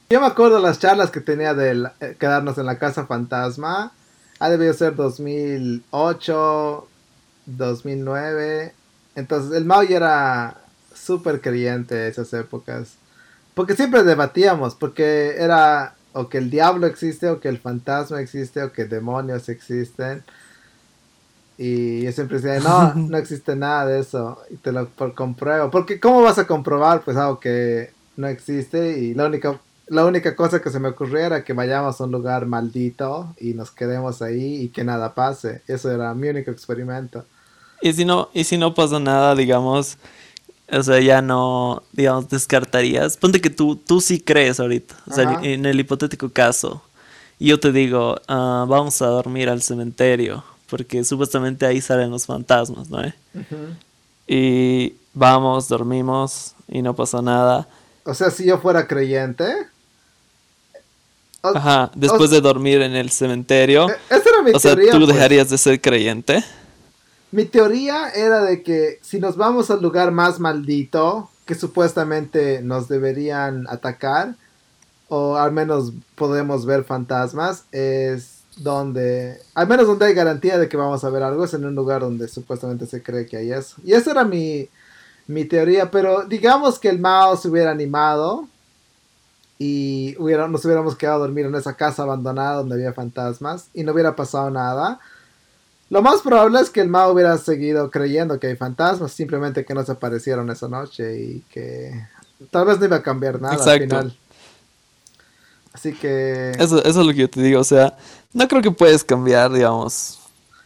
Yo 0.10 0.22
me 0.22 0.28
acuerdo 0.28 0.60
las 0.60 0.80
charlas 0.80 1.10
que 1.10 1.22
tenía 1.22 1.54
de 1.54 1.90
eh, 2.00 2.16
quedarnos 2.20 2.58
en 2.58 2.66
la 2.66 2.78
casa 2.78 3.06
fantasma. 3.06 3.92
Ha 4.40 4.50
debido 4.50 4.74
ser 4.74 4.96
2008, 4.96 6.88
2009. 7.46 8.74
Entonces 9.16 9.54
el 9.54 9.66
Mao 9.66 9.82
era 9.82 10.58
súper 10.94 11.42
creyente 11.42 12.08
esas 12.08 12.32
épocas. 12.34 12.96
Porque 13.54 13.76
siempre 13.76 14.04
debatíamos, 14.04 14.76
porque 14.76 15.36
era 15.38 15.96
o 16.14 16.30
que 16.30 16.38
el 16.38 16.50
diablo 16.50 16.88
existe, 16.88 17.30
o 17.30 17.40
que 17.40 17.50
el 17.50 17.60
fantasma 17.60 18.22
existe, 18.22 18.64
o 18.64 18.72
que 18.72 18.86
demonios 18.86 19.50
existen. 19.50 20.24
Y 21.58 22.02
yo 22.04 22.12
siempre 22.12 22.40
decía, 22.40 22.60
no, 22.60 22.94
no 22.96 23.18
existe 23.18 23.56
nada 23.56 23.86
de 23.86 24.00
eso. 24.00 24.40
Y 24.50 24.56
te 24.58 24.72
lo 24.72 24.90
compruebo. 25.16 25.72
Porque 25.72 26.00
¿cómo 26.00 26.22
vas 26.22 26.38
a 26.38 26.48
comprobar 26.48 27.02
pues 27.04 27.18
algo 27.18 27.40
que 27.40 27.92
no 28.18 28.28
existe? 28.28 29.00
Y 29.00 29.14
la 29.14 29.26
única, 29.26 29.60
la 29.88 30.06
única 30.06 30.36
cosa 30.36 30.62
que 30.62 30.70
se 30.70 30.80
me 30.80 30.90
ocurría 30.90 31.28
era 31.28 31.44
que 31.44 31.54
vayamos 31.54 32.00
a 32.00 32.04
un 32.04 32.12
lugar 32.12 32.46
maldito 32.46 33.34
y 33.40 33.54
nos 33.54 33.72
quedemos 33.72 34.22
ahí 34.22 34.64
y 34.64 34.70
que 34.70 34.84
nada 34.84 35.14
pase. 35.14 35.62
Eso 35.68 35.92
era 35.92 36.14
mi 36.14 36.30
único 36.30 36.52
experimento. 36.52 37.26
Y 37.82 37.94
si 37.94 38.06
no, 38.06 38.30
y 38.34 38.44
si 38.44 38.58
no 38.58 38.74
pasa 38.74 39.00
nada, 39.00 39.36
digamos, 39.36 39.98
o 40.72 40.84
sea, 40.84 41.00
ya 41.00 41.22
no, 41.22 41.84
digamos, 41.92 42.30
descartarías. 42.30 43.18
Ponte 43.18 43.42
que 43.42 43.50
tú, 43.50 43.76
tú 43.76 44.02
sí 44.02 44.20
crees 44.20 44.60
ahorita. 44.60 44.96
O 45.08 45.14
sea, 45.14 45.40
en 45.44 45.66
el 45.66 45.80
hipotético 45.80 46.30
caso. 46.30 46.82
Y 47.38 47.48
yo 47.48 47.60
te 47.60 47.72
digo, 47.72 48.20
ah, 48.28 48.66
vamos 48.68 49.02
a 49.02 49.08
dormir 49.08 49.50
al 49.50 49.62
cementerio. 49.62 50.44
Porque 50.70 51.04
supuestamente 51.04 51.66
ahí 51.66 51.82
salen 51.82 52.10
los 52.10 52.26
fantasmas, 52.26 52.90
¿no? 52.90 53.02
Y 54.28 54.96
vamos, 55.14 55.68
dormimos 55.68 56.56
y 56.68 56.82
no 56.82 56.96
pasa 56.96 57.22
nada. 57.22 57.68
O 58.04 58.14
sea, 58.14 58.32
si 58.32 58.46
yo 58.46 58.58
fuera 58.60 58.88
creyente. 58.88 59.46
Ajá, 61.42 61.92
después 61.94 62.32
de 62.32 62.42
dormir 62.42 62.82
en 62.82 62.96
el 62.96 63.12
cementerio. 63.12 63.90
E, 63.90 63.94
esa 64.10 64.30
era 64.30 64.42
mi 64.42 64.52
o 64.52 64.60
sea, 64.60 64.76
¿tú 64.76 64.82
pues. 64.82 65.08
dejarías 65.08 65.50
de 65.50 65.58
ser 65.58 65.80
creyente? 65.80 66.44
Mi 67.32 67.46
teoría 67.46 68.10
era 68.10 68.44
de 68.44 68.64
que 68.64 69.00
si 69.02 69.20
nos 69.20 69.38
vamos 69.38 69.70
al 69.70 69.82
lugar 69.82 70.12
más 70.12 70.40
maldito, 70.40 71.30
que 71.46 71.54
supuestamente 71.54 72.62
nos 72.64 72.88
deberían 72.88 73.68
atacar, 73.70 74.36
o 75.08 75.36
al 75.36 75.52
menos 75.52 75.94
podemos 76.16 76.66
ver 76.66 76.84
fantasmas, 76.84 77.66
es 77.72 78.35
donde, 78.58 79.40
al 79.54 79.68
menos 79.68 79.88
donde 79.88 80.06
hay 80.06 80.14
garantía 80.14 80.58
de 80.58 80.70
que 80.70 80.78
vamos 80.78 81.04
a 81.04 81.10
ver 81.10 81.24
algo, 81.24 81.46
es 81.46 81.54
en 81.54 81.66
un 81.66 81.76
lugar 81.76 82.02
donde 82.02 82.28
supuestamente 82.28 82.86
se 82.86 83.04
cree 83.04 83.26
que 83.26 83.38
hay 83.38 83.52
eso. 83.52 83.76
Y 83.84 83.94
esa 83.94 84.12
era 84.12 84.24
mi, 84.24 84.70
mi 85.28 85.46
teoría, 85.46 85.92
pero 85.92 86.24
digamos 86.24 86.80
que 86.80 86.90
el 86.90 87.00
Mao 87.00 87.38
se 87.38 87.50
hubiera 87.50 87.72
animado 87.72 88.48
y 89.58 90.16
hubiera, 90.20 90.48
nos 90.48 90.66
hubiéramos 90.66 90.96
quedado 90.96 91.18
a 91.18 91.28
dormir 91.28 91.46
en 91.46 91.56
esa 91.56 91.76
casa 91.76 92.04
abandonada 92.04 92.58
donde 92.58 92.76
había 92.76 92.94
fantasmas 92.94 93.68
y 93.74 93.84
no 93.84 93.94
hubiera 93.94 94.16
pasado 94.16 94.50
nada 94.52 95.00
lo 95.90 96.02
más 96.02 96.22
probable 96.22 96.60
es 96.60 96.70
que 96.70 96.82
el 96.82 96.90
Mao 96.90 97.12
hubiera 97.12 97.38
seguido 97.38 97.92
creyendo 97.92 98.40
que 98.40 98.48
hay 98.48 98.56
fantasmas, 98.56 99.12
simplemente 99.12 99.66
que 99.66 99.74
no 99.74 99.86
se 99.86 99.92
aparecieron 99.92 100.50
esa 100.50 100.68
noche 100.68 101.20
y 101.20 101.40
que 101.52 102.08
tal 102.50 102.66
vez 102.66 102.80
no 102.80 102.86
iba 102.86 102.98
a 102.98 103.04
cambiar 103.04 103.40
nada 103.40 103.64
al 103.64 103.80
final. 103.82 104.18
Así 105.74 105.94
que... 105.94 106.52
Eso, 106.52 106.84
eso 106.84 107.02
es 107.02 107.06
lo 107.08 107.12
que 107.12 107.20
yo 107.20 107.30
te 107.30 107.42
digo, 107.42 107.60
o 107.60 107.66
sea, 107.66 107.98
no 108.36 108.48
creo 108.50 108.62
que 108.62 108.70
puedes 108.72 109.04
cambiar, 109.04 109.52
digamos, 109.52 110.20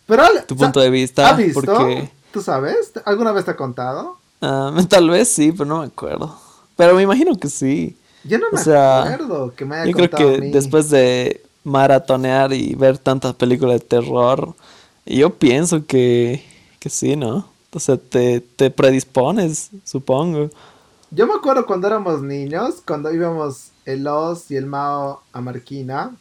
Pero, 0.07 0.23
tu 0.47 0.57
punto 0.57 0.79
de 0.79 0.89
vista. 0.89 1.33
visto? 1.33 1.61
Porque... 1.61 2.09
¿Tú 2.33 2.41
sabes? 2.41 2.91
¿Alguna 3.05 3.31
vez 3.31 3.45
te 3.45 3.51
ha 3.51 3.55
contado? 3.55 4.17
Ah, 4.41 4.75
tal 4.89 5.09
vez 5.09 5.29
sí, 5.29 5.51
pero 5.51 5.65
no 5.65 5.79
me 5.79 5.85
acuerdo. 5.85 6.35
Pero 6.75 6.95
me 6.95 7.03
imagino 7.03 7.37
que 7.37 7.47
sí. 7.47 7.95
Yo 8.23 8.39
no 8.39 8.47
me 8.51 8.59
acuerdo 8.59 9.53
que 9.55 9.65
me 9.65 9.75
haya 9.75 9.85
Yo 9.85 9.95
creo 9.95 10.09
que 10.09 10.49
después 10.49 10.89
de 10.89 11.43
maratonear 11.63 12.53
y 12.53 12.73
ver 12.73 12.97
tantas 12.97 13.35
películas 13.35 13.79
de 13.79 13.85
terror, 13.85 14.55
yo 15.05 15.29
pienso 15.29 15.85
que, 15.85 16.43
que 16.79 16.89
sí, 16.89 17.15
¿no? 17.15 17.47
O 17.71 17.79
sea, 17.79 17.97
te, 17.97 18.41
te 18.41 18.71
predispones, 18.71 19.69
supongo. 19.83 20.49
Yo 21.11 21.27
me 21.27 21.33
acuerdo 21.33 21.67
cuando 21.67 21.85
éramos 21.85 22.23
niños, 22.23 22.81
cuando 22.85 23.13
íbamos 23.13 23.69
el 23.85 24.07
Oz 24.07 24.49
y 24.49 24.55
el 24.55 24.65
Mao 24.65 25.21
a 25.31 25.41
Marquina, 25.41 26.11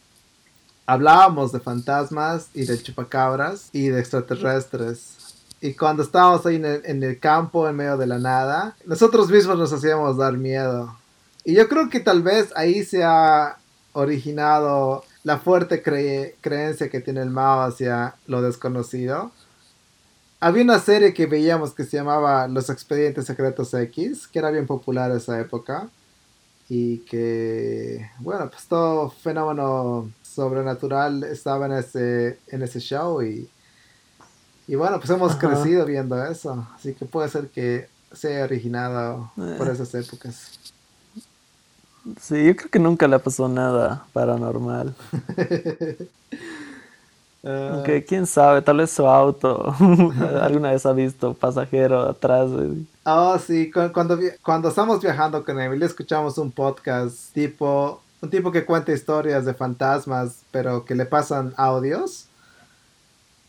hablábamos 0.89 1.51
de 1.51 1.59
fantasmas 1.59 2.49
y 2.55 2.65
de 2.65 2.81
chupacabras 2.81 3.69
y 3.73 3.89
de 3.89 3.99
extraterrestres. 3.99 5.35
Y 5.61 5.75
cuando 5.75 6.01
estábamos 6.01 6.43
ahí 6.47 6.55
en 6.55 7.03
el, 7.03 7.19
campo, 7.19 7.69
en 7.69 7.75
medio 7.75 7.95
de 7.95 8.07
la 8.07 8.17
nada, 8.17 8.75
nosotros 8.85 9.29
mismos 9.29 9.59
nos 9.59 9.71
hacíamos 9.71 10.17
dar 10.17 10.35
miedo. 10.35 10.97
Y 11.45 11.53
yo 11.53 11.69
creo 11.69 11.89
que 11.89 11.99
tal 11.99 12.23
vez 12.23 12.51
ahí 12.55 12.83
se 12.83 13.03
ha 13.03 13.57
originado 13.93 15.03
la 15.23 15.37
fuerte 15.37 15.83
creencia 15.83 16.89
que 16.89 17.01
tiene 17.01 17.21
el 17.21 17.29
Mao 17.29 17.61
hacia 17.61 18.15
lo 18.25 18.41
desconocido. 18.41 19.31
Había 20.39 20.63
una 20.63 20.79
serie 20.79 21.13
que 21.13 21.27
veíamos 21.27 21.73
que 21.73 21.83
se 21.83 21.97
llamaba 21.97 22.47
Los 22.47 22.71
Expedientes 22.71 23.25
Secretos 23.25 23.75
X, 23.75 24.27
que 24.27 24.39
era 24.39 24.49
bien 24.49 24.65
popular 24.65 25.11
en 25.11 25.17
esa 25.17 25.39
época. 25.39 25.87
Y 26.67 26.99
que, 26.99 28.09
bueno, 28.19 28.49
pues 28.49 28.65
todo 28.67 29.09
fenómeno 29.09 30.09
sobrenatural 30.39 31.23
estaba 31.25 31.65
en 31.65 31.73
ese, 31.73 32.39
en 32.47 32.61
ese 32.61 32.79
show. 32.79 33.21
Y, 33.21 33.49
y 34.67 34.75
bueno, 34.75 34.97
pues 34.99 35.09
hemos 35.09 35.35
crecido 35.35 35.85
viendo 35.85 36.23
eso. 36.25 36.65
Así 36.75 36.93
que 36.93 37.05
puede 37.05 37.27
ser 37.29 37.49
que 37.49 37.89
sea 38.13 38.45
originado 38.45 39.31
por 39.35 39.67
eh. 39.67 39.71
esas 39.73 39.93
épocas. 39.95 40.57
Sí, 42.21 42.45
yo 42.45 42.55
creo 42.55 42.69
que 42.69 42.79
nunca 42.79 43.07
le 43.07 43.19
pasó 43.19 43.47
nada 43.49 44.05
paranormal. 44.13 44.95
Aunque 47.43 48.03
quién 48.03 48.25
sabe, 48.27 48.61
tal 48.61 48.77
vez 48.77 48.91
su 48.91 49.05
auto 49.05 49.73
alguna 50.41 50.71
vez 50.71 50.85
ha 50.85 50.91
visto 50.91 51.33
pasajero 51.33 52.01
atrás. 52.01 52.49
Oh, 53.05 53.39
sí, 53.39 53.71
cuando, 53.71 54.19
cuando 54.41 54.69
estamos 54.69 55.01
viajando 55.01 55.43
con 55.43 55.59
Emily 55.59 55.85
escuchamos 55.85 56.37
un 56.37 56.51
podcast 56.51 57.33
tipo, 57.33 58.01
un 58.21 58.29
tipo 58.29 58.51
que 58.51 58.65
cuenta 58.65 58.91
historias 58.91 59.45
de 59.45 59.53
fantasmas, 59.53 60.39
pero 60.51 60.85
que 60.85 60.95
le 60.95 61.05
pasan 61.05 61.53
audios. 61.57 62.25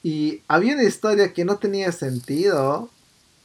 Y 0.02 0.42
había 0.48 0.74
una 0.74 0.84
historia 0.84 1.32
que 1.32 1.44
no 1.44 1.56
tenía 1.56 1.92
sentido, 1.92 2.88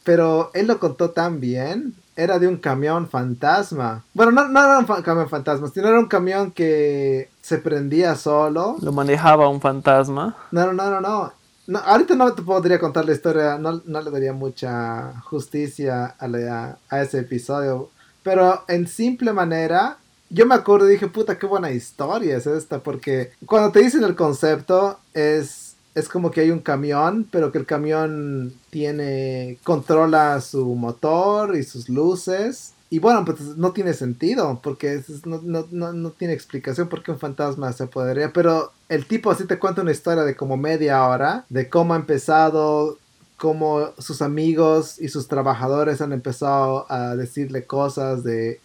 pero 0.04 0.52
él 0.54 0.68
lo 0.68 0.80
contó 0.80 1.12
tan 1.12 1.40
bien 1.40 1.96
era 2.16 2.40
de 2.40 2.48
un 2.48 2.58
camión 2.58 3.08
fantasma. 3.10 4.04
Bueno, 4.14 4.32
no, 4.32 4.48
no 4.48 4.64
era 4.64 4.80
un 4.80 4.86
camión 4.86 5.30
fantasma, 5.30 5.70
sino 5.74 5.88
era 5.88 6.00
un 6.00 6.08
camión 6.08 6.52
que 6.52 7.30
se 7.42 7.58
prendía 7.58 8.16
solo. 8.16 8.78
¿Lo 8.82 8.92
manejaba 8.92 9.50
un 9.50 9.62
fantasma? 9.62 10.36
No, 10.52 10.72
no, 10.72 10.90
no, 10.90 11.02
no. 11.02 11.34
no. 11.68 11.80
ahorita 11.80 12.16
no 12.16 12.34
te 12.34 12.42
podría 12.42 12.80
contar 12.80 13.06
la 13.06 13.12
historia, 13.12 13.58
no, 13.58 13.82
no 13.86 14.02
le 14.02 14.12
daría 14.12 14.34
mucha 14.34 15.22
justicia 15.26 16.16
a, 16.18 16.78
a 16.90 17.02
ese 17.02 17.20
episodio. 17.20 17.90
Pero 18.24 18.64
en 18.68 18.88
simple 18.88 19.34
manera, 19.34 19.98
yo 20.30 20.46
me 20.46 20.56
acuerdo 20.56 20.90
y 20.90 20.94
dije, 20.94 21.08
puta, 21.08 21.38
qué 21.38 21.46
buena 21.46 21.72
historia 21.72 22.38
es 22.38 22.48
esta, 22.48 22.80
porque 22.80 23.32
cuando 23.46 23.72
te 23.72 23.82
dicen 23.82 24.04
el 24.04 24.16
concepto 24.16 25.00
es 25.14 25.66
es 25.96 26.10
como 26.10 26.30
que 26.30 26.42
hay 26.42 26.52
un 26.52 26.60
camión, 26.60 27.26
pero 27.32 27.54
que 27.54 27.58
el 27.58 27.66
camión 27.66 28.54
tiene, 28.70 29.58
controla 29.64 30.42
su 30.42 30.76
motor 30.76 31.56
y 31.56 31.64
sus 31.64 31.88
luces. 31.88 32.74
Y 32.90 33.00
bueno, 33.00 33.24
pues 33.24 33.40
no 33.40 33.72
tiene 33.72 33.94
sentido, 33.94 34.60
porque 34.62 35.02
no, 35.24 35.40
no, 35.42 35.66
no, 35.72 35.94
no 35.94 36.12
tiene 36.12 36.34
explicación 36.34 36.90
por 36.90 37.02
qué 37.02 37.12
un 37.12 37.20
fantasma 37.20 37.72
se 37.72 37.88
podría. 37.88 38.34
Pero 38.34 38.74
el 38.90 39.06
tipo 39.06 39.32
así 39.32 39.46
te 39.46 39.58
cuenta 39.58 39.82
una 39.82 39.94
historia 39.94 40.24
de 40.24 40.36
como 40.36 40.58
media 40.58 41.08
hora, 41.08 41.46
de 41.48 41.70
cómo 41.70 41.94
ha 41.94 41.98
empezado, 41.98 42.98
cómo 43.38 43.92
sus 43.98 44.22
amigos 44.22 45.00
y 45.00 45.08
sus 45.08 45.30
trabajadores 45.30 46.02
han 46.02 46.12
empezado 46.12 46.92
a 46.92 47.16
decirle 47.16 47.66
cosas 47.66 48.24
de 48.26 48.60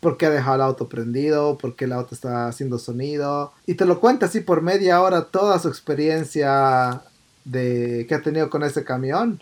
por 0.00 0.16
qué 0.16 0.26
ha 0.26 0.30
dejado 0.30 0.56
el 0.56 0.62
auto 0.62 0.88
prendido, 0.88 1.58
por 1.58 1.76
qué 1.76 1.84
el 1.84 1.92
auto 1.92 2.14
está 2.14 2.48
haciendo 2.48 2.78
sonido. 2.78 3.52
Y 3.66 3.74
te 3.74 3.84
lo 3.84 4.00
cuenta 4.00 4.26
así 4.26 4.40
por 4.40 4.62
media 4.62 5.00
hora 5.02 5.24
toda 5.24 5.58
su 5.58 5.68
experiencia 5.68 7.02
de 7.44 8.06
que 8.08 8.14
ha 8.14 8.22
tenido 8.22 8.48
con 8.50 8.62
ese 8.62 8.82
camión. 8.82 9.40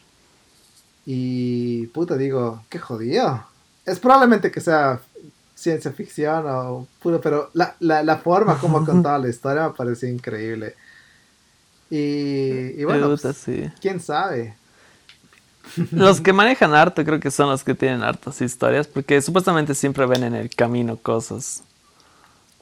Y 1.07 1.87
puta, 1.89 2.17
digo, 2.17 2.63
qué 2.69 2.79
jodido. 2.79 3.45
Es 3.87 3.99
probablemente 4.01 4.51
que 4.51 4.61
sea 4.61 5.01
ciencia 5.55 5.93
ficción 5.93 6.45
o 6.47 6.87
puro, 7.03 7.21
pero 7.21 7.51
la, 7.55 7.75
la, 7.81 8.17
forma 8.19 8.59
como 8.59 8.85
contaba 8.87 9.19
la 9.19 9.29
historia 9.29 9.69
me 9.69 9.75
pareció 9.75 10.09
increíble. 10.09 10.75
Y, 11.91 12.85
bueno, 12.85 13.17
pues, 13.17 13.47
quién 13.81 14.01
sabe. 14.01 14.57
Los 15.93 16.21
que 16.21 16.33
manejan 16.33 16.75
harto 16.75 17.05
creo 17.05 17.21
que 17.21 17.31
son 17.31 17.51
los 17.51 17.65
que 17.65 17.75
tienen 17.75 18.03
hartas 18.03 18.41
historias, 18.41 18.87
porque 18.87 19.21
supuestamente 19.23 19.75
siempre 19.75 20.07
ven 20.07 20.25
en 20.25 20.35
el 20.35 20.51
camino 20.51 20.97
cosas. 20.97 21.63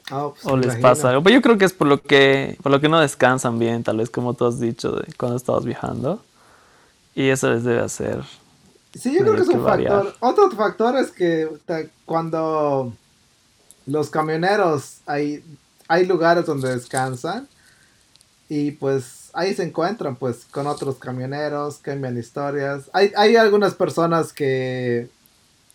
Ah, 0.09 0.29
pues, 0.31 0.45
o 0.45 0.55
les 0.55 0.75
pasa 0.77 1.09
algo. 1.09 1.23
Pero 1.23 1.35
yo 1.35 1.41
creo 1.41 1.57
que 1.57 1.65
es 1.65 1.73
por 1.73 1.87
lo 1.87 2.01
que, 2.01 2.57
por 2.63 2.71
lo 2.71 2.79
que 2.79 2.89
no 2.89 2.99
descansan 2.99 3.59
bien, 3.59 3.83
tal 3.83 3.97
vez 3.97 4.09
como 4.09 4.33
tú 4.33 4.45
has 4.45 4.59
dicho 4.59 4.91
de 4.91 5.13
cuando 5.15 5.37
estabas 5.37 5.65
viajando. 5.65 6.23
Y 7.13 7.29
eso 7.29 7.49
les 7.49 7.63
debe 7.63 7.81
hacer. 7.81 8.23
Sí, 8.93 9.13
yo 9.13 9.21
creo 9.21 9.35
que 9.35 9.41
es 9.41 9.47
un 9.47 9.63
factor. 9.63 10.15
Otro 10.19 10.51
factor 10.51 10.97
es 10.97 11.11
que 11.11 11.49
cuando 12.05 12.93
los 13.85 14.09
camioneros 14.09 14.99
hay, 15.05 15.43
hay 15.87 16.05
lugares 16.05 16.45
donde 16.45 16.75
descansan 16.75 17.47
y 18.49 18.71
pues 18.71 19.16
ahí 19.37 19.53
se 19.53 19.63
encuentran 19.63 20.15
pues 20.15 20.45
con 20.49 20.65
otros 20.65 20.95
camioneros, 20.95 21.77
cambian 21.77 22.17
historias. 22.17 22.89
Hay, 22.91 23.13
hay 23.15 23.35
algunas 23.35 23.75
personas 23.75 24.33
que 24.33 25.09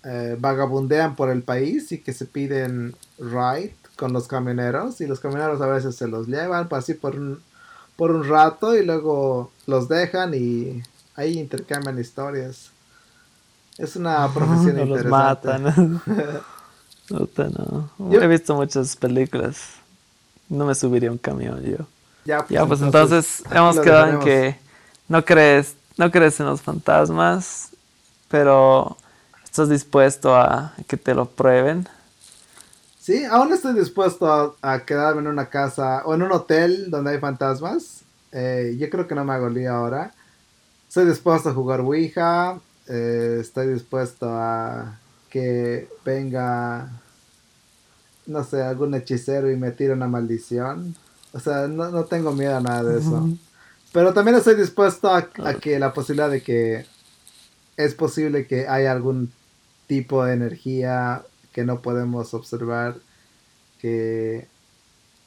eh, 0.03 0.37
vagabundean 0.39 1.15
por 1.15 1.31
el 1.31 1.45
país 1.45 1.93
y 1.93 1.99
que 1.99 2.13
se 2.13 2.27
piden 2.27 2.97
ride 3.21 3.73
con 3.95 4.13
los 4.13 4.27
camioneros 4.27 5.01
y 5.01 5.07
los 5.07 5.21
camioneros 5.21 5.61
a 5.61 5.69
veces 5.69 5.95
se 5.95 6.09
los 6.09 6.27
llevan 6.27 6.69
pues, 6.69 6.83
así 6.83 6.95
por 6.95 7.15
un, 7.15 7.41
por 7.95 8.11
un 8.11 8.29
rato 8.29 8.75
y 8.75 8.85
luego 8.85 9.53
los 9.69 9.89
dejan 9.89 10.35
y 10.35 10.83
ahí 11.15 11.39
intercambian 11.39 12.01
historias. 12.01 12.73
Es 13.79 13.95
una 13.95 14.27
profesión 14.35 14.75
no 14.75 14.83
interesante. 14.83 15.49
Los 15.49 15.63
matan. 15.71 16.03
no. 18.01 18.11
Yo 18.11 18.21
he 18.21 18.27
visto 18.27 18.57
muchas 18.57 18.97
películas. 18.97 19.75
No 20.49 20.67
me 20.67 20.75
subiría 20.75 21.11
a 21.11 21.13
un 21.13 21.19
camión 21.19 21.63
yo. 21.63 21.87
Ya, 22.25 22.45
pues, 22.67 22.81
entonces, 22.81 23.43
hemos 23.51 23.79
quedado 23.81 24.09
en 24.09 24.21
que 24.21 24.59
no 25.09 25.25
crees, 25.25 25.75
no 25.97 26.11
crees 26.11 26.39
en 26.41 26.47
los 26.47 26.63
fantasmas, 26.63 27.71
pero 28.29 28.97
estás 29.45 29.69
dispuesto 29.69 30.35
a 30.35 30.73
que 30.87 30.97
te 30.97 31.15
lo 31.15 31.27
prueben. 31.27 31.89
Sí, 33.01 33.25
aún 33.25 33.53
estoy 33.53 33.75
dispuesto 33.75 34.57
a, 34.63 34.85
quedarme 34.85 35.23
en 35.23 35.27
una 35.27 35.47
casa 35.47 36.03
o 36.05 36.15
en 36.15 36.23
un 36.23 36.31
hotel 36.31 36.89
donde 36.89 37.11
hay 37.11 37.19
fantasmas. 37.19 38.03
Eh, 38.31 38.77
yo 38.79 38.89
creo 38.89 39.09
que 39.09 39.15
no 39.17 39.25
me 39.25 39.33
hago 39.33 39.49
lío 39.49 39.73
ahora. 39.75 40.13
Estoy 40.87 41.07
dispuesto 41.07 41.49
a 41.49 41.53
jugar 41.53 41.81
Ouija. 41.81 42.61
Eh, 42.89 43.39
estoy 43.41 43.69
dispuesto 43.75 44.29
a 44.31 44.99
que 45.31 45.89
venga, 46.05 46.91
no 48.27 48.45
sé, 48.45 48.63
algún 48.63 48.95
hechicero 48.95 49.51
y 49.51 49.57
me 49.57 49.73
tire 49.73 49.95
una 49.95 50.07
maldición. 50.07 50.95
O 51.33 51.41
sea, 51.41 51.67
no, 51.67 52.05
tengo 52.05 52.33
miedo 52.33 52.57
a 52.57 52.61
nada 52.61 52.83
de 52.85 53.01
eso. 53.01 53.29
Pero 53.93 54.13
también 54.13 54.37
estoy 54.37 54.55
dispuesto 54.55 55.09
a, 55.11 55.29
que 55.61 55.79
la 55.79 55.93
posibilidad 55.93 56.31
de 56.31 56.43
que 56.43 56.87
es 57.77 57.95
posible 57.95 58.47
que 58.47 58.69
haya 58.69 58.93
algún 58.93 59.33
tipo 59.87 60.25
de 60.25 60.35
energía 60.35 61.23
que 61.53 61.65
no 61.65 61.81
podemos 61.81 62.33
observar 62.35 62.97
que 63.81 64.47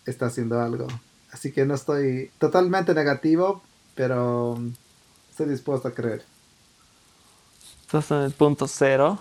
está 0.06 0.28
haciendo 0.28 0.60
algo. 0.62 0.88
Así 1.32 1.52
que 1.52 1.66
no 1.66 1.76
estoy 1.76 2.32
totalmente 2.40 2.94
negativo, 2.94 3.62
pero 3.96 4.60
estoy 5.30 5.50
dispuesto 5.50 5.88
a 5.88 5.92
creer. 5.92 6.24
Estás 7.82 8.10
en 8.12 8.22
el 8.22 8.32
punto 8.32 8.68
cero. 8.68 9.20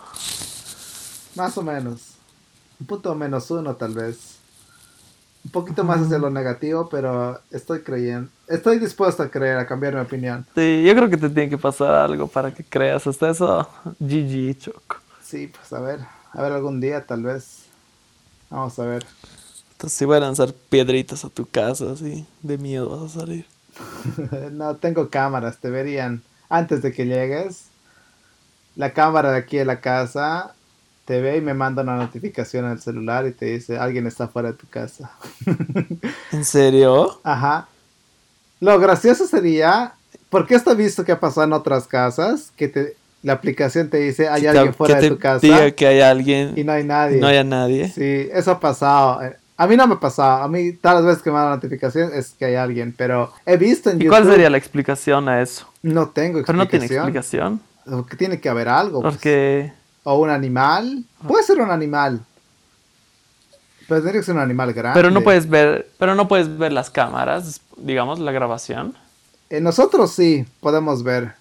Más 1.34 1.58
o 1.58 1.62
menos. 1.62 2.14
Un 2.80 2.86
punto 2.86 3.14
menos 3.14 3.50
uno 3.50 3.76
tal 3.76 3.94
vez 3.94 4.33
un 5.44 5.50
poquito 5.50 5.84
más 5.84 6.00
hacia 6.00 6.18
lo 6.18 6.30
negativo, 6.30 6.88
pero 6.88 7.38
estoy 7.50 7.80
creyendo, 7.82 8.30
estoy 8.48 8.78
dispuesto 8.78 9.22
a 9.22 9.28
creer, 9.28 9.58
a 9.58 9.66
cambiar 9.66 9.94
mi 9.94 10.00
opinión. 10.00 10.46
Sí, 10.54 10.82
yo 10.84 10.94
creo 10.94 11.10
que 11.10 11.16
te 11.16 11.28
tiene 11.28 11.50
que 11.50 11.58
pasar 11.58 11.94
algo 11.94 12.26
para 12.26 12.52
que 12.52 12.64
creas, 12.64 13.06
hasta 13.06 13.30
eso, 13.30 13.68
GG, 14.00 14.58
Choco. 14.58 14.96
Sí, 15.22 15.48
pues 15.48 15.72
a 15.72 15.80
ver, 15.80 16.00
a 16.32 16.42
ver 16.42 16.52
algún 16.52 16.80
día 16.80 17.04
tal 17.04 17.22
vez, 17.22 17.64
vamos 18.50 18.78
a 18.78 18.86
ver. 18.86 19.06
Entonces 19.72 19.98
si 19.98 20.04
voy 20.04 20.16
a 20.16 20.20
lanzar 20.20 20.52
piedritas 20.52 21.24
a 21.24 21.28
tu 21.28 21.46
casa, 21.46 21.92
así, 21.92 22.26
de 22.42 22.58
miedo 22.58 22.88
vas 22.88 23.14
a 23.14 23.20
salir. 23.20 23.46
no, 24.52 24.76
tengo 24.76 25.10
cámaras, 25.10 25.58
te 25.58 25.68
verían 25.68 26.22
antes 26.48 26.80
de 26.82 26.92
que 26.92 27.06
llegues. 27.06 27.66
La 28.76 28.92
cámara 28.92 29.30
de 29.30 29.38
aquí 29.38 29.56
de 29.56 29.64
la 29.64 29.80
casa 29.80 30.53
te 31.04 31.20
ve 31.20 31.36
y 31.36 31.40
me 31.40 31.54
manda 31.54 31.82
una 31.82 31.96
notificación 31.96 32.64
al 32.64 32.80
celular 32.80 33.26
y 33.26 33.32
te 33.32 33.46
dice 33.46 33.76
alguien 33.78 34.06
está 34.06 34.28
fuera 34.28 34.52
de 34.52 34.58
tu 34.58 34.66
casa. 34.68 35.10
¿En 36.32 36.44
serio? 36.44 37.20
Ajá. 37.22 37.68
Lo 38.60 38.78
gracioso 38.78 39.26
sería, 39.26 39.94
porque 40.30 40.54
esto 40.54 40.72
he 40.72 40.74
visto 40.74 41.04
que 41.04 41.12
ha 41.12 41.20
pasado 41.20 41.46
en 41.46 41.52
otras 41.52 41.86
casas, 41.86 42.50
que 42.56 42.68
te, 42.68 42.96
la 43.22 43.34
aplicación 43.34 43.90
te 43.90 43.98
dice 43.98 44.28
hay 44.28 44.46
alguien 44.46 44.72
fuera 44.72 45.00
de 45.00 45.08
tu 45.10 45.18
casa. 45.18 45.40
Diga 45.40 45.70
que 45.72 45.86
hay 45.86 46.00
alguien. 46.00 46.54
Y 46.56 46.64
no 46.64 46.72
hay 46.72 46.84
nadie. 46.84 47.20
No 47.20 47.26
hay 47.26 47.44
nadie. 47.44 47.88
Sí, 47.88 48.28
eso 48.32 48.52
ha 48.52 48.60
pasado. 48.60 49.20
A 49.56 49.66
mí 49.66 49.76
no 49.76 49.86
me 49.86 49.94
ha 49.94 50.00
pasado. 50.00 50.42
A 50.42 50.48
mí 50.48 50.72
todas 50.72 50.96
las 50.96 51.06
veces 51.06 51.22
que 51.22 51.30
me 51.30 51.36
da 51.36 51.44
la 51.44 51.56
notificación 51.56 52.10
es 52.14 52.30
que 52.38 52.46
hay 52.46 52.54
alguien, 52.54 52.94
pero 52.96 53.32
he 53.44 53.56
visto 53.56 53.90
en 53.90 54.00
¿Y 54.00 54.06
cuál 54.06 54.24
sería 54.24 54.48
la 54.48 54.58
explicación 54.58 55.28
a 55.28 55.42
eso? 55.42 55.66
No 55.82 56.08
tengo 56.08 56.38
explicación. 56.38 56.44
Pero 56.46 56.58
no 56.58 56.68
tiene 56.68 56.86
explicación. 56.86 57.60
Tiene 58.18 58.40
que 58.40 58.48
haber 58.48 58.68
algo. 58.68 59.02
Pues. 59.02 59.18
O 60.04 60.18
un 60.18 60.30
animal. 60.30 61.04
Puede 61.26 61.42
ser 61.42 61.60
un 61.60 61.70
animal. 61.70 62.24
Pero 63.88 64.00
tendría 64.00 64.20
que 64.20 64.26
ser 64.26 64.34
un 64.36 64.40
animal 64.40 64.72
grande. 64.72 64.98
Pero 64.98 65.10
no 65.10 65.22
puedes 65.22 65.48
ver, 65.48 65.90
pero 65.98 66.14
no 66.14 66.28
puedes 66.28 66.56
ver 66.56 66.72
las 66.72 66.88
cámaras, 66.90 67.60
digamos, 67.76 68.18
la 68.18 68.32
grabación. 68.32 68.94
Eh, 69.50 69.60
nosotros 69.60 70.12
sí 70.12 70.46
podemos 70.60 71.02
ver. 71.02 71.34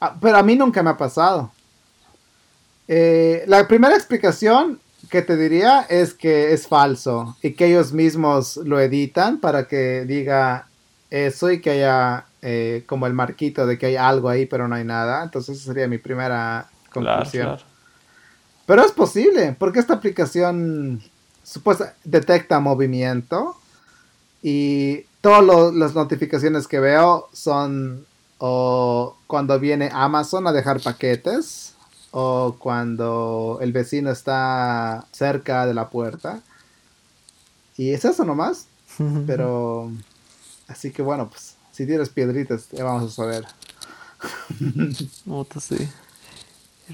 Ah, 0.00 0.16
pero 0.20 0.36
a 0.38 0.42
mí 0.42 0.56
nunca 0.56 0.82
me 0.82 0.90
ha 0.90 0.96
pasado. 0.96 1.50
Eh, 2.88 3.44
la 3.46 3.66
primera 3.68 3.94
explicación 3.94 4.80
que 5.10 5.22
te 5.22 5.36
diría 5.36 5.86
es 5.88 6.14
que 6.14 6.52
es 6.52 6.66
falso 6.66 7.36
y 7.42 7.52
que 7.52 7.66
ellos 7.66 7.92
mismos 7.92 8.56
lo 8.58 8.80
editan 8.80 9.38
para 9.38 9.66
que 9.66 10.04
diga 10.06 10.66
eso 11.10 11.50
y 11.50 11.60
que 11.60 11.70
haya 11.70 12.26
eh, 12.42 12.84
como 12.86 13.06
el 13.06 13.12
marquito 13.12 13.66
de 13.66 13.76
que 13.78 13.86
hay 13.86 13.96
algo 13.96 14.28
ahí 14.28 14.46
pero 14.46 14.68
no 14.68 14.74
hay 14.74 14.84
nada. 14.84 15.22
Entonces 15.22 15.58
esa 15.58 15.66
sería 15.66 15.88
mi 15.88 15.98
primera 15.98 16.69
conclusión. 16.92 17.58
Pero 18.66 18.84
es 18.84 18.92
posible, 18.92 19.56
porque 19.58 19.80
esta 19.80 19.94
aplicación 19.94 21.02
supuesta 21.42 21.94
detecta 22.04 22.60
movimiento 22.60 23.56
y 24.42 25.06
todas 25.20 25.74
las 25.74 25.94
notificaciones 25.94 26.68
que 26.68 26.80
veo 26.80 27.28
son 27.32 28.06
o 28.38 29.16
cuando 29.26 29.58
viene 29.58 29.90
Amazon 29.92 30.46
a 30.46 30.52
dejar 30.52 30.80
paquetes 30.80 31.74
o 32.10 32.56
cuando 32.58 33.58
el 33.60 33.72
vecino 33.72 34.10
está 34.10 35.04
cerca 35.12 35.66
de 35.66 35.74
la 35.74 35.90
puerta. 35.90 36.40
Y 37.76 37.90
es 37.90 38.04
eso 38.04 38.24
nomás. 38.24 38.66
Pero 39.26 39.90
así 40.68 40.90
que 40.90 41.02
bueno, 41.02 41.28
pues 41.28 41.56
si 41.72 41.86
tienes 41.86 42.08
piedritas, 42.08 42.68
ya 42.70 42.84
vamos 42.84 43.12
a 43.12 43.14
saber. 43.14 43.46
sí. 45.60 45.88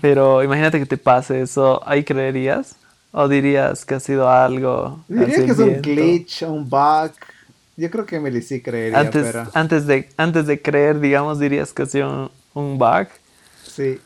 Pero 0.01 0.42
imagínate 0.42 0.78
que 0.78 0.86
te 0.86 0.99
pase 0.99 1.40
eso, 1.42 1.82
¿ahí 1.86 2.05
creerías? 2.05 2.76
¿O 3.12 3.28
dirías 3.28 3.84
que 3.84 3.94
ha 3.94 4.01
sido 4.01 4.28
algo? 4.28 5.03
Diría 5.09 5.36
que 5.36 5.53
es 5.53 5.59
un 5.59 5.80
glitch, 5.80 6.42
un 6.42 6.68
bug. 6.68 7.12
Yo 7.76 7.90
creo 7.90 8.07
que 8.07 8.16
Emily 8.16 8.42
sí 8.42 8.61
creería, 8.61 8.99
antes, 8.99 9.24
pero... 9.24 9.47
Antes 9.55 9.86
de, 9.86 10.09
antes 10.16 10.47
de 10.47 10.61
creer, 10.61 11.01
digamos, 11.01 11.38
dirías 11.38 11.72
que 11.72 11.82
ha 11.82 11.86
sido 11.86 12.30
un, 12.55 12.78
bug. 12.78 13.09
Sí. 13.64 14.01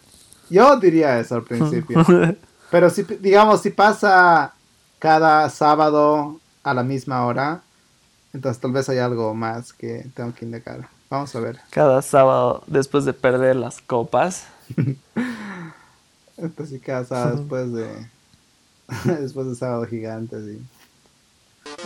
Yo 0.49 0.77
diría 0.79 1.19
eso 1.21 1.37
al 1.37 1.45
principio. 1.45 2.05
pero 2.71 2.91
si, 2.91 3.03
digamos, 3.03 3.63
si 3.63 3.71
pasa 3.71 4.55
cada 4.99 5.49
sábado 5.51 6.41
a 6.63 6.75
la 6.75 6.83
misma 6.83 7.25
hora, 7.27 7.63
entonces 8.33 8.61
tal 8.61 8.73
vez 8.73 8.89
hay 8.89 8.99
algo 8.99 9.35
más 9.35 9.73
que 9.73 10.07
tengo 10.15 10.35
que 10.35 10.45
indicar. 10.45 10.89
Vamos 11.09 11.35
a 11.35 11.41
ver. 11.41 11.59
Cada 11.71 12.03
sábado 12.03 12.63
después 12.69 13.05
de 13.05 13.13
perder 13.13 13.57
las 13.57 13.81
copas. 13.81 14.47
Esto 16.43 16.67
sí 16.67 16.81
casa 16.81 17.33
después 17.33 17.73
de. 17.73 17.89
después 19.21 19.47
de 19.49 19.55
Sábado 19.55 19.85
Gigante, 19.87 20.37
sí. 20.45 20.61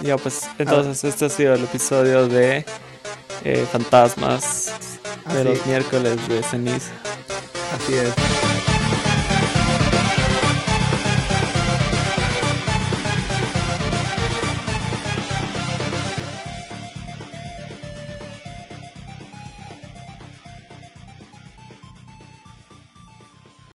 Ya, 0.03 0.17
pues 0.17 0.49
entonces 0.59 1.05
este 1.05 1.27
ha 1.27 1.29
sido 1.29 1.55
el 1.55 1.65
episodio 1.65 2.27
de 2.29 2.65
eh, 3.45 3.67
Fantasmas 3.71 4.73
de 5.33 5.45
los 5.45 5.67
miércoles 5.67 6.29
de 6.29 6.43
ceniza. 6.43 6.93
Así 7.75 7.95
es. 7.95 8.54